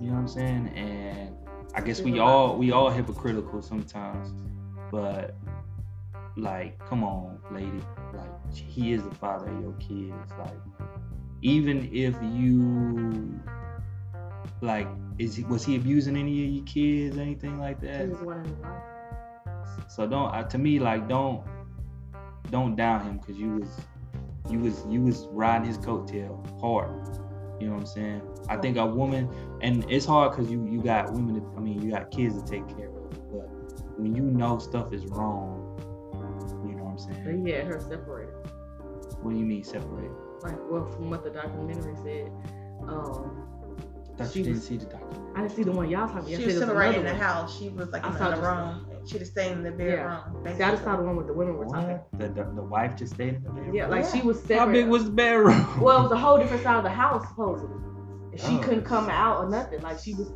you 0.00 0.08
know 0.08 0.14
what 0.14 0.20
I'm 0.20 0.28
saying, 0.28 0.68
and 0.76 1.34
I 1.74 1.80
guess 1.80 2.00
we 2.00 2.18
all 2.18 2.56
we 2.56 2.72
all 2.72 2.90
hypocritical 2.90 3.60
sometimes, 3.60 4.32
but 4.90 5.36
like, 6.36 6.78
come 6.86 7.02
on, 7.02 7.38
lady, 7.50 7.82
like 8.14 8.54
he 8.54 8.92
is 8.92 9.02
the 9.02 9.14
father 9.14 9.48
of 9.48 9.60
your 9.60 9.72
kids. 9.74 10.32
Like, 10.38 10.56
even 11.42 11.90
if 11.92 12.14
you 12.22 13.40
like, 14.60 14.86
is 15.18 15.34
he 15.34 15.44
was 15.44 15.64
he 15.64 15.76
abusing 15.76 16.16
any 16.16 16.44
of 16.44 16.50
your 16.50 16.64
kids, 16.64 17.18
anything 17.18 17.58
like 17.58 17.80
that? 17.80 18.08
was 18.08 18.20
one 18.20 18.44
in 18.44 18.54
the 18.54 18.62
life. 18.62 18.82
So 19.88 20.06
don't 20.06 20.34
uh, 20.34 20.44
to 20.44 20.58
me 20.58 20.78
like 20.78 21.08
don't 21.08 21.44
don't 22.50 22.76
down 22.76 23.02
him 23.02 23.18
because 23.18 23.36
you 23.36 23.56
was 23.56 23.68
you 24.50 24.60
was 24.60 24.84
you 24.88 25.02
was 25.02 25.26
riding 25.30 25.66
his 25.66 25.78
coattail 25.78 26.60
hard. 26.60 27.25
You 27.60 27.68
know 27.68 27.72
what 27.74 27.80
I'm 27.80 27.86
saying? 27.86 28.22
I 28.48 28.56
think 28.56 28.76
a 28.76 28.84
woman 28.86 29.28
and 29.62 29.84
it's 29.90 30.04
hard 30.04 30.32
because 30.32 30.50
you 30.50 30.66
you 30.66 30.82
got 30.82 31.12
women. 31.12 31.36
To, 31.40 31.52
I 31.56 31.60
mean, 31.60 31.80
you 31.82 31.90
got 31.90 32.10
kids 32.10 32.40
to 32.40 32.46
take 32.46 32.66
care 32.76 32.88
of. 32.88 33.10
But 33.32 33.48
when 33.98 34.14
you 34.14 34.22
know 34.22 34.58
stuff 34.58 34.92
is 34.92 35.06
wrong, 35.06 35.78
you 36.68 36.76
know 36.76 36.84
what 36.84 36.90
I'm 36.92 36.98
So 36.98 37.10
saying? 37.24 37.46
he 37.46 37.52
had 37.52 37.66
her 37.66 37.80
separated. 37.80 38.34
What 39.22 39.32
do 39.32 39.38
you 39.38 39.46
mean 39.46 39.64
separate? 39.64 40.10
Like, 40.42 40.56
well, 40.70 40.84
from 40.84 41.08
what 41.10 41.24
the 41.24 41.30
documentary 41.30 41.96
said, 42.04 42.30
um, 42.88 43.42
Thought 44.18 44.30
She 44.32 44.38
you 44.38 44.44
didn't 44.46 44.56
was- 44.58 44.66
see 44.66 44.76
the 44.78 44.86
documentary. 44.86 45.30
I 45.34 45.40
didn't 45.42 45.52
see 45.56 45.62
the 45.62 45.72
one 45.72 45.90
y'all 45.90 46.06
talking 46.08 46.18
about. 46.20 46.28
She 46.28 46.36
was 46.36 46.54
said 46.54 46.60
sitting 46.60 46.74
right 46.74 46.94
in 46.94 47.04
the 47.04 47.10
another 47.10 47.18
one. 47.18 47.26
house. 47.26 47.58
She 47.58 47.68
was 47.70 47.90
like 47.90 48.04
I 48.04 48.08
in 48.08 48.16
saw 48.16 48.30
the 48.30 48.36
just 48.36 48.42
room. 48.46 48.85
She'd 49.06 49.18
have 49.18 49.28
stayed 49.28 49.52
in 49.52 49.62
the 49.62 49.70
bedroom. 49.70 50.20
See, 50.56 50.62
I 50.62 50.70
just 50.72 50.84
the 50.84 50.90
one 50.90 51.16
with 51.16 51.26
the 51.28 51.32
women 51.32 51.56
were 51.56 51.66
talking. 51.66 52.00
The, 52.18 52.28
the 52.28 52.44
the 52.54 52.62
wife 52.62 52.96
just 52.96 53.14
stayed 53.14 53.34
in 53.34 53.42
the 53.44 53.50
bedroom. 53.50 53.74
Yeah, 53.74 53.86
like 53.86 54.04
Yeah. 54.04 54.12
she 54.12 54.20
was 54.22 54.40
separate. 54.40 54.58
How 54.58 54.66
big 54.72 54.88
was 54.88 55.04
the 55.04 55.10
bedroom? 55.12 55.80
Well, 55.80 56.00
it 56.00 56.02
was 56.04 56.12
a 56.12 56.16
whole 56.18 56.38
different 56.38 56.62
side 56.62 56.76
of 56.76 56.82
the 56.84 56.90
house 56.90 57.26
supposedly. 57.28 57.76
She 58.36 58.56
Oh. 58.56 58.58
couldn't 58.58 58.84
come 58.84 59.08
out 59.08 59.44
or 59.44 59.48
nothing. 59.48 59.80
Like 59.82 59.98
she 60.00 60.14
was 60.14 60.30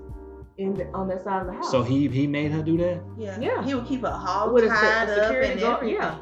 in 0.56 0.74
the, 0.74 0.86
on 0.92 1.08
that 1.08 1.24
side 1.24 1.40
of 1.42 1.46
the 1.48 1.54
house. 1.54 1.70
So 1.70 1.82
he 1.82 2.06
he 2.08 2.26
made 2.26 2.52
her 2.52 2.62
do 2.62 2.76
that. 2.78 3.02
Yeah. 3.18 3.38
Yeah. 3.40 3.64
He 3.64 3.74
would 3.74 3.86
keep 3.86 4.02
her 4.02 4.08
all 4.26 4.52
With 4.52 4.64
a 4.64 4.68
se- 4.68 4.74
tied 4.74 5.08
a 5.08 5.12
up 5.12 5.22
security 5.26 5.52
and 5.52 5.60
guard, 5.60 5.76
everything. 5.78 5.96
yeah. 6.00 6.18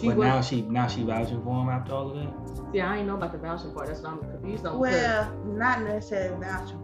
She 0.00 0.06
but 0.08 0.16
was. 0.16 0.24
now 0.26 0.40
she 0.40 0.62
now 0.62 0.86
she 0.86 1.02
vouching 1.02 1.42
for 1.42 1.62
him 1.62 1.68
after 1.68 1.92
all 1.94 2.10
of 2.10 2.16
that. 2.16 2.72
see, 2.72 2.80
I 2.80 2.98
ain't 2.98 3.06
know 3.06 3.14
about 3.16 3.32
the 3.32 3.38
vouching 3.38 3.72
part. 3.72 3.86
That's 3.88 4.00
what 4.00 4.12
I'm 4.12 4.18
confused 4.20 4.66
on. 4.66 4.78
Well, 4.78 5.34
not 5.46 5.82
necessarily 5.82 6.36
vouching. 6.44 6.80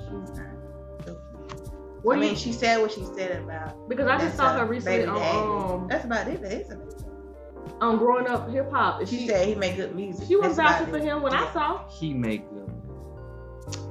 She's 0.00 0.36
not. 0.36 1.16
what 2.02 2.16
I 2.16 2.20
mean, 2.20 2.30
you, 2.30 2.36
she 2.36 2.52
said 2.52 2.78
what 2.78 2.92
she 2.92 3.04
said 3.16 3.42
about. 3.42 3.88
because 3.88 4.06
I 4.06 4.18
just 4.18 4.36
that's 4.36 4.36
saw 4.36 4.52
her 4.54 4.60
her 4.60 4.66
recently 4.66 5.06
on 5.06 5.80
um, 5.82 5.88
That's 5.88 6.04
about 6.04 6.28
it. 6.28 6.42
That 6.42 6.52
is 6.52 6.70
it. 6.70 6.78
on 7.80 7.96
growing 7.98 8.26
up 8.28 8.50
hip 8.50 8.70
hop. 8.70 9.00
She, 9.06 9.20
She 9.20 9.26
said 9.28 9.48
he 9.48 9.54
made 9.54 9.76
good 9.76 9.94
music. 9.94 10.26
she 10.28 10.36
was 10.36 10.56
vouching 10.56 10.88
for 10.88 10.98
him 10.98 11.22
when 11.22 11.32
I 11.32 11.42
Yeah. 11.44 11.52
saw. 11.52 11.88
He 11.88 12.12
make 12.12 12.48
good. 12.50 12.70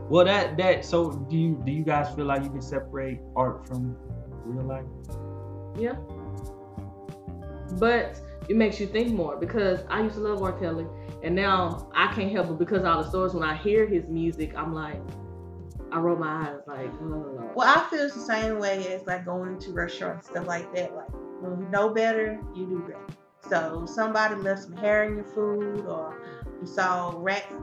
Well, 0.09 0.25
that 0.25 0.57
that 0.57 0.85
so 0.85 1.11
do 1.11 1.35
you 1.37 1.61
do 1.65 1.71
you 1.71 1.83
guys 1.83 2.13
feel 2.13 2.25
like 2.25 2.43
you 2.43 2.49
can 2.49 2.61
separate 2.61 3.19
art 3.35 3.65
from 3.67 3.95
real 4.45 4.63
life? 4.65 4.85
Yeah. 5.79 5.95
But 7.79 8.19
it 8.49 8.55
makes 8.55 8.79
you 8.79 8.87
think 8.87 9.13
more 9.13 9.37
because 9.37 9.79
I 9.89 10.01
used 10.01 10.15
to 10.15 10.21
love 10.21 10.41
R. 10.41 10.51
Kelly 10.59 10.85
and 11.23 11.33
now 11.35 11.89
I 11.95 12.13
can't 12.13 12.31
help 12.31 12.49
it 12.49 12.59
because 12.59 12.83
all 12.83 13.01
the 13.03 13.09
stories 13.09 13.33
when 13.33 13.43
I 13.43 13.55
hear 13.55 13.85
his 13.85 14.03
music, 14.07 14.53
I'm 14.55 14.73
like, 14.73 14.99
I 15.91 15.99
roll 15.99 16.17
my 16.17 16.47
eyes 16.49 16.59
like, 16.67 16.91
oh, 17.01 17.51
Well, 17.55 17.67
I 17.67 17.87
feel 17.89 18.01
it's 18.05 18.15
the 18.15 18.21
same 18.21 18.59
way 18.59 18.87
as 18.93 19.05
like 19.05 19.25
going 19.25 19.59
to 19.59 19.71
restaurants 19.71 20.27
and 20.27 20.35
stuff 20.37 20.47
like 20.47 20.73
that. 20.75 20.95
Like 20.95 21.09
when 21.39 21.61
you 21.61 21.67
know 21.69 21.89
better, 21.89 22.39
you 22.55 22.65
do 22.65 22.79
better. 22.79 22.99
So 23.49 23.85
somebody 23.85 24.35
left 24.35 24.63
some 24.63 24.77
hair 24.77 25.03
in 25.03 25.15
your 25.17 25.25
food, 25.25 25.85
or 25.85 26.17
you 26.61 26.65
saw 26.67 27.13
rats 27.17 27.53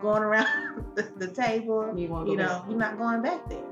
going 0.00 0.22
around 0.22 0.84
the, 0.94 1.02
the 1.16 1.28
table, 1.28 1.92
You 1.96 2.08
you 2.26 2.36
know, 2.36 2.46
back. 2.46 2.64
you're 2.68 2.78
not 2.78 2.98
going 2.98 3.22
back 3.22 3.48
there. 3.48 3.64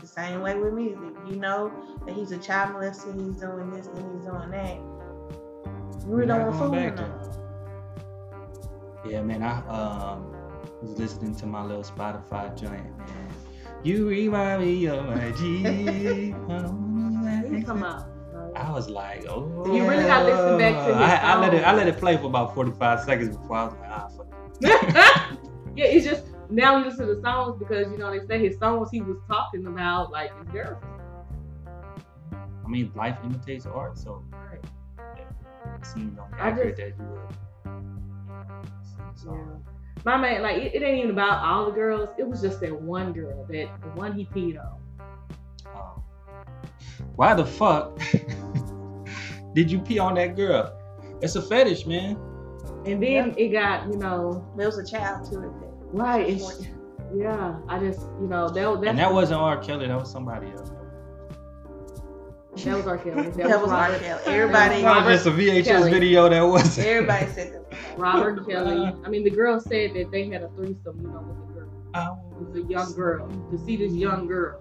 The 0.00 0.06
same 0.06 0.42
way 0.42 0.54
with 0.56 0.74
music. 0.74 0.98
You 1.28 1.36
know 1.36 1.72
that 2.06 2.14
he's 2.14 2.32
a 2.32 2.38
child 2.38 2.74
molester, 2.74 3.14
he's 3.14 3.40
doing 3.40 3.70
this 3.70 3.86
and 3.86 3.96
he's 3.96 4.26
doing 4.26 4.50
that. 4.50 4.78
You 6.08 6.14
really 6.14 6.28
don't 6.28 6.40
want 6.40 6.56
food 6.56 6.72
back 6.72 6.96
no 6.96 7.06
more. 7.06 7.28
Yeah, 9.06 9.22
man. 9.22 9.42
I 9.42 9.58
um 9.68 10.32
was 10.80 10.98
listening 10.98 11.34
to 11.36 11.46
my 11.46 11.62
little 11.62 11.82
Spotify 11.82 12.58
joint, 12.58 12.96
man. 12.96 13.28
You 13.84 14.08
remind 14.08 14.62
me 14.62 14.86
of 14.86 15.04
my 15.04 15.30
G. 15.32 16.32
Talking 16.48 17.68
about? 17.68 18.08
I 18.56 18.72
was 18.72 18.88
like, 18.88 19.26
oh. 19.28 19.66
You 19.66 19.86
really 19.86 20.04
gotta 20.04 20.24
listen 20.24 20.58
back 20.58 20.86
to 20.86 20.94
his 20.94 20.96
I, 20.96 21.16
I 21.16 21.38
let 21.40 21.52
it. 21.52 21.62
I 21.62 21.74
let 21.74 21.86
it 21.88 21.98
play 21.98 22.16
for 22.16 22.24
about 22.24 22.54
forty 22.54 22.70
five 22.70 23.04
seconds 23.04 23.36
before 23.36 23.56
I 23.56 23.64
was 23.64 23.74
like, 23.74 23.90
ah, 23.90 24.08
fuck. 24.16 24.26
yeah, 25.76 25.84
it's 25.84 26.06
just 26.06 26.24
now 26.48 26.78
you 26.78 26.86
listen 26.86 27.06
to 27.06 27.16
the 27.16 27.20
songs 27.20 27.58
because 27.58 27.92
you 27.92 27.98
know 27.98 28.10
they 28.10 28.26
say 28.26 28.38
his 28.42 28.58
songs 28.58 28.88
he 28.90 29.02
was 29.02 29.18
talking 29.28 29.66
about 29.66 30.10
like 30.10 30.30
his 30.38 30.48
girl. 30.48 30.80
I 32.32 32.66
mean, 32.66 32.90
life 32.94 33.18
imitates 33.24 33.66
art, 33.66 33.98
so 33.98 34.24
Right. 35.78 35.82
it 35.82 35.86
seems 35.86 36.18
only 36.18 36.38
I 36.38 36.48
accurate 36.50 36.76
that 36.76 36.88
you 36.88 37.04
would. 37.04 37.34
sing 39.16 39.30
a 39.30 39.34
Yeah. 39.34 39.44
My 40.04 40.16
man, 40.16 40.42
like 40.42 40.56
it, 40.56 40.74
it 40.74 40.82
ain't 40.82 40.98
even 40.98 41.10
about 41.10 41.44
all 41.44 41.66
the 41.66 41.72
girls. 41.72 42.10
It 42.18 42.26
was 42.28 42.40
just 42.40 42.60
that 42.60 42.80
one 42.80 43.12
girl, 43.12 43.44
that 43.50 43.68
the 43.80 43.88
one 43.94 44.12
he 44.12 44.24
peed 44.26 44.58
on. 44.58 44.80
Um, 45.66 46.02
why 47.16 47.34
the 47.34 47.44
fuck 47.44 47.98
did 49.54 49.70
you 49.70 49.80
pee 49.80 49.98
on 49.98 50.14
that 50.14 50.36
girl? 50.36 50.72
It's 51.20 51.34
a 51.34 51.42
fetish, 51.42 51.86
man. 51.86 52.16
And 52.86 53.02
then 53.02 53.34
it 53.36 53.48
got, 53.48 53.88
you 53.88 53.96
know, 53.96 54.46
There 54.56 54.66
was 54.66 54.78
a 54.78 54.86
child 54.86 55.30
to 55.30 55.42
it. 55.42 55.60
That 55.60 55.72
right. 55.92 56.28
It's, 56.28 56.66
yeah, 57.14 57.56
I 57.68 57.78
just, 57.78 58.00
you 58.20 58.28
know, 58.28 58.48
that 58.48 58.70
was 58.70 58.86
And 58.86 58.98
that 58.98 59.12
wasn't 59.12 59.40
R. 59.40 59.58
Kelly. 59.58 59.88
That 59.88 59.98
was 59.98 60.10
somebody 60.10 60.46
else. 60.52 60.70
That 62.56 62.76
was 62.76 62.86
R. 62.86 62.98
Kelly. 62.98 63.22
That, 63.30 63.36
That 63.36 63.60
was 63.62 63.70
R. 63.70 63.80
Robert, 63.90 64.00
Kelly. 64.00 64.22
Everybody, 64.26 64.82
That 64.82 65.06
was 65.06 65.24
That 65.24 65.24
just 65.24 65.26
a 65.26 65.30
VHS 65.30 65.64
Kelly. 65.64 65.90
video 65.90 66.28
that 66.28 66.42
was. 66.42 66.78
everybody 66.78 67.26
said 67.32 67.52
that. 67.52 67.98
Robert 67.98 68.48
Kelly. 68.48 68.92
I 69.04 69.08
mean, 69.08 69.24
the 69.24 69.30
girl 69.30 69.60
said 69.60 69.94
that 69.94 70.10
they 70.10 70.28
had 70.28 70.42
a 70.42 70.48
threesome, 70.50 71.00
you 71.00 71.08
know, 71.08 71.20
with 71.20 71.48
the 71.48 71.52
girl. 71.54 71.68
Oh. 71.94 72.18
It 72.40 72.46
was 72.46 72.56
a 72.56 72.68
young 72.68 72.92
girl 72.94 73.28
to 73.50 73.58
see 73.58 73.76
this 73.76 73.92
young 73.92 74.26
girl. 74.26 74.60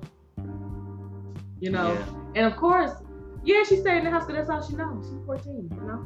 You 1.59 1.71
know, 1.71 1.93
Yeah. 1.93 2.05
and 2.35 2.45
of 2.45 2.55
course, 2.55 2.91
yeah, 3.43 3.63
she 3.63 3.77
stayed 3.77 3.99
in 3.99 4.03
the 4.05 4.11
house 4.11 4.25
because 4.27 4.47
that's 4.47 4.49
all 4.49 4.69
she 4.69 4.75
knows. 4.75 5.05
She's 5.09 5.25
14, 5.25 5.69
you 5.73 5.81
know. 5.81 6.05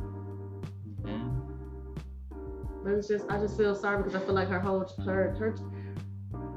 Yeah. 1.05 2.37
But 2.83 2.93
it's 2.93 3.07
just, 3.07 3.25
I 3.29 3.37
just 3.39 3.57
feel 3.57 3.75
sorry 3.75 3.97
because 4.01 4.15
I 4.15 4.25
feel 4.25 4.33
like 4.33 4.47
her 4.47 4.59
whole, 4.59 4.85
her, 5.05 5.31
her, 5.37 5.55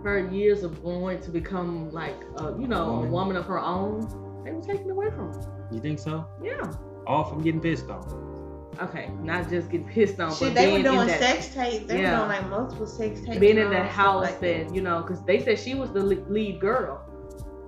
her 0.05 0.29
years 0.31 0.62
of 0.62 0.83
going 0.85 1.20
to 1.22 1.31
become 1.31 1.91
like, 1.91 2.14
a, 2.39 2.55
you 2.59 2.66
know, 2.68 2.85
a 2.91 2.97
Woman. 2.97 3.11
woman 3.11 3.37
of 3.37 3.47
her 3.47 3.59
own, 3.59 4.01
they 4.45 4.53
were 4.53 4.62
taken 4.62 4.90
away 4.90 5.11
from 5.11 5.32
her. 5.32 5.68
You 5.72 5.80
think 5.80 5.99
so? 5.99 6.26
Yeah. 6.42 6.70
All 7.07 7.24
from 7.24 7.42
getting 7.42 7.61
pissed 7.61 7.88
on. 7.90 8.34
Okay, 8.80 9.09
not 9.22 9.49
just 9.49 9.70
getting 9.70 9.86
pissed 9.86 10.18
on, 10.20 10.30
Shit, 10.30 10.40
but 10.40 10.55
they 10.55 10.66
being 10.66 10.82
were 10.82 10.90
doing 10.90 11.07
that, 11.07 11.20
sex 11.20 11.55
tapes. 11.55 11.86
They 11.86 12.03
Yeah. 12.03 12.12
were 12.12 12.26
doing 12.26 12.28
like 12.28 12.51
multiple 12.51 12.86
sex 12.86 13.20
tapes. 13.20 13.38
being 13.38 13.57
in 13.57 13.64
and 13.66 13.72
the 13.72 13.82
house 13.84 14.24
like 14.24 14.42
and 14.42 14.74
you 14.74 14.82
know, 14.82 15.03
because 15.03 15.22
they 15.22 15.40
said 15.40 15.59
she 15.59 15.74
was 15.74 15.92
the 15.92 16.01
lead 16.01 16.61
girl. 16.61 17.01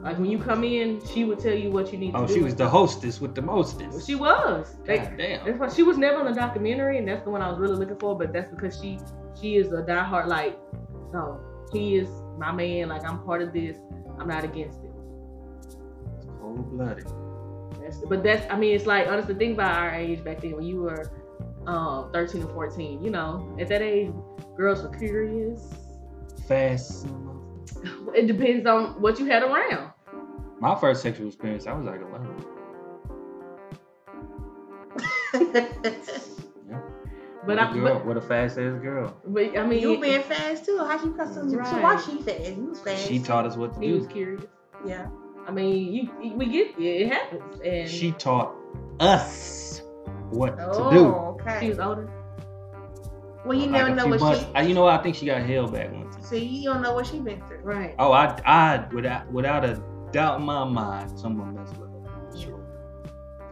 Like 0.01 0.19
when 0.19 0.31
you 0.31 0.39
come 0.39 0.63
in, 0.63 1.01
she 1.07 1.25
would 1.25 1.39
tell 1.39 1.55
you 1.55 1.71
what 1.71 1.93
you 1.93 1.99
need 1.99 2.13
to 2.13 2.19
oh, 2.19 2.27
do. 2.27 2.33
Oh, 2.33 2.37
she 2.37 2.43
was 2.43 2.55
the 2.55 2.69
hostess 2.69 3.21
with 3.21 3.35
the 3.35 3.43
mostest. 3.43 4.07
She 4.07 4.15
was. 4.15 4.77
They, 4.85 4.99
God 4.99 5.17
damn. 5.17 5.45
That's 5.45 5.59
why 5.59 5.69
she 5.69 5.83
was 5.83 5.97
never 5.97 6.19
on 6.19 6.27
the 6.27 6.33
documentary, 6.33 6.99
and 6.99 7.09
that's 7.09 7.25
the 7.25 7.31
one 7.31 7.43
I 7.43 7.49
was 7.51 7.59
really 7.59 7.77
looking 7.77 7.99
for. 7.99 8.17
But 8.17 8.33
that's 8.33 8.51
because 8.51 8.79
she 8.81 8.99
she 9.41 9.57
is 9.57 9.69
a 9.73 9.83
diehard 9.83 10.27
like, 10.27 10.59
no, 11.13 11.41
he 11.73 11.97
is 11.97 12.09
my 12.39 12.53
man. 12.53 12.89
Like 12.89 13.05
I'm 13.05 13.23
part 13.25 13.43
of 13.43 13.53
this. 13.53 13.79
I'm 14.19 14.29
not 14.29 14.45
against 14.45 14.83
it. 14.85 14.93
Cold 16.57 16.71
blooded. 16.71 17.07
That's, 17.81 17.99
but 17.99 18.23
that's 18.23 18.51
I 18.53 18.57
mean 18.57 18.75
it's 18.75 18.87
like 18.87 19.07
honestly 19.07 19.35
think 19.35 19.55
about 19.55 19.77
our 19.77 19.91
age 19.95 20.25
back 20.25 20.41
then 20.41 20.57
when 20.57 20.65
you 20.65 20.81
were 20.83 21.11
um 21.67 22.11
13 22.13 22.43
or 22.45 22.49
14. 22.49 23.03
You 23.05 23.11
know 23.11 23.57
at 23.61 23.69
that 23.69 23.83
age 23.83 24.11
girls 24.57 24.83
were 24.83 24.89
curious. 24.91 25.61
Fast. 26.49 27.07
It 28.15 28.27
depends 28.27 28.67
on 28.67 29.01
what 29.03 29.19
you 29.19 29.27
had 29.27 29.43
around. 29.43 29.93
My 30.61 30.75
first 30.75 31.03
sexual 31.03 31.27
experience, 31.29 31.67
I 31.67 31.75
was 31.75 31.85
like 31.85 32.01
11. 32.01 32.45
But 37.47 37.59
with 37.59 37.59
I 37.61 37.71
a 37.71 37.75
girl, 37.75 37.95
but, 37.99 38.07
with 38.07 38.17
a 38.17 38.21
fast 38.21 38.59
ass 38.59 38.81
girl. 38.83 39.17
but 39.25 39.57
I 39.57 39.65
mean 39.65 39.79
you 39.81 40.01
being 40.01 40.23
fast 40.23 40.65
too. 40.65 40.79
How 40.79 41.01
you 41.05 41.13
custom? 41.13 41.49
So 41.49 41.57
Right. 41.59 41.81
why 41.83 41.97
she 42.01 42.21
fast? 42.23 42.57
You 42.57 42.65
was 42.71 42.81
fast. 42.81 43.07
She 43.07 43.21
taught 43.21 43.47
us 43.47 43.57
what 43.57 43.75
to 43.75 43.81
he 43.81 43.93
was 43.93 44.05
do. 44.07 44.13
curious. 44.13 44.43
Yeah. 44.85 45.07
I 45.47 45.53
mean 45.53 45.93
you 45.93 46.35
we 46.37 46.47
get 46.47 46.79
it, 46.79 46.83
it 46.83 47.13
happens 47.13 47.61
and 47.65 47.89
She 47.89 48.13
taught 48.13 48.55
us 49.01 49.83
what 50.31 50.57
Oh, 50.61 50.91
to 50.91 50.97
do. 50.97 51.07
okay. 51.41 51.59
she 51.61 51.69
was 51.69 51.79
older. 51.79 52.11
well, 53.45 53.57
you 53.57 53.69
never 53.69 53.91
a 53.91 53.95
know 53.95 54.07
what 54.09 54.21
months- 54.21 54.41
she. 54.41 54.47
I- 54.55 54.63
you 54.63 54.75
know, 54.75 54.83
what? 54.83 54.99
I 54.99 55.03
think 55.03 55.15
she 55.17 55.27
got 55.27 55.43
held 55.43 55.73
back 55.73 55.93
one 55.93 56.11
time. 56.11 56.23
See, 56.23 56.45
you 56.45 56.65
don't 56.73 56.83
know 56.83 56.95
what 56.95 57.07
she 57.07 57.21
been 57.21 57.41
through. 57.47 57.59
Right. 57.63 57.95
Oh, 57.99 58.11
I, 58.11 58.37
I, 58.45 58.89
without, 58.93 59.31
without 59.33 59.65
a 59.65 59.81
doubt 60.11 60.41
in 60.41 60.47
my 60.47 60.65
mind, 60.65 61.17
someone 61.19 61.55
messed 61.55 61.77
with 61.77 61.91
her. 61.91 62.31
For 62.33 62.37
sure. 62.39 62.61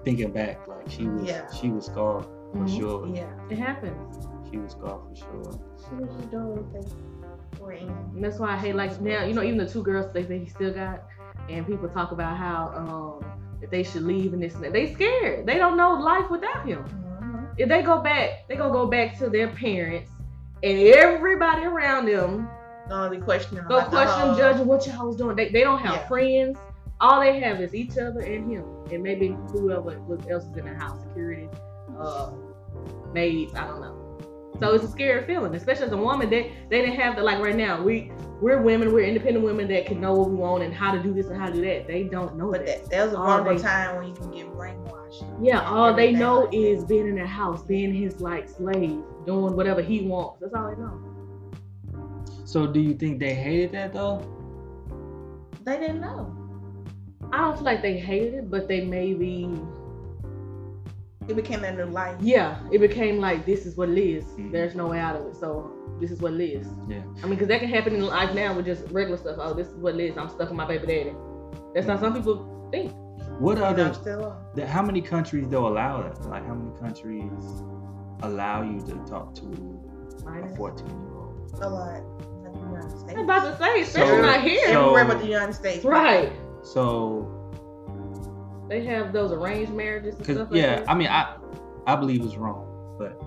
Thinking 0.05 0.33
back, 0.33 0.67
like 0.67 0.91
she 0.91 1.07
was, 1.07 1.23
Yeah. 1.29 1.49
she 1.53 1.69
was 1.71 1.87
scarred 1.87 2.25
for 2.25 2.59
Mhm. 2.59 2.77
sure. 2.79 3.07
Yeah. 3.07 3.27
It 3.51 3.59
happens. 3.59 4.27
She 4.51 4.59
was 4.59 4.73
scarred 4.73 5.01
for 5.09 5.15
sure. 5.15 5.53
She 5.89 5.95
was 5.95 6.11
just 6.17 6.31
doing 6.33 6.57
what 6.57 6.73
they. 6.73 7.79
And 7.79 8.23
that's 8.25 8.39
why 8.41 8.55
I 8.55 8.57
hate 8.57 8.75
like 8.75 9.01
now, 9.01 9.25
you 9.25 9.33
know, 9.35 9.43
even 9.43 9.59
the 9.59 9.67
two 9.69 9.83
girls 9.83 10.13
they 10.13 10.25
say 10.27 10.39
he 10.41 10.47
still 10.47 10.73
got 10.75 11.05
and 11.49 11.67
people 11.67 11.89
talk 11.89 12.13
about 12.13 12.37
how 12.37 12.73
um 13.23 13.31
if 13.63 13.71
they 13.71 13.83
should 13.83 14.03
leave 14.03 14.33
and 14.35 14.43
this 14.43 14.55
and 14.55 14.65
that. 14.65 14.73
They 14.73 14.93
scared. 14.93 15.47
They 15.47 15.57
don't 15.57 15.77
know 15.77 15.95
life 15.95 16.31
without 16.31 16.67
him. 16.67 16.85
Mhm. 16.85 17.49
If 17.57 17.69
they 17.69 17.83
go 17.83 18.01
back, 18.03 18.47
they 18.49 18.57
gonna 18.57 18.73
go 18.73 18.87
back 18.87 19.19
to 19.19 19.31
their 19.31 19.49
parents 19.49 20.11
and 20.63 20.79
everybody 20.79 21.65
around 21.65 22.07
them 22.07 22.49
No, 22.91 23.09
the 23.09 23.19
question. 23.19 23.65
go 23.69 23.83
question 23.85 24.37
judging 24.37 24.67
what 24.67 24.87
y'all 24.87 25.07
was 25.07 25.17
doing. 25.17 25.37
They, 25.37 25.49
they 25.51 25.63
don't 25.63 25.79
have 25.79 25.95
Yeah. 25.95 26.07
friends. 26.09 26.59
All 27.01 27.21
they 27.21 27.41
have 27.41 27.61
is 27.61 27.75
each 27.75 27.97
other 27.99 28.21
and 28.21 28.51
him. 28.51 28.65
And 28.93 29.03
maybe 29.03 29.37
whoever 29.53 29.93
else 30.31 30.45
is 30.45 30.57
in 30.57 30.65
the 30.67 30.75
house, 30.75 31.01
security, 31.03 31.49
uh, 31.99 32.31
maids, 33.13 33.55
I 33.55 33.67
don't 33.67 33.81
know. 33.81 34.04
So 34.61 34.73
it's 34.75 34.85
a 34.85 34.89
scary 34.89 35.27
feeling, 35.27 35.55
especially 35.55 35.87
as 35.87 35.93
a 35.93 35.97
woman. 35.97 36.31
They 36.31 36.53
they 36.71 36.81
didn't 36.81 36.97
have 36.97 37.17
the 37.17 37.23
like 37.23 37.41
right 37.41 37.57
now. 37.57 37.83
We 37.83 38.13
we're 38.41 38.61
women, 38.63 38.93
we're 38.93 39.05
independent 39.05 39.45
women 39.45 39.69
that 39.69 39.87
can 39.87 40.01
know 40.01 40.13
what 40.15 40.29
we 40.31 40.37
want 40.37 40.63
and 40.63 40.73
how 40.75 40.93
to 40.93 41.03
do 41.03 41.13
this 41.15 41.27
and 41.27 41.41
how 41.41 41.47
to 41.47 41.53
do 41.53 41.61
that. 41.63 41.87
They 41.87 42.05
don't 42.05 42.37
know 42.37 42.51
But 42.51 42.67
that. 42.67 42.83
that, 42.85 42.91
that 42.91 43.05
was 43.07 43.15
a 43.15 43.17
horrible 43.17 43.57
they- 43.57 43.63
time 43.63 43.97
when 43.97 44.09
you 44.09 44.15
can 44.15 44.31
get 44.31 44.53
brainwashed. 44.53 45.25
Yeah, 45.43 45.61
all 45.69 45.95
they 45.95 46.13
know 46.13 46.41
like 46.43 46.51
that. 46.51 46.57
is 46.57 46.85
being 46.85 47.09
in 47.09 47.15
their 47.15 47.27
house, 47.27 47.63
being 47.63 47.93
his 47.95 48.21
like 48.21 48.49
slave, 48.49 49.03
doing 49.27 49.57
whatever 49.57 49.81
he 49.83 50.03
wants. 50.03 50.41
That's 50.41 50.55
all 50.55 50.71
they 50.71 50.77
know. 50.81 51.01
So, 52.45 52.67
do 52.67 52.81
you 52.81 52.95
think 52.95 53.19
they 53.21 53.35
hated 53.35 53.73
that 53.73 53.93
though? 53.93 54.23
They 55.65 55.79
didn't 55.79 56.01
know. 56.01 56.37
I 57.33 57.39
don't 57.39 57.57
feel 57.57 57.65
like 57.65 57.81
they 57.83 57.99
hated 57.99 58.35
it, 58.35 58.51
but 58.51 58.69
they 58.69 58.85
maybe 58.85 59.49
It 61.29 61.37
became 61.37 61.61
that 61.63 61.77
new 61.77 61.85
life. 61.87 62.17
yeah, 62.21 62.59
it 62.73 62.79
became 62.79 63.19
like 63.19 63.47
this 63.47 63.65
is 63.67 63.77
what 63.77 63.89
it 63.89 63.99
is. 63.99 64.25
Mhm. 64.25 64.53
There's 64.53 64.75
no 64.75 64.87
way 64.89 64.99
out 64.99 65.17
of 65.17 65.27
it. 65.27 65.37
So 65.37 65.71
this 66.01 66.11
is 66.11 66.21
what 66.21 66.35
it 66.35 66.41
is. 66.43 66.67
Yeah. 66.89 67.03
I 67.23 67.27
mean, 67.27 67.31
because 67.37 67.49
that 67.49 67.61
can 67.61 67.69
happen 67.69 67.95
in 67.95 68.05
life 68.07 68.35
now 68.35 68.55
with 68.55 68.67
just 68.67 68.85
regular 68.91 69.17
stuff. 69.17 69.37
Oh, 69.41 69.55
this 69.55 69.69
is 69.69 69.77
what 69.77 69.95
it 69.95 70.01
is. 70.01 70.17
I'm 70.19 70.29
stuck 70.29 70.49
with 70.49 70.57
my 70.57 70.67
baby 70.67 70.87
daddy. 70.87 71.15
That's 71.75 71.87
not 71.87 72.01
some 72.01 72.15
people 72.15 72.69
think. 72.71 72.93
What 73.41 73.57
And 73.57 73.67
other? 73.67 73.85
I'm 73.87 73.95
still 73.95 74.25
on. 74.57 74.67
How 74.67 74.83
many 74.83 75.01
countries 75.01 75.49
though 75.49 75.67
allow 75.67 76.03
that? 76.03 76.25
Like 76.29 76.47
how 76.47 76.55
many 76.55 76.79
countries 76.79 77.33
allow 78.23 78.63
you 78.63 78.81
to 78.81 78.95
talk 79.11 79.35
to 79.37 79.81
a 80.27 80.55
14 80.57 80.87
year 80.87 81.17
old? 81.17 81.51
a 81.63 81.69
lot. 81.69 82.03
Like 82.43 82.53
the 82.53 82.59
United 82.61 82.91
States. 82.91 83.13
I'm 83.17 83.25
about 83.25 83.45
to 83.45 83.57
say, 83.65 83.81
especially 83.83 84.09
So- 84.11 84.23
not 84.23 84.41
here. 84.43 84.67
so- 84.67 84.81
Everywhere 84.83 85.05
but 85.07 85.19
the 85.21 85.27
United 85.27 85.53
States. 85.55 85.85
right. 85.85 86.33
So, 86.63 87.44
They 88.69 88.85
have 88.85 89.13
those 89.13 89.33
arranged 89.33 89.73
marriages 89.73 90.17
and 90.17 90.25
stuff 90.25 90.51
like 90.51 90.61
yeah, 90.61 90.77
that. 90.81 90.91
I 90.91 90.95
mean, 90.95 91.09
I 91.09 91.37
I 91.87 91.97
believe 91.97 92.25
it's 92.25 92.37
wrong, 92.37 92.97
but 92.99 93.21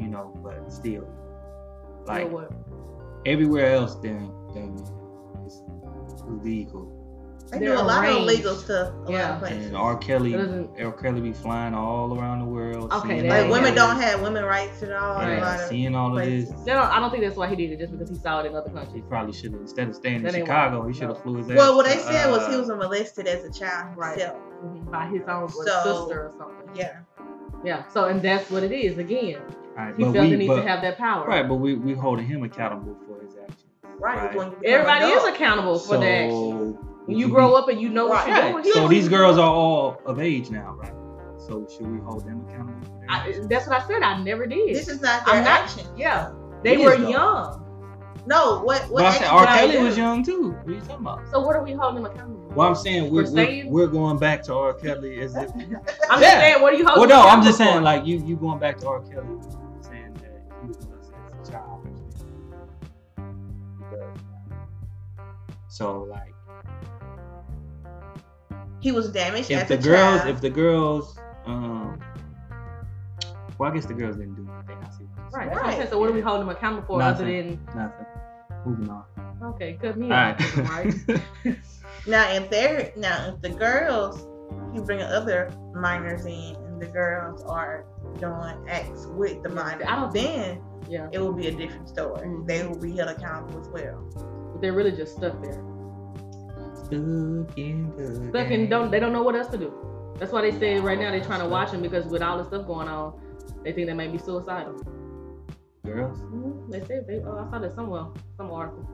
you 0.00 0.08
know, 0.08 0.32
but 0.42 0.72
still, 0.72 1.08
like 2.06 2.30
everywhere 3.24 3.72
else, 3.72 3.94
then 3.96 4.32
then 4.52 4.76
it's 5.46 5.62
illegal. 6.22 6.99
They 7.50 7.58
They're 7.58 7.74
do 7.74 7.80
a 7.80 7.82
lot 7.82 8.04
of 8.04 8.10
arranged. 8.16 8.22
illegal 8.30 8.54
stuff. 8.54 8.92
A 9.08 9.10
Yeah. 9.12 9.22
lot 9.22 9.30
of 9.32 9.38
places. 9.40 9.66
And 9.66 9.76
R. 9.76 9.96
Kelly, 9.96 10.34
R. 10.36 10.92
Kelly 10.92 11.20
be 11.20 11.32
flying 11.32 11.74
all 11.74 12.16
around 12.18 12.38
the 12.40 12.44
world. 12.44 12.92
Okay, 12.92 13.08
seeing 13.08 13.28
that 13.28 13.36
all 13.44 13.50
Like 13.50 13.52
women 13.52 13.70
of 13.70 13.76
don't 13.76 13.96
have 14.00 14.22
women 14.22 14.44
rights 14.44 14.82
at 14.84 14.92
all. 14.92 15.16
A 15.20 15.28
Yeah, 15.28 15.44
lot 15.44 15.60
seeing 15.68 15.94
all 15.96 16.16
of 16.16 16.24
this. 16.24 16.46
places. 16.46 16.64
They 16.64 16.72
don't, 16.72 16.86
I 16.86 17.00
don't 17.00 17.10
think 17.10 17.24
that's 17.24 17.36
why 17.36 17.48
he 17.48 17.56
did 17.56 17.72
it, 17.72 17.78
just 17.80 17.90
because 17.92 18.08
he 18.08 18.14
saw 18.16 18.40
it 18.40 18.46
in 18.46 18.54
other 18.54 18.70
countries. 18.70 18.94
He 18.94 19.00
probably 19.02 19.32
should 19.32 19.52
have 19.52 19.60
instead 19.62 19.88
of 19.88 19.96
staying 19.96 20.16
in 20.16 20.22
That 20.22 20.34
ain't 20.36 20.46
Chicago, 20.46 20.80
why- 20.82 20.88
he 20.88 20.92
should 20.94 21.08
have 21.08 21.16
no. 21.16 21.22
flew 21.22 21.36
his 21.38 21.50
ass. 21.50 21.56
Well, 21.56 21.76
what 21.76 21.86
they 21.86 21.94
to, 21.94 22.00
said 22.00 22.30
was 22.30 22.46
he 22.46 22.54
uh, 22.54 22.58
was 22.58 22.68
molested 22.68 23.26
as 23.26 23.44
a 23.44 23.52
child 23.52 23.96
Right. 23.96 24.10
himself. 24.18 24.36
Mhm. 24.64 24.90
By 24.90 25.06
his 25.06 25.22
own 25.26 25.48
So- 25.48 25.64
sister 25.64 26.26
or 26.26 26.32
something. 26.38 26.68
Yeah. 26.74 26.98
Yeah. 27.64 27.82
So, 27.88 28.04
and 28.04 28.22
that's 28.22 28.48
what 28.50 28.62
it 28.62 28.70
is. 28.72 28.98
Again, 28.98 29.38
Right, 29.76 29.94
he 29.96 30.04
but 30.04 30.12
felt 30.12 30.24
we, 30.26 30.30
the 30.30 30.36
need 30.36 30.46
but, 30.48 30.62
to 30.62 30.68
have 30.68 30.82
that 30.82 30.98
power. 30.98 31.26
right, 31.26 31.48
but 31.48 31.56
we 31.56 31.74
we 31.74 31.94
holding 31.94 32.26
him 32.26 32.42
accountable 32.44 32.96
for 33.06 33.20
his 33.24 33.34
actions. 33.36 33.64
Right. 33.98 34.16
Right. 34.18 34.34
When 34.36 34.46
you 34.50 34.56
become 34.56 34.72
Everybody 34.74 35.04
is 35.06 35.24
accountable 35.24 35.78
for 35.78 35.94
so, 35.94 36.00
that. 36.00 36.06
action. 36.06 36.78
When 37.10 37.18
you 37.18 37.26
mm-hmm. 37.26 37.34
grow 37.34 37.54
up 37.56 37.68
and 37.68 37.80
you 37.80 37.88
know 37.88 38.06
what 38.06 38.24
Right. 38.28 38.44
you're 38.44 38.54
Right. 38.54 38.62
doing. 38.62 38.74
So 38.74 38.86
these 38.86 39.08
girls 39.08 39.36
are 39.36 39.50
all 39.50 40.00
of 40.06 40.20
age 40.20 40.48
now, 40.50 40.76
right? 40.78 40.92
So 41.38 41.66
should 41.68 41.90
we 41.90 41.98
hold 41.98 42.24
them 42.24 42.46
accountable 42.48 42.86
for 42.86 43.04
I, 43.08 43.34
that's 43.48 43.66
what 43.66 43.82
I 43.82 43.86
said. 43.88 44.02
I 44.02 44.22
never 44.22 44.46
did. 44.46 44.76
This 44.76 44.86
is 44.86 45.00
not 45.00 45.26
their 45.26 45.34
I'm 45.34 45.42
not- 45.44 45.62
action. 45.62 45.86
yeah. 45.96 46.30
They 46.62 46.74
It 46.74 46.84
were 46.84 46.94
young. 46.94 47.66
No. 48.26 48.60
What? 48.60 48.82
What? 48.82 49.00
But 49.00 49.04
I 49.06 49.12
said 49.18 49.26
R. 49.26 49.44
Kelly 49.46 49.78
was 49.78 49.96
young 49.98 50.22
too. 50.22 50.52
What 50.52 50.68
are 50.68 50.72
you 50.72 50.80
talking 50.82 50.94
about? 50.96 51.28
So 51.32 51.40
what 51.40 51.56
are 51.56 51.64
we 51.64 51.72
holding 51.72 52.04
them 52.04 52.12
accountable? 52.12 52.48
for? 52.48 52.54
Well, 52.54 52.68
I'm 52.68 52.74
saying 52.76 53.10
we're, 53.10 53.22
we're, 53.22 53.26
saying- 53.26 53.70
we're 53.70 53.88
going 53.88 54.18
back 54.18 54.44
to 54.44 54.54
R. 54.54 54.72
Kelly 54.74 55.18
as 55.20 55.34
if. 55.34 55.50
I'm 55.56 55.60
Yeah. 55.70 56.20
just 56.20 56.22
saying, 56.36 56.62
what 56.62 56.72
are 56.74 56.76
you 56.76 56.86
holding? 56.86 57.08
Well, 57.08 57.24
no, 57.24 57.28
I'm 57.28 57.42
just 57.42 57.58
saying 57.58 57.78
for? 57.78 57.82
like 57.82 58.06
you 58.06 58.24
you 58.24 58.36
going 58.36 58.60
back 58.60 58.78
to 58.78 58.86
R. 58.86 59.00
Kelly 59.00 59.26
saying 59.80 60.14
that 60.22 60.42
he 60.62 60.68
was 60.68 60.86
molested 60.86 61.14
as 61.26 61.48
a 61.48 61.50
child. 61.50 61.86
So 65.66 66.02
like 66.02 66.34
He 68.80 68.92
was 68.92 69.10
damaged 69.10 69.50
if 69.50 69.62
as 69.62 69.68
the 69.68 69.74
a 69.74 69.78
girls 69.78 70.20
child. 70.22 70.34
if 70.34 70.40
the 70.40 70.50
girls 70.50 71.18
um 71.46 71.98
well 73.58 73.70
I 73.70 73.74
guess 73.74 73.86
the 73.86 73.94
girls 73.94 74.16
didn't 74.16 74.34
do 74.36 74.48
anything. 74.50 74.78
I 74.84 74.90
see. 74.90 75.04
what 75.04 75.32
Right. 75.32 75.44
you're 75.44 75.54
that's 75.54 75.62
what 75.62 75.64
I'm 75.66 75.76
saying. 75.78 75.90
So 75.90 75.98
what 76.00 76.10
are 76.10 76.12
we 76.12 76.20
holding 76.20 76.46
them 76.46 76.56
accountable 76.56 76.86
for 76.86 77.02
other 77.02 77.24
than. 77.24 77.60
Nothing. 77.74 78.06
Moving 78.66 78.90
on. 78.90 79.04
okay, 79.54 79.72
good 79.80 79.96
me 79.96 80.06
All 80.06 80.10
right. 80.12 80.56
right? 80.56 80.94
now, 82.06 82.30
if 82.32 82.50
they're 82.50 82.92
now 82.96 83.28
if 83.34 83.40
the 83.40 83.48
girls, 83.50 84.26
you 84.74 84.82
bring 84.82 85.00
other 85.02 85.50
minors 85.74 86.26
in, 86.26 86.56
and 86.66 86.80
the 86.80 86.86
girls 86.86 87.42
are 87.44 87.84
doing 88.18 88.56
acts 88.68 89.06
with 89.06 89.42
the 89.42 89.48
Yeah, 89.48 89.54
minor, 89.54 89.84
I 89.88 89.96
don't- 89.96 90.12
then 90.12 90.60
yeah. 90.88 91.08
it 91.12 91.18
will 91.20 91.32
be 91.32 91.46
a 91.48 91.52
different 91.52 91.88
story. 91.88 92.26
Mhm. 92.26 92.46
They 92.46 92.66
will 92.66 92.78
be 92.78 92.96
held 92.96 93.10
accountable 93.10 93.60
as 93.60 93.68
well. 93.68 94.04
But 94.52 94.60
they're 94.60 94.72
really 94.74 94.92
just 94.92 95.16
stuck 95.16 95.40
there. 95.42 95.62
Stuck 96.90 98.46
in 98.50 98.60
and 98.60 98.70
don't 98.70 98.90
they 98.90 99.00
don't 99.00 99.12
know 99.12 99.22
what 99.22 99.34
else 99.34 99.48
to 99.48 99.58
do. 99.58 99.72
That's 100.18 100.32
why 100.32 100.42
they 100.42 100.52
say 100.58 100.78
right 100.80 100.98
now 100.98 101.10
they're 101.10 101.24
trying 101.24 101.40
to 101.40 101.48
watch 101.48 101.70
him 101.70 101.80
because 101.82 102.06
with 102.06 102.22
all 102.22 102.38
the 102.38 102.44
stuff 102.44 102.66
going 102.66 102.88
on, 102.88 103.18
they 103.64 103.72
think 103.72 103.86
they 103.86 103.94
may 103.94 104.08
be 104.08 104.18
suicidal. 104.18 104.74
girls. 105.84 106.20
Mhm. 106.22 106.70
They 106.70 106.80
said 106.84 107.06
they. 107.08 107.20
Oh, 107.24 107.38
I 107.38 107.50
saw 107.50 107.58
that 107.58 107.74
somewhere, 107.74 108.04
some 108.36 108.50
article. 108.50 108.84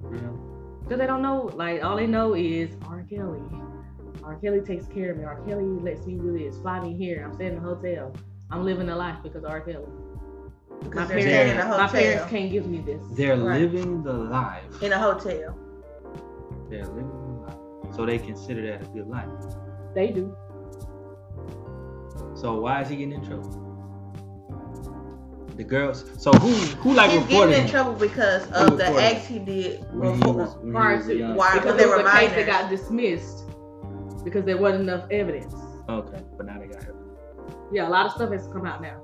Real. 0.00 0.38
Because 0.82 0.98
they 0.98 1.06
don't 1.06 1.20
know, 1.20 1.50
like, 1.54 1.82
all 1.84 1.96
they 1.96 2.06
know 2.06 2.34
is 2.34 2.70
R. 2.86 3.02
Kelly. 3.10 3.42
R. 4.22 4.36
Kelly 4.36 4.60
takes 4.60 4.86
care 4.86 5.10
of 5.10 5.18
me. 5.18 5.24
R. 5.24 5.40
Kelly 5.46 5.64
lets 5.64 6.06
me 6.06 6.14
do 6.14 6.38
this. 6.38 6.56
Fly 6.58 6.78
me 6.80 6.94
here. 6.96 7.24
I'm 7.24 7.34
staying 7.34 7.52
in 7.52 7.58
a 7.58 7.60
hotel. 7.60 8.12
I'm 8.50 8.64
living 8.64 8.88
a 8.88 8.96
life 8.96 9.16
because 9.24 9.42
of 9.42 9.50
R. 9.50 9.60
Kelly. 9.60 9.84
Because 10.84 10.94
My 10.94 11.06
parents, 11.06 11.52
in 11.52 11.58
a 11.58 11.68
my 11.76 11.88
parents 11.88 12.26
can't 12.30 12.50
give 12.52 12.66
me 12.68 12.78
this. 12.78 13.02
They're 13.12 13.36
Right. 13.36 13.60
living 13.62 14.02
the 14.04 14.12
life. 14.12 14.82
in 14.82 14.92
a 14.92 14.98
hotel. 14.98 15.58
They're 16.70 16.84
living 16.84 17.08
the 17.10 17.14
life. 17.16 17.25
So 17.96 18.04
they 18.06 18.18
consider 18.18 18.62
that 18.70 18.82
a 18.82 18.84
good 18.92 19.08
life. 19.08 19.26
They 19.94 20.08
do. 20.08 20.36
So 22.34 22.60
why 22.60 22.82
is 22.82 22.88
he 22.90 22.96
getting 22.96 23.12
in 23.12 23.24
trouble? 23.24 23.62
The 25.56 25.64
girls. 25.64 26.04
So 26.18 26.32
who 26.32 26.50
who 26.82 26.92
like 26.92 27.10
He's 27.10 27.22
reported 27.22 27.50
getting 27.50 27.54
in 27.54 27.60
him 27.64 27.70
trouble 27.70 27.92
because 27.94 28.44
Who 28.44 28.54
of 28.54 28.70
the 28.78 28.84
reported 28.84 29.02
acts 29.02 29.26
he 29.26 29.38
did 29.38 29.86
when 29.94 30.14
he 30.14 30.18
before. 30.20 30.34
was 30.34 30.56
when 30.58 30.72
Prior 30.72 30.90
he 30.92 30.96
was 30.98 31.06
to- 31.06 31.16
young? 31.16 31.34
Why? 31.36 31.54
Because 31.54 31.76
they 31.78 31.84
it 31.84 31.88
was 31.88 32.02
were 32.02 32.08
a 32.08 32.12
case 32.12 32.30
that 32.30 32.46
minors. 32.46 32.46
got 32.46 32.70
dismissed 32.70 33.44
because 34.24 34.44
there 34.44 34.58
wasn't 34.58 34.82
enough 34.82 35.06
evidence. 35.10 35.54
Okay, 35.88 36.20
but 36.36 36.44
now 36.46 36.58
they 36.58 36.66
got 36.66 36.82
evidence. 36.82 37.18
Yeah, 37.72 37.88
a 37.88 37.90
lot 37.90 38.04
of 38.06 38.12
stuff 38.12 38.30
has 38.32 38.46
come 38.48 38.66
out 38.66 38.82
now. 38.82 39.00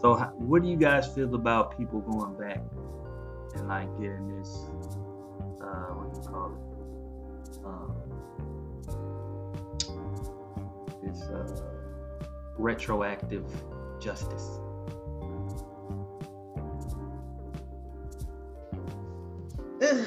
So 0.00 0.14
how, 0.14 0.32
what 0.36 0.62
do 0.64 0.68
you 0.68 0.76
guys 0.76 1.06
feel 1.14 1.32
about 1.36 1.78
people 1.78 2.00
going 2.00 2.34
back 2.36 2.60
and 3.54 3.68
like 3.68 3.86
getting 4.00 4.36
this? 4.40 4.48
Uh, 5.62 5.94
what 5.94 6.12
do 6.12 6.20
you 6.20 6.26
call 6.28 6.50
it? 6.50 6.71
Um, 7.64 7.94
this 11.02 11.22
uh, 11.22 11.46
retroactive 12.58 13.44
justice. 14.00 14.58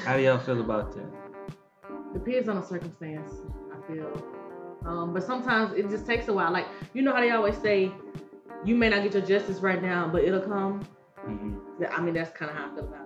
How 0.04 0.16
do 0.16 0.22
y'all 0.22 0.38
feel 0.38 0.60
about 0.60 0.94
that? 0.94 1.06
Depends 2.14 2.48
on 2.48 2.56
the 2.60 2.66
circumstance, 2.66 3.32
I 3.72 3.92
feel. 3.92 4.10
Um, 4.84 5.12
but 5.12 5.22
sometimes 5.22 5.74
it 5.74 5.90
just 5.90 6.06
takes 6.06 6.28
a 6.28 6.32
while. 6.32 6.52
Like, 6.52 6.66
you 6.94 7.02
know 7.02 7.12
how 7.12 7.20
they 7.20 7.30
always 7.30 7.56
say, 7.58 7.90
you 8.64 8.74
may 8.74 8.88
not 8.88 9.02
get 9.02 9.12
your 9.14 9.22
justice 9.22 9.58
right 9.58 9.82
now, 9.82 10.08
but 10.08 10.24
it'll 10.24 10.40
come. 10.40 10.86
Mhm. 11.26 11.60
I 11.90 12.00
mean, 12.00 12.14
that's 12.14 12.30
kind 12.30 12.50
of 12.50 12.56
how 12.56 12.70
I 12.70 12.74
feel 12.74 12.84
about 12.84 13.05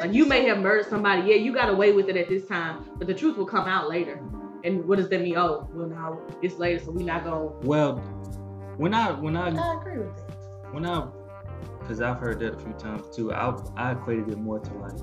Like, 0.00 0.14
you 0.14 0.24
may 0.24 0.46
have 0.46 0.58
murdered 0.58 0.88
somebody. 0.88 1.28
Yeah, 1.28 1.36
you 1.36 1.52
got 1.52 1.68
away 1.68 1.92
with 1.92 2.08
it 2.08 2.16
at 2.16 2.28
this 2.28 2.46
time, 2.46 2.86
but 2.96 3.06
the 3.06 3.12
truth 3.12 3.36
will 3.36 3.46
come 3.46 3.68
out 3.68 3.90
later. 3.90 4.18
And 4.64 4.86
what 4.88 4.96
does 4.96 5.10
that 5.10 5.20
mean? 5.20 5.36
Oh, 5.36 5.68
well, 5.74 5.88
now 5.88 6.20
it's 6.40 6.56
later, 6.58 6.82
so 6.82 6.90
we're 6.90 7.04
not 7.04 7.24
going 7.24 7.60
to. 7.60 7.66
Well, 7.66 7.96
when 8.78 8.94
I 8.94 9.12
when 9.12 9.36
I 9.36 9.48
I 9.50 9.74
agree 9.74 9.98
with 9.98 10.16
that. 10.16 10.72
when 10.72 10.86
I, 10.86 11.06
because 11.80 12.00
I've 12.00 12.18
heard 12.18 12.40
that 12.40 12.54
a 12.54 12.58
few 12.58 12.72
times 12.74 13.14
too. 13.14 13.30
I 13.32 13.54
I 13.76 13.92
equated 13.92 14.30
it 14.30 14.38
more 14.38 14.58
to 14.58 14.72
like 14.78 14.98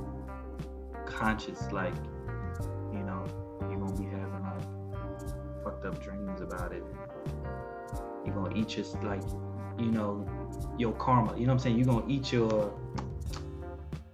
conscious, 1.06 1.72
like 1.72 1.94
you 2.92 3.00
know, 3.00 3.24
you're 3.70 3.80
gonna 3.80 3.96
be 4.00 4.06
having 4.06 4.42
like 4.42 5.64
fucked 5.64 5.86
up 5.86 6.02
dreams 6.02 6.42
about 6.42 6.74
it. 6.74 6.84
You're 8.26 8.34
gonna 8.34 8.56
eat 8.56 8.76
your 8.78 8.86
like, 9.04 9.22
you 9.78 9.92
know, 9.92 10.28
your 10.80 10.94
karma. 10.94 11.38
You 11.38 11.46
know 11.46 11.54
what 11.54 11.54
I'm 11.54 11.60
saying? 11.60 11.78
You're 11.78 11.86
gonna 11.86 12.08
eat 12.08 12.32
your 12.32 12.74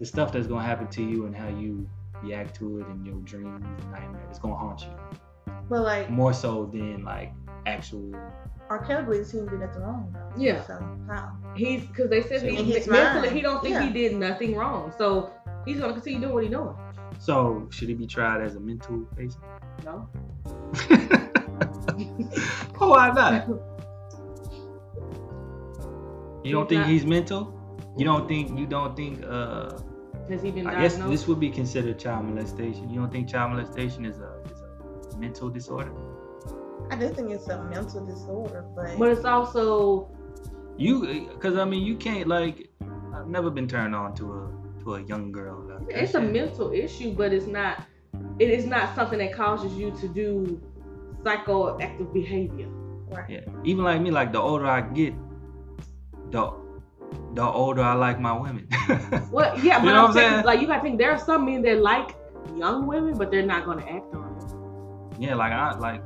the 0.03 0.07
stuff 0.07 0.33
that's 0.33 0.47
gonna 0.47 0.61
happen 0.61 0.85
to 0.89 1.01
you 1.01 1.25
and 1.27 1.33
how 1.33 1.47
you 1.47 1.89
react 2.21 2.53
to 2.57 2.79
it 2.79 2.87
and 2.87 3.07
your 3.07 3.15
dreams 3.21 3.63
and 3.63 3.91
nightmares. 3.91 4.27
It's 4.29 4.37
gonna 4.39 4.53
haunt 4.53 4.81
you 4.81 4.89
But 5.69 5.83
like 5.83 6.09
more 6.09 6.33
so 6.33 6.65
than 6.65 7.05
like 7.05 7.31
actual. 7.65 8.13
R. 8.69 8.83
Kelly 8.85 9.05
believes 9.05 9.31
he 9.31 9.37
did 9.39 9.53
nothing 9.61 9.81
wrong. 9.81 10.13
though. 10.13 10.41
Yeah. 10.41 10.61
So 10.65 10.73
how? 11.07 11.31
He's, 11.55 11.85
because 11.85 12.09
they 12.09 12.21
said 12.21 12.41
he, 12.41 12.73
mentally, 12.89 12.89
mind, 12.89 13.31
he 13.31 13.41
don't 13.41 13.61
think 13.63 13.75
yeah. 13.75 13.83
he 13.87 13.93
did 13.93 14.17
nothing 14.17 14.55
wrong. 14.57 14.91
So 14.97 15.31
he's 15.65 15.77
going 15.77 15.93
to 15.93 15.93
continue 15.93 16.19
doing 16.19 16.33
what 16.33 16.43
he's 16.43 16.51
doing. 16.51 16.75
So 17.19 17.69
should 17.71 17.87
he 17.87 17.93
be 17.93 18.05
tried 18.05 18.41
as 18.41 18.55
a 18.55 18.59
mental 18.59 19.05
patient? 19.15 19.37
No? 19.85 20.09
oh, 22.81 22.89
why 22.89 23.09
not? 23.11 23.47
You 26.43 26.51
don't 26.51 26.63
He's 26.63 26.69
think 26.69 26.81
not- 26.81 26.89
he's 26.89 27.05
mental? 27.05 27.41
You 27.97 28.05
don't 28.05 28.27
think 28.27 28.57
you 28.59 28.65
don't 28.65 28.95
think 28.95 29.23
uh 29.23 29.77
Has 30.29 30.41
he 30.41 30.51
been 30.51 30.67
I 30.67 30.81
guess 30.81 30.95
this 30.97 31.27
would 31.27 31.39
be 31.39 31.49
considered 31.49 31.99
child 31.99 32.25
molestation. 32.25 32.89
You 32.89 32.99
don't 33.01 33.11
think 33.11 33.27
child 33.27 33.51
molestation 33.51 34.05
is 34.05 34.19
a 34.19 34.31
is 34.51 34.61
a 34.61 35.17
mental 35.17 35.49
disorder? 35.49 35.91
I 36.89 36.95
do 36.95 37.09
think 37.09 37.31
it's 37.31 37.47
a 37.47 37.63
mental 37.63 38.05
disorder, 38.05 38.65
but, 38.75 38.97
But 38.97 39.09
it's 39.09 39.25
also 39.25 40.09
You 40.77 41.29
cuz 41.39 41.57
I 41.57 41.65
mean 41.65 41.83
you 41.83 41.95
can't 41.95 42.27
like 42.27 42.69
I've 43.13 43.27
never 43.27 43.49
been 43.49 43.67
turned 43.67 43.95
on 43.95 44.15
to 44.15 44.33
a 44.33 44.83
to 44.83 44.95
a 44.95 45.01
young 45.01 45.31
girl. 45.31 45.65
Like 45.67 45.87
that 45.89 46.03
it's 46.03 46.15
a 46.15 46.21
shit. 46.21 46.31
mental 46.31 46.71
issue, 46.71 47.13
but 47.13 47.33
it's 47.33 47.47
not 47.47 47.83
it 48.39 48.49
is 48.49 48.65
not 48.65 48.95
something 48.95 49.19
that 49.19 49.33
causes 49.33 49.73
you 49.73 49.91
to 50.01 50.07
do 50.07 50.61
psychoactive 51.23 52.13
behavior. 52.13 52.67
Right. 53.09 53.29
Yeah. 53.29 53.39
Even 53.63 53.83
like 53.83 54.01
me, 54.01 54.11
like 54.11 54.31
the 54.31 54.39
older 54.39 54.65
I 54.65 54.81
get, 54.81 55.13
the 56.31 56.62
the 57.33 57.43
older 57.43 57.81
I 57.81 57.93
like 57.93 58.19
my 58.19 58.33
women. 58.37 58.67
Mm-hmm. 58.71 59.31
Well, 59.31 59.57
yeah, 59.59 59.79
You 59.79 59.85
but 59.85 59.93
know 59.93 59.95
I'm 59.95 60.01
what 60.03 60.07
I'm 60.09 60.13
saying, 60.13 60.31
saying? 60.31 60.45
like 60.45 60.61
you 60.61 60.67
gotta 60.67 60.81
think 60.81 60.97
there 60.97 61.11
are 61.11 61.19
some 61.19 61.45
men 61.45 61.61
that 61.63 61.79
like 61.81 62.15
young 62.55 62.85
women, 62.85 63.17
but 63.17 63.31
they're 63.31 63.45
not 63.45 63.65
gonna 63.65 63.85
act 63.85 64.13
on 64.13 64.35
it. 65.17 65.21
yeah, 65.21 65.35
like 65.35 65.51
I 65.51 65.77
like 65.79 66.01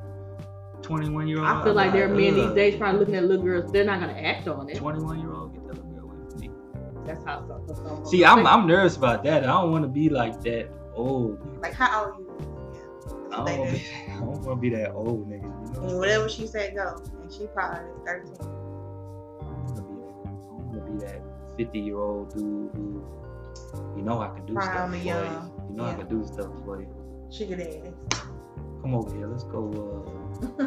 twenty 0.81 1.09
one 1.09 1.27
year 1.27 1.39
old. 1.39 1.47
I 1.47 1.63
feel 1.63 1.73
like 1.73 1.91
there 1.91 2.05
are 2.05 2.15
men 2.15 2.35
these 2.35 2.51
days 2.53 2.75
probably 2.77 2.99
looking 2.99 3.15
at 3.15 3.23
little 3.25 3.43
girls, 3.43 3.71
they're 3.71 3.83
not 3.85 3.99
gonna 3.99 4.13
act 4.19 4.47
on 4.47 4.69
it. 4.69 4.77
Twenty 4.77 5.01
one 5.03 5.19
year 5.19 5.33
old 5.33 5.53
get 5.53 5.67
that 5.67 5.75
little 5.75 5.91
girl 5.91 6.03
away 6.11 6.29
from 6.31 6.39
me. 6.39 6.49
That's 7.05 7.23
how 7.25 7.45
some. 7.47 7.75
some 7.75 8.05
See, 8.05 8.23
I'm 8.23 8.45
I'm 8.47 8.67
nervous 8.67 8.95
about 8.95 9.23
that. 9.23 9.43
I 9.43 9.47
don't 9.47 9.71
want 9.71 9.83
to 9.83 9.89
be 9.89 10.09
like 10.09 10.39
that 10.43 10.69
old. 10.93 11.39
Like 11.61 11.73
how 11.73 12.05
old 12.05 12.19
you? 12.19 12.27
I 13.33 13.43
don't 13.43 13.59
want 13.59 13.69
to 13.71 13.75
be. 13.75 13.85
I 14.07 14.19
don't 14.19 14.27
want 14.27 14.45
to 14.45 14.55
be 14.55 14.69
that 14.69 14.91
old 14.93 15.29
nigga. 15.29 15.43
You 15.43 15.81
know. 15.81 15.87
And 15.89 15.99
whatever 15.99 16.29
she 16.29 16.47
said 16.47 16.75
go, 16.75 17.01
and 17.21 17.31
she 17.33 17.47
probably 17.47 17.81
13. 18.05 18.33
I 20.81 20.85
to 20.85 20.91
be 20.91 21.05
that 21.05 21.21
fifty 21.57 21.79
year 21.79 21.99
old 21.99 22.33
dude 22.33 22.43
who, 22.75 23.03
you 23.95 24.01
know, 24.03 24.21
I 24.21 24.29
can 24.35 24.45
do 24.45 24.53
Prime 24.53 24.65
stuff 24.65 24.89
for 24.91 24.95
young. 24.97 25.23
you. 25.33 25.69
You 25.69 25.75
know, 25.75 25.85
I 25.85 25.93
can 25.95 26.07
do 26.07 26.23
stuff 26.25 26.47
for 26.65 26.79
you. 26.81 26.87
Sugar 27.31 27.55
daddy. 27.57 27.81
Come 28.81 28.93
over 28.95 29.15
here. 29.15 29.27
Let's 29.27 29.43
go. 29.43 29.69
Uh, 30.59 30.63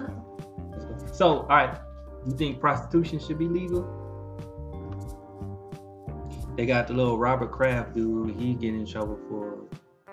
let's 0.73 0.85
go. 0.85 1.13
So, 1.13 1.27
all 1.41 1.47
right. 1.49 1.79
You 2.27 2.33
think 2.37 2.61
prostitution 2.61 3.19
should 3.19 3.39
be 3.39 3.47
legal? 3.49 3.83
They 6.57 6.67
got 6.67 6.89
the 6.89 6.93
little 6.93 7.17
Robert 7.19 7.51
Kraft 7.53 7.95
dude. 7.95 8.37
He 8.37 8.55
get 8.55 8.75
in 8.75 8.85
trouble 8.85 9.19
for 9.29 9.61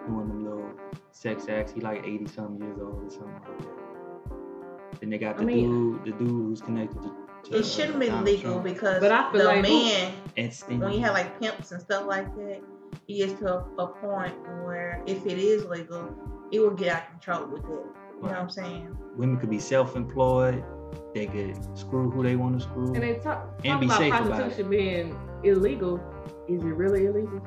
doing 0.08 0.28
them 0.30 0.44
little 0.46 0.70
sex 1.12 1.48
acts. 1.50 1.74
He 1.74 1.82
like 1.82 2.06
eighty 2.06 2.26
something 2.28 2.62
years 2.66 2.80
old 2.80 3.04
or 3.04 3.10
something 3.10 3.34
like 3.34 3.58
that. 3.60 5.00
Then 5.02 5.10
they 5.10 5.18
got 5.18 5.36
I 5.36 5.40
the 5.40 5.46
mean- 5.46 5.70
dude, 5.70 6.06
the 6.06 6.12
dude 6.12 6.30
who's 6.30 6.62
connected 6.62 7.02
to. 7.02 7.12
To 7.52 7.58
It 7.60 7.66
shouldn't 7.66 8.00
be 8.00 8.08
Donald 8.08 8.26
legal 8.26 8.52
Trump. 8.54 8.64
because 8.64 9.00
But 9.00 9.12
I 9.12 9.32
feel 9.32 9.40
the 9.42 9.46
like 9.48 9.62
man, 9.62 10.14
Epstein. 10.38 10.80
when 10.80 10.94
you 10.94 11.00
have 11.02 11.14
like 11.14 11.40
pimps 11.40 11.72
and 11.72 11.82
stuff 11.82 12.06
like 12.06 12.34
that, 12.36 12.62
it 13.08 13.14
gets 13.18 13.40
to 13.40 13.54
a, 13.56 13.58
a 13.80 13.88
point 13.88 14.34
where 14.64 15.02
if 15.06 15.26
it 15.26 15.38
is 15.38 15.66
legal, 15.66 16.14
it 16.52 16.60
will 16.60 16.72
get 16.72 16.96
out 16.96 17.04
of 17.04 17.10
control 17.22 17.48
with 17.52 17.64
it. 17.64 17.70
You 17.70 18.24
know 18.24 18.30
what 18.30 18.32
I'm 18.38 18.50
saying? 18.50 18.98
women 19.16 19.38
could 19.38 19.50
be 19.50 19.60
self-employed. 19.60 20.64
They 21.14 21.26
could 21.28 21.58
screw 21.78 22.10
who 22.10 22.24
they 22.24 22.36
want 22.36 22.60
to 22.60 22.66
screw. 22.66 22.94
And 22.94 23.04
they 23.04 23.16
talk, 23.16 23.60
And 23.66 23.80
be 23.80 23.86
about 23.88 23.98
safe 23.98 24.14
about 24.14 24.28
prostitution 24.28 24.70
being 24.70 25.20
illegal. 25.44 26.00
Is 26.48 26.62
it 26.64 26.66
really 26.68 27.06
illegal? 27.06 27.46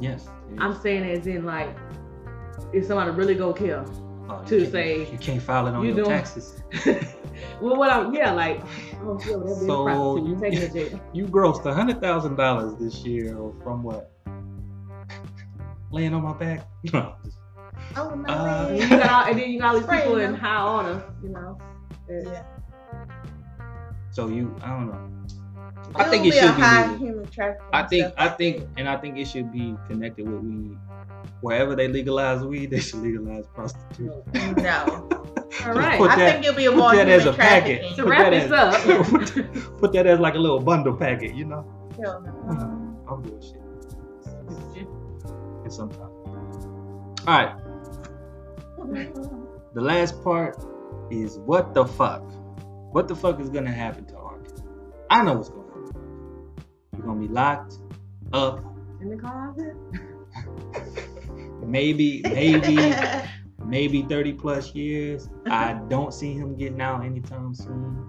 yes. 0.00 0.26
it 0.50 0.58
I'm 0.60 0.74
saying 0.80 1.04
as 1.10 1.26
in 1.26 1.44
like, 1.44 1.76
if 2.72 2.86
somebody 2.86 3.10
really 3.12 3.34
go 3.34 3.52
kill. 3.52 3.84
Oh, 4.38 4.42
you 4.42 4.60
to 4.60 4.70
say, 4.70 5.10
you 5.10 5.18
can't 5.18 5.42
file 5.42 5.66
it 5.66 5.74
on 5.74 5.82
you 5.84 5.88
your 5.94 6.04
doing- 6.04 6.10
taxes. 6.10 6.62
well, 7.60 7.76
what 7.76 7.90
I'm 7.90 8.14
yeah 8.14 8.32
like, 8.32 8.60
oh 9.02 9.20
yeah, 9.26 9.36
well, 9.36 9.44
that'd 9.46 9.60
be 9.60 9.66
So. 9.66 10.16
You 10.16 10.28
you- 10.28 10.40
taking 10.40 10.58
it 10.62 10.72
to 10.72 10.90
jail. 10.90 11.00
You 11.12 11.26
grossed 11.26 11.64
a 11.66 11.74
hundred 11.74 12.00
thousand 12.00 12.36
dollars 12.36 12.74
this 12.80 13.04
year 13.04 13.36
from 13.62 13.82
what? 13.82 14.10
Laying 15.90 16.14
on 16.14 16.22
my 16.22 16.32
back? 16.34 16.66
No. 16.92 17.14
Oh 17.96 18.14
no. 18.14 18.32
Uh, 18.32 18.66
And, 18.70 18.78
you 18.78 18.88
got 18.98 19.10
all, 19.10 19.24
and 19.30 19.38
then 19.38 19.50
you 19.50 19.58
got 19.60 19.74
all 19.74 19.80
these 19.80 19.88
people 19.88 20.18
in 20.20 20.34
high 20.34 20.56
honor, 20.56 21.04
you 21.22 21.28
know. 21.30 21.58
yeah. 22.08 22.44
So 24.10 24.28
you, 24.28 24.54
I 24.62 24.68
don't 24.68 24.86
know. 24.88 25.11
I 25.96 26.04
think 26.10 26.22
will 26.24 26.28
it 26.28 26.34
be 26.34 26.38
should 26.40 26.50
a 26.50 26.54
be 26.54 26.60
high 26.60 26.82
legal. 26.92 27.06
human 27.06 27.26
trafficking. 27.30 27.68
I 27.72 27.82
think, 27.86 28.14
I 28.16 28.28
think, 28.28 28.68
and 28.76 28.88
I 28.88 28.96
think 28.96 29.18
it 29.18 29.26
should 29.26 29.52
be 29.52 29.74
connected 29.88 30.28
with 30.28 30.40
weed. 30.42 30.78
Wherever 31.40 31.74
they 31.76 31.88
legalize 31.88 32.42
weed, 32.44 32.70
they 32.70 32.80
should 32.80 33.00
legalize 33.00 33.46
prostitution. 33.48 34.22
No. 34.56 35.08
All 35.66 35.72
right. 35.74 35.98
Put 35.98 36.10
I 36.10 36.16
that- 36.16 36.32
think 36.32 36.44
it'll 36.46 36.56
be 36.56 36.64
a 36.66 36.70
put 36.70 36.78
more 36.78 36.92
that 36.96 37.06
human 37.08 37.20
as 37.20 37.26
a 37.26 37.32
packet. 37.32 37.80
trafficking. 37.80 37.96
To 37.96 38.02
Put 38.02 38.10
wrap 38.10 38.30
that 38.30 38.48
this 38.48 39.36
as- 39.36 39.36
up. 39.64 39.78
Put 39.78 39.92
that 39.92 40.06
as 40.06 40.18
like 40.18 40.34
a 40.34 40.38
little 40.38 40.60
bundle 40.60 40.96
packet, 40.96 41.34
you 41.34 41.44
know? 41.44 41.64
Hell 42.00 42.22
no. 42.22 43.04
I'm 43.10 43.22
doing 43.22 43.40
shit. 43.42 43.58
And 45.64 45.72
sometimes. 45.72 46.00
All 47.26 47.38
right. 47.38 47.54
The 49.74 49.80
last 49.80 50.22
part 50.24 50.56
is 51.10 51.38
what 51.38 51.74
the 51.74 51.84
fuck? 51.84 52.22
What 52.92 53.08
the 53.08 53.14
fuck 53.16 53.40
is 53.40 53.48
gonna 53.48 53.70
happen 53.72 54.04
to 54.06 54.16
R. 54.16 54.38
Kelly? 54.38 54.62
I 55.10 55.22
know 55.22 55.34
what's 55.34 55.48
gonna 55.50 55.60
happen. 55.61 55.61
You're 56.96 57.06
gonna 57.06 57.20
be 57.20 57.28
locked 57.28 57.78
up. 58.32 58.62
in 59.00 59.08
the 59.10 59.16
closet. 59.16 59.74
Maybe, 61.64 62.22
maybe, 62.24 62.92
maybe 63.64 64.02
30 64.02 64.32
plus 64.32 64.74
years. 64.74 65.30
I 65.46 65.74
don't 65.88 66.12
see 66.12 66.32
him 66.34 66.56
getting 66.56 66.80
out 66.80 67.04
anytime 67.04 67.54
soon. 67.54 68.04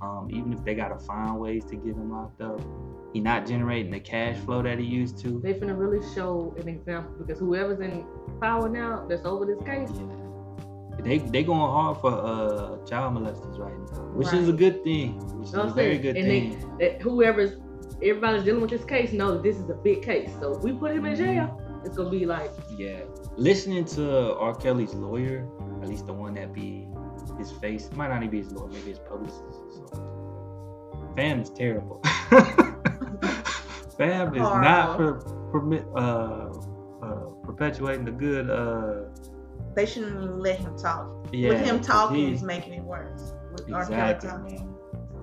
Um, 0.00 0.28
even 0.30 0.52
if 0.54 0.64
they 0.64 0.74
gotta 0.74 0.98
find 0.98 1.38
ways 1.38 1.64
to 1.66 1.76
get 1.76 1.94
him 1.94 2.10
locked 2.10 2.40
up, 2.40 2.58
he 3.12 3.20
not 3.20 3.46
generating 3.46 3.92
the 3.92 4.00
cash 4.00 4.36
flow 4.38 4.62
that 4.62 4.78
he 4.78 4.84
used 4.86 5.18
to. 5.18 5.40
They 5.40 5.52
finna 5.54 5.78
really 5.78 6.04
show 6.14 6.54
an 6.58 6.68
example 6.68 7.12
because 7.18 7.38
whoever's 7.38 7.80
in 7.80 8.06
power 8.40 8.68
now 8.68 9.04
that's 9.08 9.26
over 9.26 9.44
this 9.44 9.62
case, 9.64 9.90
Yeah. 9.94 11.02
They 11.02 11.18
they 11.18 11.42
going 11.44 11.60
hard 11.60 11.98
for 11.98 12.10
uh 12.10 12.84
child 12.86 13.14
molesters 13.14 13.58
right 13.58 13.78
now, 13.92 14.00
which 14.14 14.32
is 14.32 14.48
a 14.48 14.52
good 14.52 14.82
thing. 14.82 15.18
Which 15.38 15.48
is 15.48 15.54
know 15.54 15.62
a 15.64 15.70
very 15.70 15.98
good 15.98 16.16
and 16.16 16.26
thing. 16.26 16.76
they, 16.78 16.88
that 16.88 17.02
whoever's 17.02 17.58
everybody's 18.02 18.44
dealing 18.44 18.60
with 18.60 18.70
this 18.70 18.84
case 18.84 19.12
know 19.12 19.32
that 19.34 19.42
this 19.42 19.56
is 19.56 19.68
a 19.70 19.74
big 19.74 20.02
case. 20.02 20.30
So 20.40 20.56
if 20.56 20.62
we 20.62 20.72
put 20.72 20.92
him 20.92 21.04
in 21.06 21.16
jail, 21.16 21.60
it's 21.84 21.96
gonna 21.96 22.10
be 22.10 22.26
like 22.26 22.50
Yeah, 22.76 23.00
listening 23.36 23.84
to 23.96 24.34
R. 24.36 24.54
Kelly's 24.54 24.94
lawyer, 24.94 25.46
at 25.82 25.88
least 25.88 26.06
the 26.06 26.12
one 26.12 26.34
that 26.34 26.52
be 26.52 26.88
his 27.38 27.50
face, 27.52 27.90
might 27.94 28.08
not 28.08 28.18
even 28.18 28.30
be 28.30 28.38
his 28.38 28.52
lawyer, 28.52 28.68
maybe 28.68 28.90
his 28.90 28.98
publicist. 28.98 29.42
Or 29.42 29.72
something. 29.72 31.14
Fam 31.16 31.40
is 31.40 31.50
terrible. 31.50 32.02
Fam 33.96 34.34
is 34.34 34.40
not 34.42 34.96
per, 34.98 35.14
permit 35.50 35.84
uh, 35.96 36.50
uh, 37.02 37.14
perpetuating 37.44 38.04
the 38.04 38.10
good. 38.10 38.50
Uh, 38.50 39.04
They 39.74 39.86
shouldn't 39.86 40.22
even 40.22 40.38
let 40.38 40.58
him 40.58 40.76
talk. 40.76 41.08
yeah, 41.32 41.48
With 41.50 41.60
him 41.64 41.78
'cause 41.78 41.86
talking 41.86 42.16
he- 42.28 42.32
is 42.34 42.42
making 42.42 42.74
it 42.74 42.82
worse. 42.82 43.32
With 43.52 43.72
R. 43.72 43.86
Kelly 43.86 44.10
Exactly. 44.12 44.28
talking. 44.58 44.74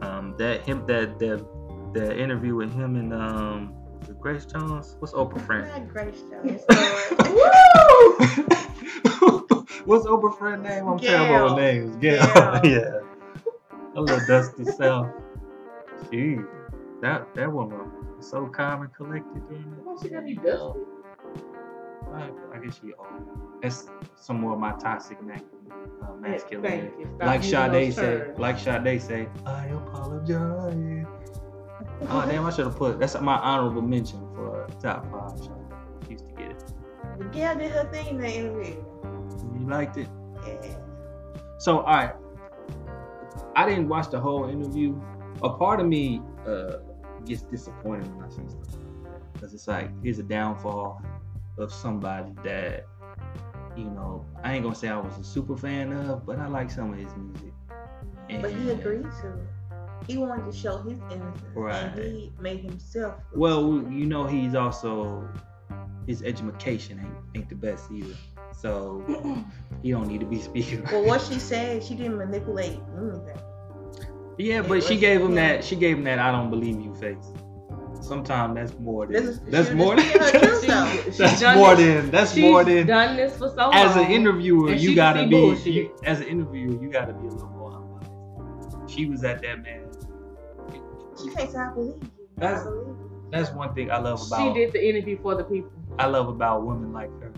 um, 0.02 0.36
that 0.40 0.62
him 0.66 0.86
that 0.88 1.20
the 1.20 1.46
the 1.94 2.18
interview 2.20 2.56
with 2.56 2.74
him 2.74 2.96
and 2.96 3.14
um, 3.14 3.74
Grace 4.20 4.46
Jones. 4.46 4.96
What's 5.00 5.14
Oprah 5.14 5.46
friend? 5.46 5.68
Not 5.68 5.88
Grace 5.90 6.22
Jones. 6.30 6.62
Lord. 7.30 8.20
What's 9.86 10.06
Oprah 10.06 10.38
friend 10.38 10.64
name? 10.64 10.88
I'm 10.88 10.98
Gayle. 10.98 11.26
terrible 11.26 11.56
with 11.56 11.64
names. 11.64 11.96
Gayle. 11.98 12.26
Gayle. 12.34 12.62
yeah. 12.64 13.00
A 13.96 14.02
little 14.02 14.26
dusty 14.28 14.66
self. 14.66 15.08
Gee, 16.12 16.38
that 17.02 17.34
that 17.36 17.52
woman 17.52 17.80
was 18.18 18.28
so 18.30 18.46
calm 18.48 18.82
and 18.82 18.94
collected. 18.94 19.48
during 19.48 19.70
that. 19.72 19.86
why 19.86 19.96
she 20.02 20.10
gotta 20.10 20.26
be 20.26 20.36
dusty? 20.36 20.80
I, 22.14 22.30
I 22.54 22.58
guess 22.64 22.80
she 22.82 22.94
old. 22.94 23.08
That's 23.62 23.88
some 24.16 24.42
more 24.42 24.54
of 24.54 24.60
my 24.60 24.74
toxic 24.74 25.22
ma- 25.24 25.36
uh, 25.36 26.14
masculinity. 26.20 26.88
Thank 26.90 27.00
you. 27.00 27.18
Like 27.20 27.44
using 27.44 27.60
Sade 27.60 27.72
those 27.74 27.96
say, 27.96 28.02
terms. 28.02 28.40
like 28.40 28.60
Sade 28.60 29.02
say, 29.02 29.28
I 29.46 29.66
apologize. 29.68 31.06
Oh 32.10 32.26
damn, 32.28 32.46
I 32.46 32.52
should 32.52 32.66
have 32.66 32.76
put 32.76 33.00
that's 33.00 33.20
my 33.20 33.36
honorable 33.36 33.82
mention 33.82 34.20
for 34.36 34.68
top 34.82 35.10
five. 35.12 35.40
She 36.06 36.14
used 36.14 36.28
to 36.28 36.34
get 36.36 36.52
it. 36.52 37.32
Gayle 37.32 37.56
did 37.56 37.72
her 37.72 37.90
thing 37.92 38.08
in 38.08 38.18
the 38.18 38.28
interview. 38.28 38.84
You 39.54 39.68
liked 39.68 39.98
it. 39.98 40.08
Yeah. 40.46 40.76
So, 41.60 41.80
all 41.80 41.96
right, 41.96 42.14
I 43.56 43.68
didn't 43.68 43.88
watch 43.88 44.10
the 44.10 44.20
whole 44.20 44.50
interview. 44.50 45.00
A 45.44 45.50
part 45.50 45.80
of 45.80 45.88
me 45.88 46.22
uh, 46.48 46.78
gets 47.26 47.44
disappointed 47.44 48.14
when 48.16 48.26
I 48.26 48.30
see 48.30 48.42
stuff 48.50 48.80
because 49.44 49.54
it's 49.54 49.68
like 49.68 49.90
here's 50.02 50.20
a 50.20 50.24
downfall 50.24 51.02
of 51.58 51.74
somebody 51.74 52.32
that 52.44 52.86
you 53.76 53.86
know 53.86 54.26
I 54.44 54.54
ain't 54.54 54.64
gonna 54.64 54.76
say 54.76 54.88
I 54.88 54.98
was 54.98 55.18
a 55.18 55.24
super 55.24 55.58
fan 55.58 55.92
of, 55.92 56.26
but 56.26 56.40
I 56.40 56.48
like 56.48 56.72
some 56.72 56.94
of 56.94 56.98
his 56.98 57.14
music. 57.16 57.54
But 58.42 58.52
he 58.52 58.70
agreed 58.70 59.04
to. 59.22 59.48
He 60.08 60.18
wanted 60.18 60.52
to 60.52 60.58
show 60.58 60.78
his 60.82 60.98
innocence. 61.12 61.42
Right. 61.56 61.76
And 61.84 61.98
he 62.00 62.32
made 62.40 62.60
himself. 62.62 63.16
Well, 63.34 63.84
you 63.90 64.06
know 64.06 64.26
he's 64.26 64.56
also 64.56 65.28
his 66.08 66.22
education 66.24 67.00
ain't 67.00 67.14
ain't 67.36 67.50
the 67.50 67.56
best 67.56 67.90
either, 67.92 68.14
so 68.54 69.04
he 69.82 69.92
don't 69.92 70.08
need 70.08 70.20
to 70.20 70.26
be 70.26 70.40
speaking. 70.42 70.84
Well, 70.92 71.06
what 71.06 71.22
she 71.22 71.40
said, 71.40 71.84
she 71.84 71.96
didn't 71.96 72.18
manipulate 72.18 72.80
anything. 72.98 73.38
Yeah, 74.38 74.60
It 74.62 74.68
but 74.68 74.84
she 74.84 74.98
gave 74.98 75.22
him 75.22 75.36
yeah. 75.36 75.54
that. 75.58 75.64
She 75.64 75.76
gave 75.76 75.98
him 75.98 76.04
that. 76.06 76.20
I 76.20 76.32
don't 76.32 76.50
believe 76.50 76.80
you 76.82 76.94
face. 76.96 77.24
Sometimes 78.02 78.56
that's 78.56 78.78
more 78.80 79.06
than. 79.06 79.14
This 79.14 79.26
is- 79.36 79.40
that's 79.48 79.72
more 79.72 79.96
than. 79.96 80.06
speaking 80.06 80.32
She- 80.62 80.68
though. 80.68 81.02
she's 81.06 81.18
that's 81.18 81.58
more 81.58 81.76
this- 81.76 82.02
than. 82.02 82.12
That's 82.12 82.34
She's 82.34 82.42
more 82.44 82.64
than. 82.66 82.88
done 82.88 83.16
this 83.16 83.34
for 83.38 83.50
so 83.50 83.56
long. 83.56 83.74
As 83.74 83.96
an 83.96 84.12
interviewer, 84.12 84.74
you 84.74 84.96
gotta 84.96 85.26
be. 85.28 85.36
You, 85.72 85.96
as 86.04 86.20
an 86.20 86.28
interviewer, 86.28 86.82
you 86.84 86.90
gotta 86.92 87.14
be 87.14 87.28
a 87.28 87.32
little 87.32 87.48
more 87.50 87.72
unbiased. 87.74 88.94
She 88.94 89.06
was 89.06 89.24
at 89.24 89.42
that 89.44 89.62
man. 89.64 89.83
She 91.24 91.30
can't 91.36 91.52
say, 91.52 91.58
I 91.58 91.72
believe 91.74 91.96
you. 92.02 92.10
That's- 92.38 92.62
I 92.62 92.64
believe 92.70 92.88
you. 92.88 93.10
That's 93.32 93.52
one 93.52 93.74
thing 93.74 93.90
I 93.90 93.98
love 93.98 94.22
about. 94.28 94.40
She 94.40 94.54
did 94.54 94.72
the 94.74 94.88
interview 94.88 95.18
for 95.22 95.34
the 95.36 95.44
people. 95.44 95.72
I 95.98 96.06
love 96.06 96.28
about 96.30 96.66
women 96.66 96.94
like 96.94 97.10
her 97.20 97.32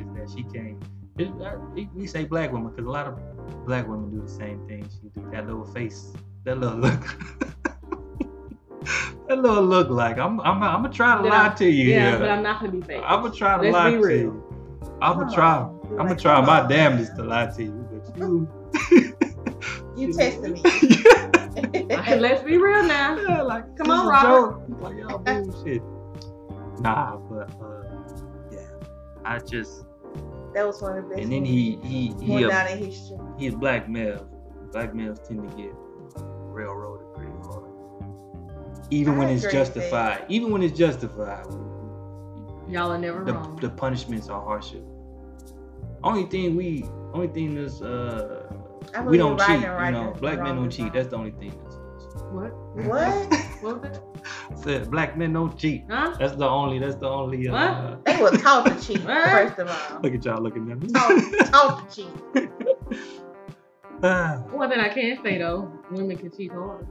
is 0.00 0.06
that 0.16 0.28
she 0.36 0.42
came. 0.52 0.80
It, 1.18 1.28
I- 1.42 1.56
we 1.94 2.06
say 2.06 2.24
black 2.24 2.52
women 2.52 2.70
because 2.70 2.86
a 2.86 2.90
lot 2.90 3.06
of 3.06 3.18
black 3.64 3.86
women 3.86 4.10
do 4.10 4.20
the 4.22 4.28
same 4.28 4.66
thing. 4.66 4.84
She 5.00 5.08
do 5.20 5.28
that 5.30 5.46
little 5.46 5.64
face, 5.64 6.12
that 6.44 6.58
little 6.58 6.78
look. 6.78 7.00
that 9.28 9.38
little 9.38 9.64
look 9.64 9.88
like 9.88 10.18
I'm 10.18 10.40
I'm 10.40 10.62
I'm 10.62 10.82
gonna 10.82 10.92
try 10.92 11.16
to 11.16 11.22
Then 11.22 11.30
lie 11.32 11.46
I'm- 11.46 11.56
to 11.56 11.66
you. 11.68 11.90
Yeah, 11.90 12.10
here. 12.10 12.18
but 12.18 12.28
I'm 12.30 12.42
not 12.42 12.60
gonna 12.60 12.72
be 12.72 12.80
fake. 12.80 13.02
I'm 13.04 13.22
gonna 13.22 13.34
try 13.34 13.56
to 13.56 13.62
Let's 13.62 13.72
lie 13.74 13.90
be 13.92 14.02
to 14.02 14.16
you. 14.18 14.42
I'm 15.00 15.18
gonna 15.18 15.32
try. 15.34 15.56
on. 15.58 15.80
I'm 15.84 15.96
gonna 15.96 16.08
like, 16.10 16.18
try 16.18 16.40
my 16.44 16.60
on, 16.62 16.68
damnedest 16.68 17.16
to 17.16 17.22
lie 17.24 17.46
to 17.46 17.62
you, 17.62 17.88
but 17.90 18.16
you. 18.18 18.48
You 19.96 20.12
tested 20.16 20.52
me. 20.52 20.60
Let's 22.18 22.42
be 22.42 22.56
real 22.56 22.82
now. 22.84 23.18
yeah, 23.28 23.42
like 23.42 23.76
Come 23.76 23.90
on, 23.90 24.06
a 24.06 24.10
Robert. 24.10 24.68
joke. 24.68 24.80
Like 24.80 24.96
y'all 24.96 25.18
bullshit. 25.18 25.82
Nah, 26.80 27.16
but 27.16 27.50
uh, 27.60 27.84
yeah, 28.52 28.60
I 29.24 29.38
just 29.38 29.84
that 30.54 30.66
was 30.66 30.80
one 30.82 30.98
of 30.98 31.04
the 31.04 31.10
best. 31.10 31.22
and 31.22 31.32
then 31.32 31.44
he 31.44 31.78
he 31.82 32.08
he 32.20 32.26
going 32.26 32.44
a, 32.44 32.48
down 32.48 32.68
in 32.68 32.78
history. 32.78 33.18
he's 33.38 33.54
black 33.54 33.88
male. 33.88 34.28
Black 34.72 34.94
males 34.94 35.20
tend 35.26 35.48
to 35.48 35.56
get 35.56 35.72
railroaded 36.18 37.06
pretty 37.14 37.32
hard, 37.42 37.64
even 38.90 39.14
I 39.14 39.18
when 39.18 39.28
it's 39.30 39.44
agree 39.44 39.58
with 39.58 39.74
that. 39.74 39.74
justified. 39.74 40.24
Even 40.28 40.50
when 40.52 40.62
it's 40.62 40.76
justified, 40.76 41.46
Y'all 42.68 42.90
are 42.92 42.98
never 42.98 43.24
the, 43.24 43.32
wrong. 43.32 43.56
the 43.56 43.70
punishments 43.70 44.28
are 44.28 44.42
harsher. 44.42 44.82
Only 46.02 46.24
thing 46.26 46.56
we, 46.56 46.84
only 47.14 47.28
thing 47.28 47.54
that's 47.54 47.80
uh, 47.80 48.52
I 48.94 49.00
we 49.00 49.16
believe 49.16 49.18
don't 49.18 49.36
right 49.38 49.46
cheat. 49.46 49.64
and 49.64 49.64
You 49.64 49.70
right 49.70 49.90
know, 49.92 50.10
and 50.10 50.20
black 50.20 50.38
men 50.42 50.56
wrong 50.56 50.56
don't 50.56 50.68
is 50.68 50.76
cheat. 50.76 50.84
wrong. 50.86 50.92
That's 50.94 51.08
the 51.08 51.16
only 51.16 51.30
thing. 51.32 51.54
That's, 52.40 52.54
what? 52.86 52.86
What? 52.86 53.34
What 53.62 53.82
was? 53.82 54.00
Said 54.62 54.90
black 54.90 55.16
men 55.16 55.32
don't 55.32 55.56
cheat. 55.58 55.84
Huh? 55.88 56.14
That's 56.18 56.36
the 56.36 56.46
only. 56.48 56.78
That's 56.78 56.96
the 56.96 57.08
only. 57.08 57.48
Uh, 57.48 57.96
They 58.04 58.20
were 58.20 58.30
taught 58.30 58.66
to 58.66 58.86
cheat, 58.86 59.04
What? 59.04 59.28
first 59.30 59.58
of 59.58 59.68
all. 59.68 60.00
look 60.02 60.14
at 60.14 60.24
y'all 60.24 60.42
looking 60.42 60.70
at 60.70 60.78
me. 60.80 60.88
Taught, 60.88 61.46
taught 61.52 61.90
to 61.90 61.96
cheat. 61.96 62.10
One 64.52 64.68
thing 64.70 64.78
I 64.80 64.88
can 64.90 65.18
say 65.22 65.38
though, 65.38 65.72
women 65.90 66.16
can 66.16 66.30
cheat 66.30 66.52
hard. 66.52 66.86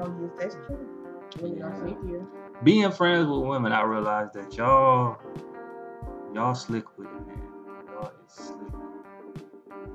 Oh, 0.00 0.14
yes, 0.20 0.30
that's 0.38 0.54
true. 0.66 0.88
Women 1.40 1.62
are 1.62 1.72
sneakier. 1.72 2.26
Being 2.64 2.90
friends 2.90 3.28
with 3.28 3.40
women, 3.46 3.72
I 3.72 3.82
realized 3.82 4.34
that 4.34 4.54
y'all, 4.56 5.16
y'all 6.34 6.54
slick 6.54 6.84
with 6.98 7.06
it, 7.08 7.26
man. 7.26 7.42
Y'all 7.92 8.10
is 8.26 8.32
slick 8.32 8.72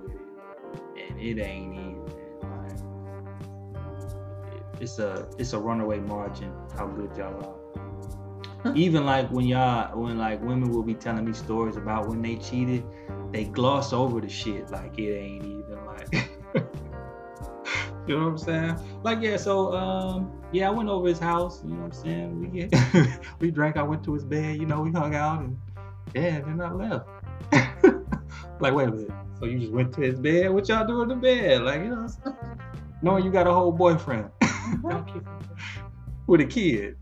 with 0.01 0.11
it, 0.11 1.09
and 1.09 1.19
it 1.19 1.39
ain't 1.41 1.73
even. 1.73 1.94
It's 4.85 4.99
a 4.99 5.27
it's 5.39 5.53
a 5.53 5.57
runaway 5.57 5.97
margin 5.97 6.53
how 6.77 6.85
good 6.85 7.09
y'all 7.17 7.57
are. 8.63 8.77
even 8.77 9.03
like 9.03 9.31
when 9.31 9.47
y'all 9.47 9.99
when 9.99 10.19
like 10.19 10.39
women 10.43 10.69
will 10.69 10.83
be 10.83 10.93
telling 10.93 11.25
me 11.25 11.33
stories 11.33 11.75
about 11.75 12.07
when 12.07 12.21
they 12.21 12.35
cheated, 12.35 12.83
they 13.31 13.45
gloss 13.45 13.93
over 13.93 14.21
the 14.21 14.29
shit 14.29 14.69
like 14.69 14.99
it 14.99 15.17
ain't 15.17 15.43
even 15.43 15.85
like. 15.87 16.29
You 18.07 18.19
know 18.19 18.25
what 18.25 18.31
I'm 18.33 18.37
saying? 18.37 18.75
Like 19.01 19.23
yeah, 19.23 19.37
so 19.37 19.73
um 19.73 20.31
yeah, 20.51 20.67
I 20.67 20.69
went 20.69 20.89
over 20.89 21.07
his 21.07 21.17
house, 21.17 21.63
you 21.63 21.71
know 21.71 21.77
what 21.77 21.85
I'm 21.85 22.03
saying? 22.03 22.39
We 22.39 22.47
get 22.59 23.19
we 23.39 23.49
drank, 23.49 23.77
I 23.77 23.81
went 23.81 24.03
to 24.03 24.13
his 24.13 24.23
bed, 24.23 24.57
you 24.57 24.67
know, 24.67 24.81
we 24.81 24.91
hung 24.91 25.15
out 25.15 25.39
and 25.39 25.57
yeah, 26.13 26.41
then 26.41 26.61
I 26.61 26.71
left. 26.71 27.07
like 28.59 28.75
wait 28.75 28.89
a 28.89 28.91
minute. 28.91 29.11
So 29.39 29.45
you 29.45 29.57
just 29.57 29.71
went 29.71 29.95
to 29.95 30.01
his 30.01 30.19
bed? 30.19 30.51
What 30.51 30.69
y'all 30.69 30.85
do 30.85 31.01
in 31.01 31.09
the 31.09 31.15
bed? 31.15 31.63
Like, 31.63 31.81
you 31.81 31.89
know, 31.89 32.07
knowing 33.01 33.25
you 33.25 33.31
got 33.31 33.47
a 33.47 33.53
whole 33.53 33.71
boyfriend 33.71 34.23
Don't 34.23 34.31
kiss 34.31 34.31
me. 34.31 34.34
With 36.27 36.41
a 36.41 36.45
kid 36.45 36.97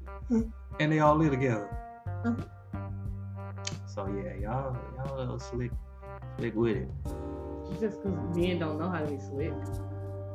and 0.79 0.91
they 0.91 0.99
all 0.99 1.15
live 1.15 1.31
together. 1.31 1.69
Mhm. 2.25 2.45
So 3.87 4.07
yeah, 4.07 4.33
y'all 4.41 4.75
y'all 4.97 5.15
a 5.15 5.19
little 5.19 5.39
slick 5.39 5.71
slick 6.37 6.55
with 6.55 6.77
it. 6.77 6.89
Just 7.79 8.01
because 8.03 8.17
men 8.35 8.59
don't 8.59 8.79
know 8.79 8.89
how 8.89 8.99
to 8.99 9.07
be 9.07 9.19
slick. 9.19 9.53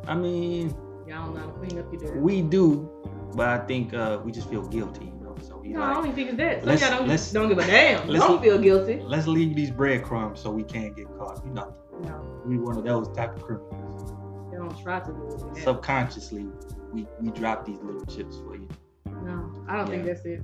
I 0.07 0.15
mean, 0.15 0.75
Y'all 1.07 1.25
don't 1.27 1.35
know 1.35 1.41
how 1.41 1.47
to 1.47 1.53
clean 1.53 1.79
up 1.79 1.93
your 1.93 2.01
dirt. 2.03 2.17
we 2.21 2.43
do, 2.43 2.89
but 3.35 3.49
I 3.49 3.59
think 3.67 3.95
uh 3.95 4.21
we 4.25 4.33
just 4.33 4.49
feel 4.49 4.67
guilty, 4.69 5.07
you 5.07 5.21
know. 5.25 5.35
So 5.43 5.59
we 5.59 5.69
no, 5.71 5.81
I 5.83 5.95
like 5.95 6.05
don't 6.05 6.15
think 6.15 6.29
it's 6.29 6.37
that. 6.39 6.63
Some 6.63 6.71
y'all 6.91 6.99
don't, 6.99 7.09
let's- 7.09 7.33
don't 7.33 7.49
give 7.49 7.59
a 7.59 7.67
damn. 7.67 8.07
Don't 8.13 8.43
feel 8.43 8.59
guilty. 8.59 9.01
let's 9.05 9.27
leave 9.27 9.55
these 9.57 9.71
breadcrumbs 9.71 10.41
so 10.41 10.51
we 10.51 10.63
can't 10.63 10.95
get 10.97 11.07
caught. 11.19 11.45
You 11.47 11.53
know, 11.53 11.75
No, 12.03 12.43
we 12.47 12.59
one 12.59 12.77
of 12.79 12.85
those 12.85 13.09
type 13.17 13.37
of 13.37 13.43
criminals. 13.43 14.51
they 14.51 14.57
don't 14.59 14.79
try 14.83 15.01
to 15.01 15.13
do 15.13 15.51
it. 15.57 15.63
Subconsciously, 15.63 16.47
we 16.93 17.07
we 17.21 17.31
drop 17.31 17.65
these 17.67 17.79
little 17.81 18.05
chips 18.07 18.37
for 18.39 18.57
you. 18.57 18.69
No, 19.07 19.53
I 19.69 19.77
don't 19.77 19.89
think 19.89 20.05
that's 20.07 20.25
it. 20.25 20.43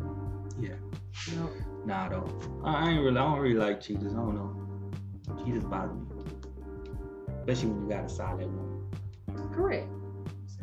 Yeah. 0.61 0.75
No. 1.37 1.51
Nah, 1.85 2.09
though. 2.09 2.29
I 2.65 2.87
I 2.87 2.91
ain't 2.91 3.03
really. 3.05 3.19
I 3.19 3.25
don't 3.25 3.39
really 3.41 3.55
like 3.59 3.81
cheaters. 3.81 4.13
I 4.13 4.17
don't 4.17 4.35
know. 4.35 5.45
Cheaters 5.45 5.65
bother 5.65 5.93
me, 5.95 6.07
especially 7.41 7.71
when 7.71 7.83
you 7.83 7.89
got 7.89 8.05
a 8.05 8.09
solid 8.09 8.47
one. 8.47 9.51
Correct. 9.53 9.89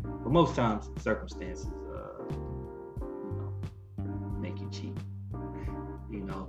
But 0.04 0.32
most 0.32 0.56
times, 0.56 0.90
circumstances, 1.02 1.68
uh, 1.94 2.24
you 2.34 3.34
know, 3.38 3.54
make 4.40 4.60
you 4.60 4.70
cheat. 4.72 4.96
You 6.12 6.22
know, 6.22 6.48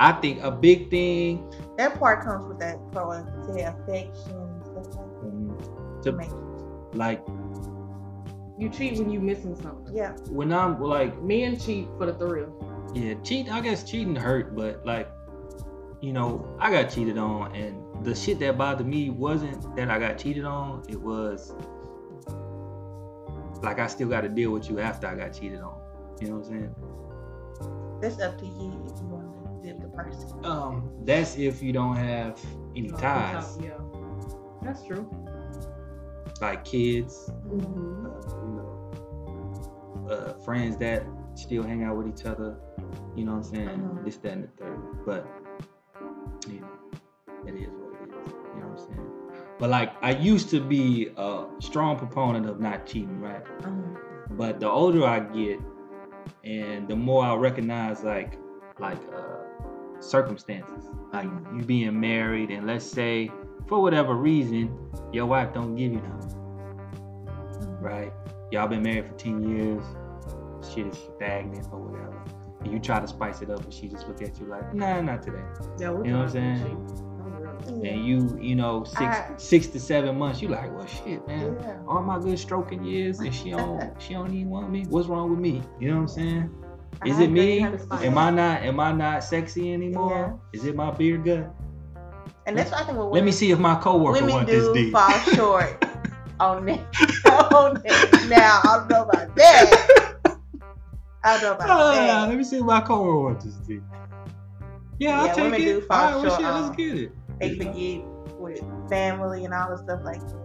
I 0.00 0.12
think 0.12 0.42
a 0.42 0.50
big 0.50 0.90
thing 0.90 1.50
That 1.78 1.98
part 1.98 2.24
comes 2.24 2.46
with 2.46 2.58
that 2.60 2.78
part 2.92 3.26
to 3.46 3.52
affection 3.52 4.32
and 4.32 4.64
stuff 4.64 4.96
like 4.96 5.20
that. 5.22 6.02
to 6.02 6.10
To 6.10 6.12
make 6.16 6.28
it. 6.30 6.96
like 6.96 7.24
You 8.64 8.70
cheat 8.70 8.98
when 8.98 9.10
you 9.10 9.20
missing 9.20 9.54
something. 9.56 9.94
Yeah. 9.94 10.12
when 10.30 10.50
I'm 10.50 10.80
like, 10.80 11.20
Men 11.22 11.58
cheat 11.58 11.86
for 11.98 12.06
the 12.06 12.14
thrill. 12.14 12.50
yeah, 12.94 13.12
cheat. 13.22 13.52
I 13.52 13.60
guess 13.60 13.84
cheating 13.84 14.16
hurt, 14.16 14.56
but 14.56 14.86
like, 14.86 15.10
you 16.00 16.14
know, 16.14 16.56
I 16.58 16.70
got 16.70 16.88
cheated 16.88 17.18
on, 17.18 17.54
and 17.54 17.76
the 18.06 18.14
shit 18.14 18.38
that 18.38 18.56
bothered 18.56 18.86
me 18.86 19.10
wasn't 19.10 19.76
that 19.76 19.90
I 19.90 19.98
got 19.98 20.16
cheated 20.16 20.46
on. 20.46 20.82
It 20.88 20.98
was 20.98 21.52
like 23.62 23.78
I 23.80 23.86
still 23.86 24.08
got 24.08 24.22
to 24.22 24.30
deal 24.30 24.50
with 24.50 24.70
you 24.70 24.80
after 24.80 25.08
I 25.08 25.14
got 25.14 25.34
cheated 25.34 25.60
on. 25.60 25.78
You 26.22 26.28
know 26.28 26.36
what 26.36 26.46
I'm 26.46 26.50
saying? 26.50 28.00
That's 28.00 28.18
up 28.22 28.38
to 28.38 28.46
you 28.46 28.82
if 28.90 28.98
you 28.98 29.08
want 29.08 29.62
to 29.62 29.68
deal 29.68 29.76
with 29.76 29.90
the 29.90 29.94
person. 29.94 30.42
Um, 30.46 30.90
that's 31.04 31.36
if 31.36 31.62
you 31.62 31.74
don't 31.74 31.96
have 31.96 32.40
any 32.74 32.88
No, 32.88 32.96
ties, 32.96 33.58
Yeah. 33.62 33.72
That's 34.62 34.82
true. 34.86 35.06
Like 36.40 36.64
kids, 36.64 37.30
Mm-hmm. 37.48 38.06
uh, 38.06 38.10
you 38.46 38.54
know, 38.56 40.08
uh, 40.10 40.32
friends 40.44 40.76
that 40.78 41.04
still 41.34 41.62
hang 41.62 41.82
out 41.84 41.96
with 41.96 42.08
each 42.08 42.26
other. 42.26 42.56
You 43.16 43.24
know 43.24 43.32
what 43.36 43.46
I'm 43.46 43.54
saying? 43.54 43.68
Mhm. 43.68 44.04
This, 44.04 44.16
that, 44.18 44.32
and 44.32 44.44
the 44.44 44.48
third. 44.48 44.78
But 45.06 45.26
you 46.48 46.60
know, 46.60 46.68
it 47.46 47.54
is 47.54 47.70
what 47.70 47.94
it 48.02 48.08
is. 48.10 48.32
You 48.54 48.60
know 48.60 48.68
what 48.68 48.80
I'm 48.80 48.86
saying? 48.86 49.10
But 49.58 49.70
like, 49.70 49.92
I 50.02 50.10
used 50.12 50.50
to 50.50 50.60
be 50.60 51.10
a 51.16 51.46
strong 51.60 51.96
proponent 51.96 52.46
of 52.46 52.60
not 52.60 52.86
cheating, 52.86 53.20
right? 53.20 53.44
Mhm. 53.60 53.96
But 54.30 54.60
the 54.60 54.68
older 54.68 55.04
I 55.06 55.20
get, 55.20 55.60
and 56.44 56.88
the 56.88 56.96
more 56.96 57.24
I 57.24 57.34
recognize 57.34 58.02
like 58.02 58.38
like 58.78 58.98
uh, 59.14 60.00
circumstances, 60.00 60.88
like 61.12 61.28
you 61.54 61.62
being 61.62 61.98
married, 61.98 62.50
and 62.50 62.66
let's 62.66 62.84
say 62.84 63.30
for 63.66 63.80
whatever 63.80 64.14
reason 64.14 64.76
your 65.12 65.26
wife 65.26 65.52
don't 65.54 65.74
give 65.76 65.92
you 65.92 66.00
nothing, 66.00 66.30
Mhm. 67.60 67.82
right? 67.82 68.12
Y'all 68.50 68.68
been 68.68 68.82
married 68.82 69.06
for 69.06 69.14
ten 69.14 69.42
years, 69.48 69.82
shit 70.72 70.86
is 70.86 70.98
stagnant 71.16 71.66
or 71.72 71.78
whatever, 71.80 72.22
and 72.62 72.72
you 72.72 72.78
try 72.78 73.00
to 73.00 73.06
spice 73.06 73.42
it 73.42 73.50
up, 73.50 73.62
and 73.64 73.72
she 73.72 73.88
just 73.88 74.06
look 74.08 74.22
at 74.22 74.38
you 74.40 74.46
like, 74.46 74.74
nah, 74.74 75.00
not 75.00 75.22
today. 75.22 75.38
Yeah, 75.78 75.90
we're 75.90 76.04
You 76.04 76.12
know 76.12 76.18
what 76.18 76.24
I'm 76.26 76.30
saying? 76.30 76.58
cheat. 76.64 76.72
I'm 77.24 77.42
real. 77.72 77.84
Yeah. 77.84 77.90
And 77.92 78.04
you, 78.04 78.38
you 78.40 78.54
know, 78.54 78.84
six 78.84 79.00
I- 79.02 79.30
six 79.36 79.66
to 79.68 79.80
seven 79.80 80.18
months, 80.18 80.42
you 80.42 80.48
like, 80.48 80.74
well, 80.76 80.86
shit, 80.86 81.26
man. 81.26 81.56
Yeah. 81.60 81.76
All 81.88 82.02
my 82.02 82.18
good 82.18 82.38
stroking 82.38 82.84
years, 82.84 83.20
and 83.20 83.34
she 83.34 83.50
don't, 83.50 83.82
she 84.00 84.14
don't 84.14 84.32
even 84.32 84.50
want 84.50 84.70
me. 84.70 84.84
What's 84.88 85.08
wrong 85.08 85.30
with 85.30 85.38
me? 85.40 85.62
You 85.80 85.88
know 85.88 85.94
what 85.96 86.02
I'm 86.02 86.08
saying? 86.08 86.50
Is 87.04 87.18
I 87.18 87.22
it 87.24 87.30
me? 87.30 87.60
Am 87.60 88.18
I 88.18 88.30
not? 88.30 88.62
Am 88.62 88.78
I 88.78 88.92
not 88.92 89.24
sexy 89.24 89.72
anymore? 89.72 90.38
Is 90.52 90.64
it 90.64 90.76
my 90.76 90.90
beard 90.92 91.24
gut? 91.24 91.52
And 92.46 92.56
that's 92.58 92.70
what 92.70 92.80
I 92.82 92.84
think 92.84 92.98
what 92.98 93.10
Let 93.12 93.24
me 93.24 93.32
see 93.32 93.50
if 93.50 93.58
my 93.58 93.74
coworker 93.76 94.12
women 94.20 94.34
want 94.34 94.46
this 94.46 94.64
do 94.64 94.74
deep. 94.74 94.92
fall 94.92 95.10
short 95.34 95.82
on 96.40 96.66
that. 96.66 96.80
on 97.52 97.74
that. 97.82 98.26
Now 98.28 98.60
I 98.62 98.76
don't 98.78 98.90
know 98.90 99.02
about 99.04 99.34
that. 99.36 100.36
I 101.24 101.40
don't 101.40 101.42
know 101.42 101.52
about 101.54 101.70
Ah, 101.70 101.92
that. 101.94 102.28
let 102.28 102.36
me 102.36 102.44
see 102.44 102.58
if 102.58 102.64
my 102.64 102.80
coworker 102.82 103.18
wants 103.20 103.44
this 103.46 103.54
deep. 103.66 103.82
Yeah, 104.98 105.22
I'll 105.22 105.28
take 105.34 105.44
women 105.44 105.60
it. 105.62 105.64
do 105.64 105.80
fall 105.82 105.96
All 105.96 106.04
right, 106.04 106.14
well, 106.14 106.24
short 106.24 106.40
shit, 106.40 106.46
on- 106.50 106.62
let's 106.64 106.76
get 106.76 106.98
it. 106.98 107.12
They 107.40 107.48
You 107.48 107.56
know? 107.56 107.72
forget 107.72 108.40
with 108.40 108.88
family 108.90 109.44
and 109.46 109.54
all 109.54 109.70
the 109.70 109.78
stuff 109.82 110.00
like 110.04 110.20
that. 110.20 110.40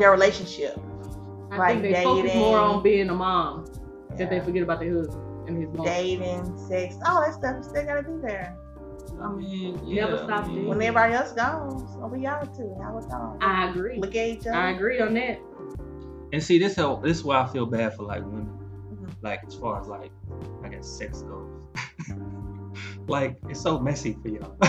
Your 0.00 0.10
relationship. 0.12 0.78
I 1.50 1.58
like 1.58 1.80
think 1.80 1.94
they 1.94 2.02
focus 2.04 2.34
more 2.34 2.58
on 2.58 2.82
being 2.82 3.08
a 3.08 3.14
mom 3.14 3.66
that 4.16 4.30
they 4.30 4.40
forget 4.40 4.62
about 4.62 4.80
their 4.80 4.92
husband 4.94 5.48
and 5.48 5.62
his 5.62 5.72
mom. 5.76 5.86
Dating, 5.86 6.58
sex, 6.68 6.96
all 7.06 7.20
that 7.20 7.34
stuff 7.34 7.62
still 7.64 7.84
gotta 7.84 8.02
be 8.02 8.20
there. 8.22 8.56
I 9.22 9.28
mean, 9.32 9.80
yeah, 9.86 10.04
Never 10.06 10.22
I 10.22 10.24
stop 10.24 10.48
mean. 10.48 10.66
When 10.66 10.80
everybody 10.82 11.14
else 11.14 11.32
goes, 11.32 11.82
it's 11.82 11.96
gonna 11.96 12.14
be 12.14 12.20
y'all 12.22 12.46
two. 12.46 12.62
Y'all 12.78 13.00
gone. 13.08 13.38
I 13.40 13.70
agree. 13.70 13.98
Look 13.98 14.14
at 14.14 14.28
each 14.28 14.40
other. 14.40 14.54
I 14.54 14.70
agree 14.70 15.00
on 15.00 15.14
that. 15.14 15.40
And 16.32 16.42
see, 16.42 16.58
this 16.58 16.74
help. 16.74 17.02
This 17.02 17.18
is 17.18 17.24
why 17.24 17.40
I 17.40 17.46
feel 17.46 17.66
bad 17.66 17.94
for 17.96 18.02
like 18.02 18.22
women. 18.24 18.50
Mhm. 18.92 19.14
Like 19.22 19.40
as 19.46 19.54
far 19.54 19.80
as 19.80 19.86
like, 19.86 20.10
I 20.62 20.68
guess 20.68 20.86
sex 20.86 21.22
goes. 21.22 21.48
like 23.08 23.38
it's 23.48 23.60
so 23.60 23.78
messy 23.78 24.16
for 24.22 24.28
y'all. 24.28 24.56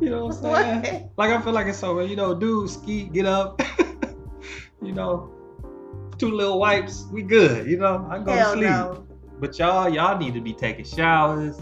You 0.00 0.08
know 0.08 0.26
what 0.26 0.36
I'm 0.36 0.82
saying? 0.82 1.02
What? 1.14 1.28
Like 1.28 1.38
I 1.38 1.42
feel 1.42 1.52
like 1.52 1.66
it's 1.66 1.78
so 1.78 2.00
you 2.00 2.16
know, 2.16 2.34
dude, 2.34 2.70
ski, 2.70 3.04
get 3.04 3.26
up. 3.26 3.60
you 4.82 4.92
know, 4.92 5.30
two 6.18 6.30
little 6.30 6.58
wipes, 6.58 7.06
we 7.12 7.22
good. 7.22 7.68
You 7.68 7.76
know, 7.78 8.06
I 8.10 8.18
go 8.18 8.32
Hell 8.32 8.52
to 8.52 8.58
sleep. 8.58 8.70
no. 8.70 9.06
But 9.38 9.58
y'all, 9.58 9.88
y'all 9.88 10.18
need 10.18 10.34
to 10.34 10.40
be 10.40 10.52
taking 10.54 10.84
showers, 10.84 11.60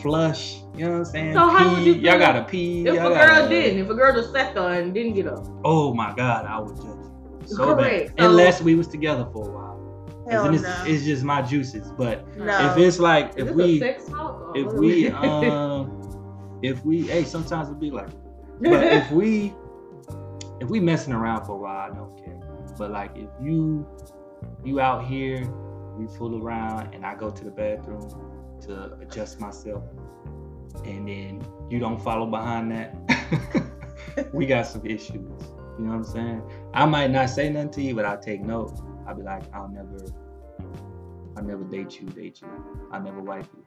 flush. 0.00 0.61
You 0.76 0.86
know 0.86 0.90
what 0.92 0.98
I'm 0.98 1.04
saying? 1.04 1.34
So 1.34 1.40
how 1.48 1.68
would 1.70 1.78
pee. 1.84 1.84
you 1.92 1.92
Y'all 1.94 2.18
gotta 2.18 2.44
pee. 2.44 2.82
If 2.86 2.92
a 2.94 2.96
y'all 2.96 3.08
girl 3.08 3.14
gotta- 3.26 3.48
didn't, 3.48 3.78
if 3.84 3.90
a 3.90 3.94
girl 3.94 4.12
just 4.14 4.32
sat 4.32 4.54
there 4.54 4.68
and 4.80 4.94
didn't 4.94 5.14
get 5.14 5.26
up, 5.26 5.46
Oh 5.64 5.92
my 5.94 6.14
God, 6.16 6.46
I 6.46 6.58
would 6.58 6.76
judge 6.76 6.86
you 6.86 7.46
so 7.46 7.74
Correct. 7.74 8.16
bad. 8.16 8.24
So- 8.24 8.30
Unless 8.30 8.62
we 8.62 8.74
was 8.74 8.86
together 8.88 9.26
for 9.32 9.48
a 9.48 9.52
while. 9.52 10.26
Hell 10.30 10.44
then 10.44 10.54
it's, 10.54 10.62
no. 10.62 10.84
it's 10.86 11.04
just 11.04 11.24
my 11.24 11.42
juices. 11.42 11.90
But 11.98 12.36
no. 12.38 12.70
if 12.70 12.78
it's 12.78 12.98
like 12.98 13.32
if 13.36 13.50
we 13.50 13.76
a 13.76 13.78
sex 13.80 14.04
talk? 14.08 14.40
Or 14.40 14.52
if 14.56 14.72
we 14.72 15.08
um 15.10 16.58
if 16.62 16.84
we 16.84 17.02
hey 17.08 17.24
sometimes 17.24 17.68
it'd 17.68 17.80
be 17.80 17.90
like 17.90 18.08
but 18.60 18.84
if 18.84 19.10
we 19.20 19.52
if 20.60 20.68
we 20.68 20.78
messing 20.78 21.12
around 21.12 21.44
for 21.44 21.52
a 21.52 21.56
while 21.56 21.90
I 21.90 21.94
don't 21.94 22.16
care 22.24 22.38
but 22.78 22.92
like 22.92 23.10
if 23.16 23.28
you 23.42 23.84
you 24.64 24.78
out 24.78 25.04
here 25.04 25.44
we 25.98 26.06
fool 26.16 26.40
around 26.40 26.94
and 26.94 27.04
I 27.04 27.16
go 27.16 27.28
to 27.28 27.44
the 27.44 27.50
bathroom 27.50 28.08
to 28.62 28.94
adjust 29.02 29.40
myself 29.40 29.82
and 30.84 31.08
then 31.08 31.46
you 31.70 31.78
don't 31.78 32.00
follow 32.00 32.26
behind 32.26 32.70
that 32.70 34.30
we 34.32 34.46
got 34.46 34.66
some 34.66 34.84
issues 34.84 35.12
you 35.78 35.84
know 35.84 35.90
what 35.90 35.94
I'm 35.94 36.04
saying 36.04 36.42
I 36.74 36.86
might 36.86 37.10
not 37.10 37.30
say 37.30 37.48
nothing 37.48 37.70
to 37.72 37.82
you 37.82 37.94
but 37.94 38.04
I'll 38.04 38.20
take 38.20 38.42
note 38.42 38.80
I'll 39.06 39.14
be 39.14 39.22
like 39.22 39.42
I'll 39.54 39.68
never 39.68 39.98
I'll 41.36 41.44
never 41.44 41.64
date 41.64 42.00
you 42.00 42.08
date 42.08 42.40
you 42.42 42.48
I'll 42.92 43.02
never 43.02 43.20
wife 43.20 43.48
you 43.54 43.64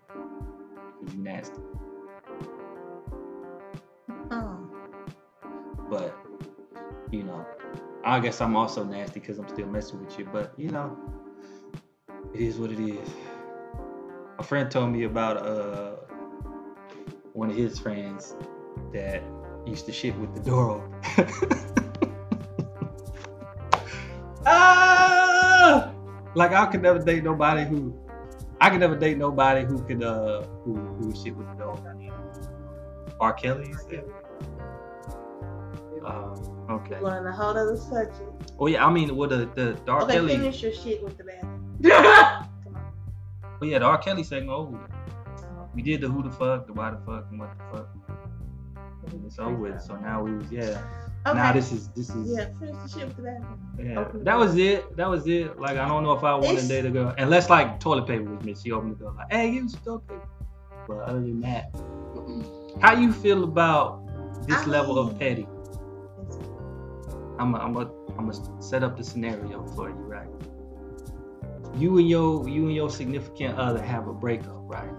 because 1.00 1.14
you 1.16 1.22
nasty 1.22 1.62
Mm. 4.30 4.68
But 5.90 6.18
you 7.12 7.24
know, 7.24 7.46
I 8.04 8.20
guess 8.20 8.42
I'm 8.42 8.56
also 8.56 8.84
nasty 8.84 9.20
because 9.20 9.38
I'm 9.38 9.48
still 9.48 9.68
messing 9.68 10.04
with 10.04 10.18
you. 10.18 10.28
But 10.32 10.54
you 10.58 10.70
know, 10.70 10.98
it 12.34 12.42
is 12.42 12.58
what 12.58 12.72
it 12.72 12.80
is. 12.80 13.10
A 14.40 14.44
friend 14.44 14.70
told 14.70 14.92
me 14.92 15.04
about 15.04 15.38
uh 15.38 15.95
one 17.36 17.50
of 17.50 17.56
his 17.56 17.78
friends 17.78 18.34
that 18.94 19.22
used 19.66 19.86
to 19.86 19.92
shit 19.92 20.18
with 20.18 20.34
the 20.34 20.40
door 20.40 20.82
open. 21.18 21.30
ah! 24.46 25.94
Like 26.34 26.54
I 26.54 26.66
could 26.68 26.82
never 26.82 27.00
date 27.00 27.24
nobody 27.24 27.66
who 27.66 27.94
I 28.62 28.70
could 28.70 28.80
never 28.80 28.96
date 28.96 29.18
nobody 29.18 29.66
who 29.66 29.84
could 29.84 30.02
uh 30.02 30.44
who 30.64 30.76
who 30.76 31.08
would 31.08 31.18
shit 31.18 31.36
with 31.36 31.48
the 31.48 31.56
door 31.56 31.74
open. 31.74 32.12
R. 33.20 33.34
Kelly? 33.34 33.74
Uh, 36.06 36.36
okay. 36.70 36.98
We're 37.02 37.18
on 37.18 37.26
a 37.26 37.32
whole 37.32 37.58
other 37.58 37.78
subject. 37.78 38.52
Oh 38.60 38.68
yeah, 38.68 38.86
I 38.86 38.92
mean, 38.92 39.16
well 39.16 39.30
the 39.30 39.50
the, 39.56 39.78
R. 39.88 40.04
Okay, 40.04 40.14
Kelly, 40.14 40.38
finish 40.38 40.62
your 40.62 40.74
shit 40.74 41.04
with 41.04 41.18
the 41.18 41.24
bathroom. 41.24 41.78
oh 43.62 43.66
yeah, 43.66 43.80
the 43.80 43.86
R. 43.86 43.98
Kelly 43.98 44.24
segment 44.24 44.52
over. 44.52 44.95
We 45.76 45.82
did 45.82 46.02
the 46.02 46.08
who 46.08 46.24
the 46.24 46.32
fuck, 46.32 46.68
the 46.68 46.74
why 46.74 46.92
the 46.92 46.98
fuck, 46.98 47.28
and 47.30 47.40
what 47.40 47.52
the 47.58 47.78
fuck. 47.78 47.90
And 49.12 49.26
it's 49.26 49.38
over 49.38 49.56
with. 49.56 49.82
So 49.82 49.96
now 49.98 50.24
we 50.24 50.34
was 50.36 50.52
yeah. 50.52 50.82
Okay. 51.28 51.38
Now 51.38 51.54
this 51.54 51.72
is 51.72 51.90
this 51.90 52.10
is 52.10 52.32
yeah, 52.32 52.48
finish 52.60 52.76
the 52.84 53.00
shit 53.00 53.08
with 53.08 53.18
the 53.18 53.24
bathroom. 53.24 53.76
yeah. 53.84 54.00
Open 54.00 54.24
That 54.24 54.38
was 54.38 54.56
it. 54.58 54.96
That 54.96 55.10
was 55.10 55.28
it. 55.28 55.60
Like 55.60 55.78
I 55.78 55.88
don't 55.88 56.04
know 56.04 56.14
if 56.14 56.24
I 56.24 56.34
want 56.36 56.60
to 56.60 56.68
date 56.68 56.86
a 56.86 56.90
girl 56.90 57.14
unless 57.18 57.50
like 57.50 57.80
toilet 57.80 58.08
paper 58.08 58.24
was 58.24 58.44
missing. 58.46 58.64
She 58.64 58.72
opened 58.72 58.96
the 58.96 59.04
door 59.04 59.14
like, 59.18 59.32
hey, 59.32 59.52
give 59.52 59.64
me 59.64 59.70
some 59.70 59.82
toilet 59.82 60.08
paper. 60.08 60.28
But 60.88 60.98
other 61.00 61.20
than 61.20 61.42
that, 61.42 61.76
how 62.82 62.94
you 62.94 63.12
feel 63.12 63.44
about 63.44 64.06
this 64.48 64.58
I 64.58 64.66
level 64.66 65.00
of 65.00 65.18
petty? 65.20 65.48
I'm 67.40 67.54
a, 67.54 67.58
I'm 67.58 67.76
a, 67.76 67.92
I'm 68.18 68.30
gonna 68.30 68.62
set 68.62 68.84
up 68.84 68.96
the 68.96 69.04
scenario 69.04 69.66
for 69.76 69.90
you, 69.90 69.96
right? 69.96 70.28
You 71.76 71.98
and 71.98 72.10
your 72.10 72.48
you 72.48 72.68
and 72.68 72.76
your 72.76 72.90
significant 72.90 73.58
other 73.58 73.82
have 73.82 74.08
a 74.08 74.14
breakup, 74.14 74.62
right? 74.62 74.90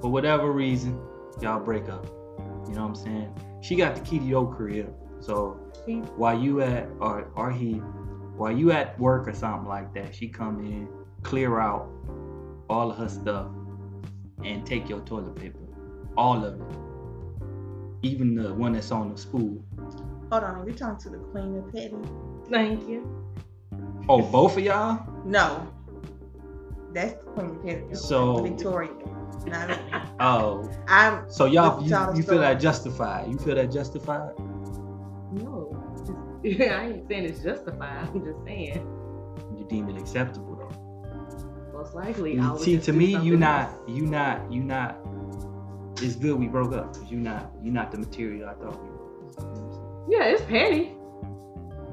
For 0.00 0.10
whatever 0.10 0.52
reason, 0.52 1.00
y'all 1.40 1.60
break 1.60 1.88
up. 1.88 2.06
You 2.68 2.74
know 2.74 2.82
what 2.82 2.88
I'm 2.88 2.94
saying? 2.94 3.34
She 3.60 3.76
got 3.76 3.94
the 3.96 4.00
key 4.02 4.18
to 4.18 4.24
your 4.24 4.52
career. 4.54 4.88
So 5.20 5.58
She- 5.84 6.00
while 6.16 6.38
you 6.38 6.60
at 6.60 6.88
or 7.00 7.28
or 7.34 7.50
he, 7.50 7.74
while 8.36 8.52
you 8.52 8.70
at 8.70 8.98
work 9.00 9.26
or 9.26 9.32
something 9.32 9.68
like 9.68 9.92
that, 9.94 10.14
she 10.14 10.28
come 10.28 10.60
in, 10.64 10.88
clear 11.22 11.58
out 11.58 11.88
all 12.70 12.90
of 12.90 12.96
her 12.98 13.08
stuff, 13.08 13.46
and 14.44 14.64
take 14.64 14.88
your 14.88 15.00
toilet 15.00 15.34
paper, 15.34 15.58
all 16.16 16.44
of 16.44 16.60
it, 16.60 16.66
even 18.02 18.34
the 18.36 18.54
one 18.54 18.72
that's 18.74 18.92
on 18.92 19.10
the 19.10 19.18
spool. 19.18 19.58
Hold 20.30 20.44
on, 20.44 20.66
you're 20.66 20.76
talking 20.76 20.98
to 20.98 21.08
the 21.10 21.18
queen 21.18 21.56
of 21.56 21.72
petty? 21.72 21.96
Thank 22.50 22.88
you. 22.88 23.08
Oh, 24.08 24.22
both 24.22 24.56
of 24.56 24.62
y'all? 24.62 25.02
No. 25.24 25.66
That's 26.92 27.14
the 27.14 27.30
queen 27.30 27.50
of 27.50 27.62
petty. 27.64 27.94
So- 27.94 28.42
Victoria. 28.42 28.90
Not 29.50 29.68
me. 29.68 29.76
Oh, 30.20 30.70
I'm 30.88 31.30
so 31.30 31.44
y'all, 31.46 31.82
you, 31.82 31.90
y'all 31.90 32.12
feel 32.14 32.22
still- 32.22 32.38
that 32.40 32.54
justified? 32.60 33.28
You 33.30 33.38
feel 33.38 33.54
that 33.54 33.70
justified? 33.70 34.32
No. 35.32 35.74
I 36.44 36.48
ain't 36.48 37.08
saying 37.08 37.24
it's 37.24 37.40
justified. 37.42 38.08
I'm 38.14 38.24
just 38.24 38.44
saying. 38.44 38.86
You 39.56 39.66
deem 39.68 39.88
it 39.88 39.96
acceptable 40.00 40.56
though. 40.56 41.78
Most 41.78 41.94
likely. 41.94 42.38
I 42.38 42.52
would 42.52 42.60
See, 42.60 42.78
to 42.78 42.92
me, 42.92 43.06
you 43.06 43.12
something 43.14 43.40
not, 43.40 43.68
else. 43.70 43.80
you 43.88 44.06
not, 44.06 44.52
you 44.52 44.62
not. 44.62 44.96
It's 46.00 46.16
good 46.16 46.38
we 46.38 46.46
broke 46.48 46.72
up 46.72 46.92
because 46.92 47.10
you 47.10 47.18
not, 47.18 47.50
you 47.62 47.70
not 47.72 47.90
the 47.92 47.98
material 47.98 48.48
I 48.48 48.54
thought 48.54 48.80
we 48.82 48.88
were. 48.88 50.06
Yeah, 50.08 50.24
it's 50.24 50.42
petty. 50.42 50.92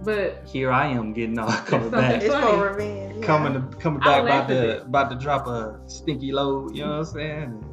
But 0.06 0.44
Here 0.46 0.72
I 0.72 0.88
am 0.88 1.14
getting 1.14 1.38
all 1.40 1.50
coming 1.66 1.90
something 1.90 1.92
back, 1.92 2.22
it's 2.22 2.34
funny. 2.34 2.46
for 2.58 2.74
revenge. 2.74 3.16
yeah. 3.18 3.26
coming 3.26 3.54
to, 3.54 3.78
coming 3.78 4.00
back 4.00 4.24
about 4.24 4.48
to 4.50 4.82
about 4.84 5.10
to 5.10 5.16
drop 5.18 5.48
a 5.48 5.80
stinky 5.88 6.32
load. 6.32 6.76
You 6.76 6.84
know 6.86 6.92
what 6.92 6.98
I'm 7.00 7.06
saying? 7.06 7.66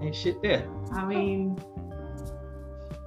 And 0.00 0.14
shit 0.14 0.40
there. 0.42 0.66
I 0.92 1.04
mean, 1.04 1.58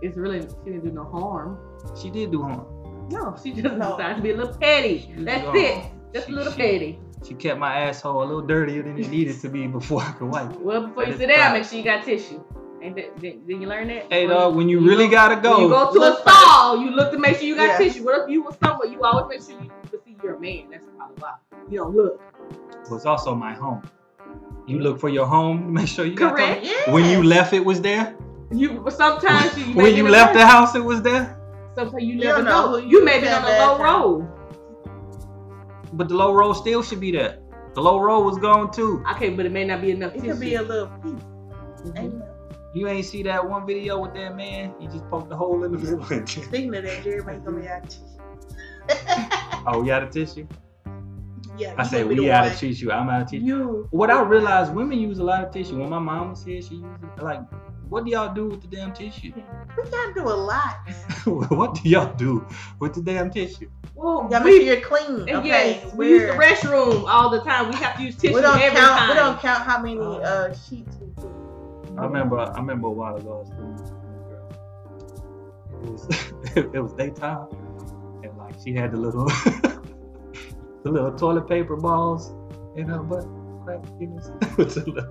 it's 0.02 0.16
really 0.18 0.42
she 0.42 0.72
didn't 0.72 0.86
do 0.86 0.92
no 0.92 1.06
harm. 1.06 1.58
She 2.00 2.10
did 2.10 2.32
do 2.32 2.44
harm. 2.44 2.66
No, 3.12 3.36
she 3.42 3.52
just 3.52 3.76
No. 3.76 3.98
decided 3.98 4.16
to 4.18 4.22
be 4.22 4.32
a 4.32 4.36
little 4.38 4.56
petty. 4.58 5.14
That's 5.18 5.44
it. 5.56 5.76
harm. 5.78 5.92
Just 6.14 6.28
She- 6.28 6.34
a 6.34 6.36
little 6.36 6.54
she- 6.54 6.58
petty. 6.62 7.00
She 7.28 7.34
kept 7.34 7.60
my 7.60 7.80
asshole 7.80 8.22
a 8.22 8.26
little 8.26 8.42
dirtier 8.44 8.84
than 8.84 9.00
it 9.00 9.10
needed 9.10 9.40
to 9.42 9.50
be 9.50 9.66
before 9.66 10.00
I 10.02 10.12
could 10.12 10.30
wipe 10.32 10.52
it. 10.52 10.62
Well, 10.62 10.86
before 10.88 11.06
you 11.06 11.10
It's 11.14 11.20
sit 11.20 11.28
down, 11.36 11.54
make 11.54 11.64
sure 11.64 11.80
you 11.80 11.84
got 11.84 12.04
tissue. 12.06 12.40
Ain't 12.82 12.96
that? 12.98 13.20
Did, 13.22 13.48
did 13.48 13.62
you 13.62 13.68
learn 13.68 13.88
that? 13.88 14.12
Hey 14.12 14.28
dog, 14.28 14.56
when 14.56 14.70
you 14.70 14.78
when 14.80 14.88
really 14.88 15.06
go- 15.08 15.12
gotta 15.12 15.36
go, 15.42 15.54
When 15.54 15.62
you 15.64 15.70
go 15.70 15.94
to 15.94 16.00
look 16.00 16.20
a 16.20 16.30
stall, 16.30 16.82
you 16.82 16.92
look 16.92 17.12
to 17.12 17.18
make 17.18 17.38
sure 17.38 17.46
you 17.46 17.56
got 17.56 17.68
Yeah. 17.68 17.78
tissue. 17.78 18.04
What 18.04 18.24
if 18.24 18.30
you 18.30 18.44
was 18.44 18.56
somewhere? 18.64 18.88
You 18.88 19.02
always 19.04 19.26
make 19.30 19.42
sure 19.48 19.62
you 19.64 19.72
can 19.90 20.00
see 20.04 20.16
you're 20.22 20.36
a 20.36 20.40
man. 20.40 20.66
That's 20.72 20.84
probably 20.98 21.16
why. 21.20 21.34
You 21.70 21.78
don't 21.80 21.96
look. 21.96 22.22
It's 22.92 23.06
also 23.06 23.34
my 23.34 23.54
home. 23.54 23.82
You 24.68 24.80
look 24.80 25.00
for 25.00 25.10
your 25.10 25.26
home 25.26 25.66
to 25.68 25.72
make 25.80 25.88
sure 25.88 26.06
you 26.06 26.16
got 26.16 26.36
Correct. 26.36 26.64
Yes. 26.64 26.86
the- 26.86 26.92
When 26.92 27.06
you 27.06 27.24
left, 27.24 27.54
it 27.54 27.64
was 27.66 27.82
there. 27.82 28.16
You 28.52 28.86
sometimes 28.90 29.58
you, 29.58 29.66
you 29.74 29.74
when 29.76 29.96
you 29.96 30.08
left 30.08 30.36
a 30.36 30.40
the 30.40 30.46
house, 30.46 30.76
it 30.76 30.84
was 30.84 31.02
there. 31.02 31.40
Sometimes 31.76 32.04
you 32.04 32.14
You 32.16 32.20
never 32.20 32.42
don't 32.42 32.46
know 32.46 32.72
know. 32.72 32.78
You, 32.78 33.00
you 33.00 33.06
may 33.06 33.20
be 33.20 33.28
on 33.28 33.42
found 33.42 33.56
a 33.56 33.60
low 33.66 33.78
time. 33.78 34.02
road. 34.02 34.28
But 35.94 36.10
the 36.10 36.16
low 36.16 36.34
road 36.34 36.54
still 36.54 36.84
should 36.84 37.00
be 37.00 37.12
there. 37.12 37.40
The 37.74 37.82
low 37.82 38.00
road 38.00 38.22
was 38.26 38.38
gone 38.38 38.72
too. 38.72 39.04
Okay, 39.14 39.30
but 39.30 39.46
it 39.46 39.52
may 39.52 39.66
not 39.66 39.82
be 39.82 39.92
enough 39.92 40.14
It 40.14 40.20
tissue. 40.22 40.32
could 40.32 40.40
be 40.40 40.56
a 40.56 40.62
little 40.62 40.88
piece. 41.04 41.24
Mhm. 41.92 42.22
Ain't 42.76 42.86
it? 42.86 42.88
You 42.88 42.88
ain't 42.88 43.06
see 43.06 43.24
that 43.24 43.48
one 43.48 43.66
video 43.66 44.00
with 44.00 44.14
that 44.14 44.36
man? 44.36 44.74
He 44.80 44.88
just 44.88 45.08
poked 45.10 45.30
the 45.30 45.36
hole 45.36 45.64
in 45.64 45.72
the 45.72 45.78
middle. 45.78 46.04
Speaking 46.28 46.76
of 46.76 46.84
that, 46.84 47.04
Jerry 47.04 47.24
might 47.24 47.44
gonna 47.44 47.60
be 47.60 47.68
out. 47.68 47.98
oh, 49.68 49.82
we 49.82 49.92
out 49.92 50.04
of 50.04 50.12
tissue? 50.12 50.48
Yeah, 51.58 51.74
I 51.78 51.84
say 51.84 51.90
said 51.90 52.04
gonna 52.04 52.08
we 52.08 52.16
the 52.16 52.32
out 52.32 52.48
of 52.48 52.58
tissue. 52.58 52.92
I'm 52.92 53.08
out 53.10 53.22
of 53.24 53.30
tissue. 53.30 53.44
You. 53.46 53.88
What 53.92 54.12
I 54.12 54.22
realized, 54.22 54.74
women 54.74 55.00
use 55.00 55.20
a 55.20 55.24
lot 55.24 55.44
of 55.44 55.52
tissue. 55.54 55.80
When 55.80 55.90
my 55.90 56.00
mom 56.00 56.32
was 56.32 56.44
here, 56.44 56.62
she 56.62 56.76
used 56.76 56.86
it. 57.18 57.24
Like, 57.24 57.40
what 57.88 58.04
do 58.04 58.12
y'all 58.12 58.34
do 58.34 58.48
with 58.50 58.62
the 58.62 58.68
damn 58.68 58.92
tissue? 58.92 59.32
We 59.36 59.90
gotta 59.90 60.14
do 60.14 60.24
a 60.24 60.36
lot. 60.36 60.76
what 61.26 61.76
do 61.76 61.90
y'all 61.90 62.14
do 62.16 62.46
with 62.80 62.94
the 62.96 63.02
damn 63.02 63.30
tissue? 63.32 63.70
Well, 63.96 64.24
You 64.24 64.30
gotta 64.32 64.44
make 64.46 64.54
sure 64.56 64.60
we, 64.62 64.68
you're 64.68 64.82
clean. 64.82 65.30
Okay. 65.38 65.48
yes, 65.48 65.94
we 65.94 66.10
use 66.10 66.24
the 66.24 66.38
restroom 66.38 67.06
all 67.08 67.30
the 67.30 67.42
time. 67.42 67.70
We 67.70 67.76
have 67.78 67.96
to 67.98 68.04
use 68.04 68.18
tissue 68.18 68.36
we 68.36 68.42
don't 68.42 68.60
every 68.60 68.78
count. 68.78 69.00
time. 69.00 69.10
We 69.10 69.16
don't 69.16 69.40
count 69.40 69.64
how 69.64 69.82
many 69.82 69.98
Uh, 69.98 70.04
uh, 70.04 70.54
sheets 70.54 70.98
we 71.00 71.08
do. 71.22 71.35
I 71.98 72.04
remember. 72.06 72.40
I 72.40 72.58
remember 72.60 72.88
a 72.88 72.92
while 72.92 73.16
ago. 73.16 73.34
I 73.36 73.40
was 73.40 73.50
doing 73.50 73.76
this 73.78 73.92
with 73.92 74.16
a 74.16 74.24
girl. 74.30 74.50
It 75.84 75.90
was 75.92 76.08
it 76.76 76.80
was 76.82 76.94
daytime, 76.94 77.48
and 78.24 78.38
like 78.38 78.56
she 78.64 78.74
had 78.74 78.92
the 78.92 78.98
little 78.98 79.26
the 80.84 80.92
little 80.92 81.12
toilet 81.14 81.48
paper 81.48 81.76
balls 81.76 82.34
in 82.76 82.88
her 82.88 83.00
butt. 83.00 83.26
crack, 83.64 83.80
you 84.00 84.08
know, 84.08 84.22
with 84.58 84.76
the 84.76 85.10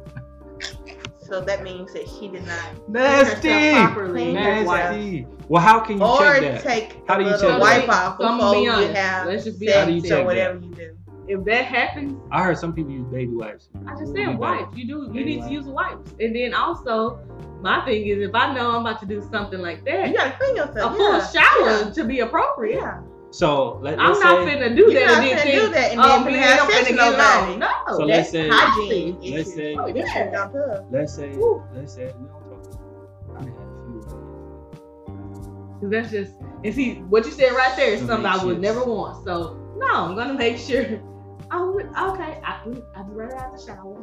So 1.20 1.40
that 1.40 1.62
means 1.62 1.92
that 1.94 2.06
she 2.08 2.28
did 2.28 2.46
not. 2.46 2.88
Nasty, 2.88 3.72
properly. 3.72 4.32
Nasty. 4.34 5.26
Well, 5.48 5.62
how 5.62 5.80
can 5.80 5.98
you 5.98 6.04
Or 6.04 6.18
check 6.18 6.40
that? 6.42 6.62
take 6.62 7.02
How 7.08 7.16
do 7.18 7.24
you 7.24 7.30
check 7.40 7.60
wipe 7.60 7.88
off 7.88 8.18
So 8.18 8.36
before 8.36 8.56
you 8.56 8.70
have 8.70 9.26
Let's 9.26 9.44
just 9.44 9.58
be 9.58 9.66
sex 9.66 9.76
honest. 9.76 9.78
How 9.78 9.86
do 9.86 9.92
you 9.94 10.02
check 10.02 10.20
or 10.20 10.24
whatever 10.26 10.58
you 10.58 10.74
do. 10.74 10.96
If 11.28 11.44
that 11.44 11.64
happens, 11.64 12.20
I 12.30 12.42
heard 12.44 12.58
some 12.58 12.72
people 12.72 12.92
use 12.92 13.06
baby 13.06 13.32
wipes. 13.34 13.68
I 13.86 13.94
just 13.98 14.12
Be 14.14 14.24
said 14.24 14.38
wipes. 14.38 14.76
You 14.76 14.86
do. 14.86 14.92
You 15.04 15.08
Baby 15.08 15.24
need 15.24 15.36
wipes. 15.38 15.48
to 15.48 15.54
use 15.54 15.64
wipes. 15.66 16.10
And 16.20 16.34
then 16.36 16.54
also, 16.54 17.18
my 17.62 17.84
thing 17.84 18.06
is, 18.06 18.20
if 18.28 18.34
I 18.34 18.52
know 18.54 18.70
I'm 18.72 18.82
about 18.86 19.00
to 19.00 19.06
do 19.06 19.26
something 19.30 19.60
like 19.60 19.84
that, 19.86 20.08
You 20.08 20.14
gotta 20.14 20.36
clean 20.38 20.56
yourself. 20.56 20.92
a 20.92 20.96
full 20.96 21.12
yeah. 21.12 21.26
shower 21.28 21.90
to 21.92 22.04
be 22.04 22.20
appropriate. 22.20 22.76
Yeah. 22.80 23.00
So 23.30 23.78
let, 23.82 23.98
I'm 23.98 24.10
let's 24.12 24.20
not 24.22 24.46
say, 24.46 24.54
finna 24.54 24.76
do 24.76 24.82
You're 24.82 25.00
that 25.00 25.06
not 25.06 25.18
and 25.18 25.26
then 25.26 25.36
finna 25.38 25.42
think, 25.42 25.62
do 25.62 25.68
that 25.70 25.90
and 25.90 26.00
oh, 26.00 26.24
then 26.24 26.32
man, 26.34 26.42
have 26.42 26.60
I'm 26.60 26.70
sex 26.70 26.88
with 26.90 26.96
nobody. 26.98 27.56
No, 27.56 27.68
So 27.88 28.06
that's 28.06 28.08
let's 28.08 28.30
say- 28.30 28.48
hygiene. 28.48 29.14
let's 29.14 29.24
issues. 29.24 29.54
say- 29.54 29.74
oh, 29.74 29.92
this 29.92 30.12
shit 30.12 30.32
got 30.32 30.52
tough. 30.52 30.84
let's 30.92 31.14
say, 31.14 31.36
Woo. 31.36 31.64
let's 31.74 31.94
say, 31.94 32.04
we 32.20 32.26
don't 32.28 32.62
talk. 32.62 32.80
I 33.36 33.40
done 33.40 33.46
had 35.82 35.82
a 35.82 35.88
that's 35.90 36.10
just 36.12 36.32
and 36.64 36.74
see 36.74 36.94
what 37.08 37.24
you 37.26 37.32
said 37.32 37.52
right 37.52 37.74
there 37.76 37.92
is 37.94 38.00
something 38.00 38.24
I 38.24 38.42
would 38.44 38.60
never 38.60 38.84
want. 38.84 39.24
So 39.24 39.56
no, 39.76 39.86
I'm 39.92 40.14
gonna 40.14 40.34
make 40.34 40.56
sure. 40.58 41.00
Would 41.52 41.86
okay. 41.86 42.40
I 42.44 42.60
I'd 42.96 43.10
rather 43.10 43.36
have 43.36 43.52
the 43.52 43.62
shower. 43.64 44.02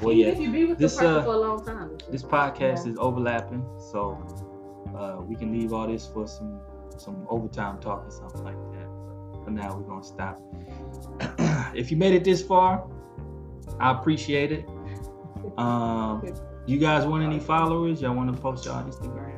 Well, 0.00 0.14
yeah, 0.14 0.28
if 0.28 0.38
you 0.38 0.50
be 0.52 0.64
with 0.64 0.78
this, 0.78 0.94
the 0.94 1.00
person 1.00 1.16
uh, 1.16 1.24
for 1.24 1.32
a 1.34 1.38
long 1.38 1.64
time. 1.64 1.98
this 2.10 2.22
podcast 2.22 2.84
Yeah. 2.84 2.92
is 2.92 2.96
overlapping, 2.98 3.64
so 3.90 4.16
uh, 4.96 5.20
we 5.22 5.34
can 5.34 5.52
leave 5.52 5.72
all 5.72 5.88
this 5.88 6.06
for 6.06 6.26
some 6.28 6.60
some 6.96 7.26
overtime 7.28 7.78
talk 7.80 8.06
or 8.06 8.10
something 8.10 8.44
like 8.44 8.56
that. 8.72 8.88
But 9.32 9.44
for 9.44 9.50
now, 9.50 9.76
we're 9.76 9.82
gonna 9.88 10.04
stop. 10.04 10.40
if 11.74 11.90
you 11.90 11.96
made 11.96 12.14
it 12.14 12.22
this 12.24 12.42
far, 12.42 12.88
I 13.80 13.90
appreciate 13.92 14.52
it. 14.52 14.68
Um, 15.56 16.22
you 16.66 16.78
guys 16.78 17.06
want 17.06 17.24
any 17.24 17.40
followers? 17.40 18.00
Y'all 18.02 18.14
want 18.14 18.32
to 18.34 18.40
post 18.40 18.64
y'all 18.66 18.84
Instagram? 18.84 19.37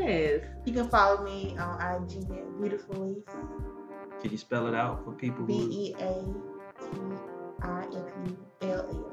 Yes. 0.00 0.40
You 0.64 0.72
can 0.72 0.88
follow 0.88 1.22
me 1.22 1.56
on 1.58 2.02
IG 2.02 2.30
at 2.30 2.58
beautifully 2.58 3.22
Can 4.22 4.30
you 4.30 4.38
spell 4.38 4.66
it 4.66 4.74
out 4.74 5.04
for 5.04 5.12
people 5.12 5.44
B 5.44 5.58
who? 5.58 5.70
E 5.70 5.94
A 5.98 6.24
T 6.80 7.00
I 7.62 7.80
F 7.82 8.12
U 8.26 8.38
L 8.62 9.12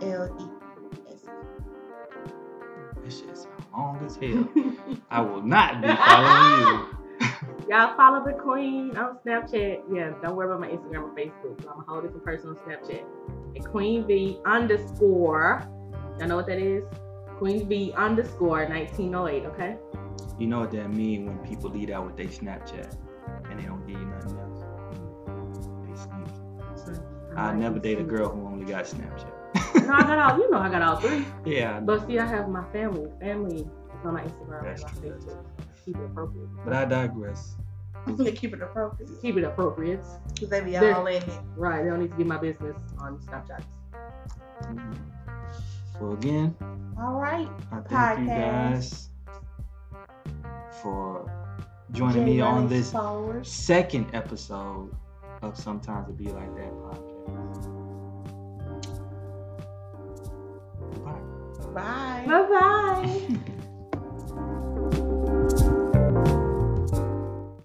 L 0.00 0.10
L 0.10 0.36
E 0.40 1.12
S. 1.12 1.26
This 3.04 3.20
shit 3.20 3.36
sound 3.36 3.60
long 3.72 4.04
as 4.04 4.16
hell. 4.16 4.48
I 5.10 5.20
will 5.20 5.42
not 5.42 5.82
be 5.82 5.88
following 5.88 6.60
you. 6.66 6.96
Y'all 7.68 7.96
follow 7.96 8.24
the 8.24 8.32
queen 8.32 8.96
on 8.96 9.18
Snapchat. 9.24 9.82
Yeah, 9.92 10.12
don't 10.22 10.34
worry 10.34 10.46
about 10.46 10.60
my 10.60 10.68
Instagram 10.68 11.04
or 11.04 11.14
Facebook. 11.14 11.60
I'm 11.70 11.80
a 11.80 11.84
whole 11.86 12.00
different 12.00 12.24
person 12.24 12.50
on 12.50 12.56
Snapchat. 12.56 13.04
And 13.54 13.64
Queen 13.64 14.06
V 14.06 14.38
underscore. 14.44 15.68
Y'all 16.18 16.28
know 16.28 16.36
what 16.36 16.46
that 16.46 16.58
is? 16.58 16.84
Queen 17.38 17.68
V 17.68 17.92
underscore 17.96 18.66
1908. 18.66 19.44
Okay. 19.46 19.76
You 20.38 20.46
know 20.46 20.60
what 20.60 20.70
that 20.72 20.90
mean 20.92 21.26
when 21.26 21.38
people 21.38 21.70
lead 21.70 21.90
out 21.90 22.06
with 22.06 22.16
their 22.16 22.26
Snapchat 22.26 22.96
and 23.50 23.58
they 23.60 23.64
don't 23.64 23.86
give 23.86 23.98
you 23.98 24.06
nothing 24.06 24.38
else. 24.38 24.64
They 25.86 25.96
sneaky. 25.96 27.00
I 27.36 27.54
never 27.54 27.78
date 27.78 27.98
a 27.98 28.02
girl 28.04 28.28
who 28.28 28.46
only 28.46 28.64
got 28.64 28.84
Snapchat. 28.84 29.30
no, 29.86 29.92
I 29.94 30.02
got 30.02 30.18
all. 30.18 30.38
You 30.38 30.50
know, 30.50 30.58
I 30.58 30.68
got 30.70 30.82
all 30.82 30.96
three. 30.96 31.24
yeah, 31.44 31.76
I. 31.76 31.80
But 31.80 32.06
see, 32.06 32.18
I 32.18 32.26
have 32.26 32.48
my 32.48 32.64
family. 32.72 33.10
Family 33.20 33.60
is 33.60 33.66
on 34.04 34.14
my 34.14 34.22
Instagram 34.22 34.62
That's 34.64 34.82
and 34.82 34.94
my 34.94 35.00
true. 35.00 35.10
Facebook. 35.18 35.44
Keep 35.84 35.96
it 35.96 36.04
appropriate. 36.04 36.48
but 36.64 36.72
I 36.72 36.84
digress. 36.84 37.56
to 38.16 38.32
keep 38.32 38.54
it 38.54 38.62
appropriate. 38.62 39.10
Keep 39.22 39.36
it 39.38 39.44
appropriate. 39.44 40.00
Because 40.34 40.48
they 40.48 40.60
be 40.62 40.72
There- 40.72 40.94
all 40.94 41.06
in 41.06 41.22
it. 41.22 41.28
Right. 41.56 41.82
They 41.82 41.90
don't 41.90 42.00
need 42.00 42.10
to 42.12 42.16
get 42.16 42.26
my 42.26 42.38
business 42.38 42.80
on 42.98 43.18
Snapchat. 43.18 43.62
Mhm. 44.62 44.94
Well, 46.00 46.12
again, 46.14 46.54
All 46.98 47.20
right. 47.20 47.48
I 47.72 47.80
thank 47.80 48.20
you 48.20 48.26
Podcast. 48.26 48.70
guys 48.70 49.09
for 50.82 51.30
joining 51.92 52.24
me 52.24 52.40
on 52.40 52.68
this 52.68 52.92
followers. 52.92 53.50
second 53.50 54.06
episode 54.14 54.94
of 55.42 55.56
Sometimes 55.56 56.08
It 56.08 56.16
Be 56.18 56.26
Like 56.26 56.54
That 56.56 56.72
podcast. 56.72 57.66
Bye. 61.04 61.74
Bye. 61.74 62.24
Bye 62.26 62.48
bye. 62.48 63.40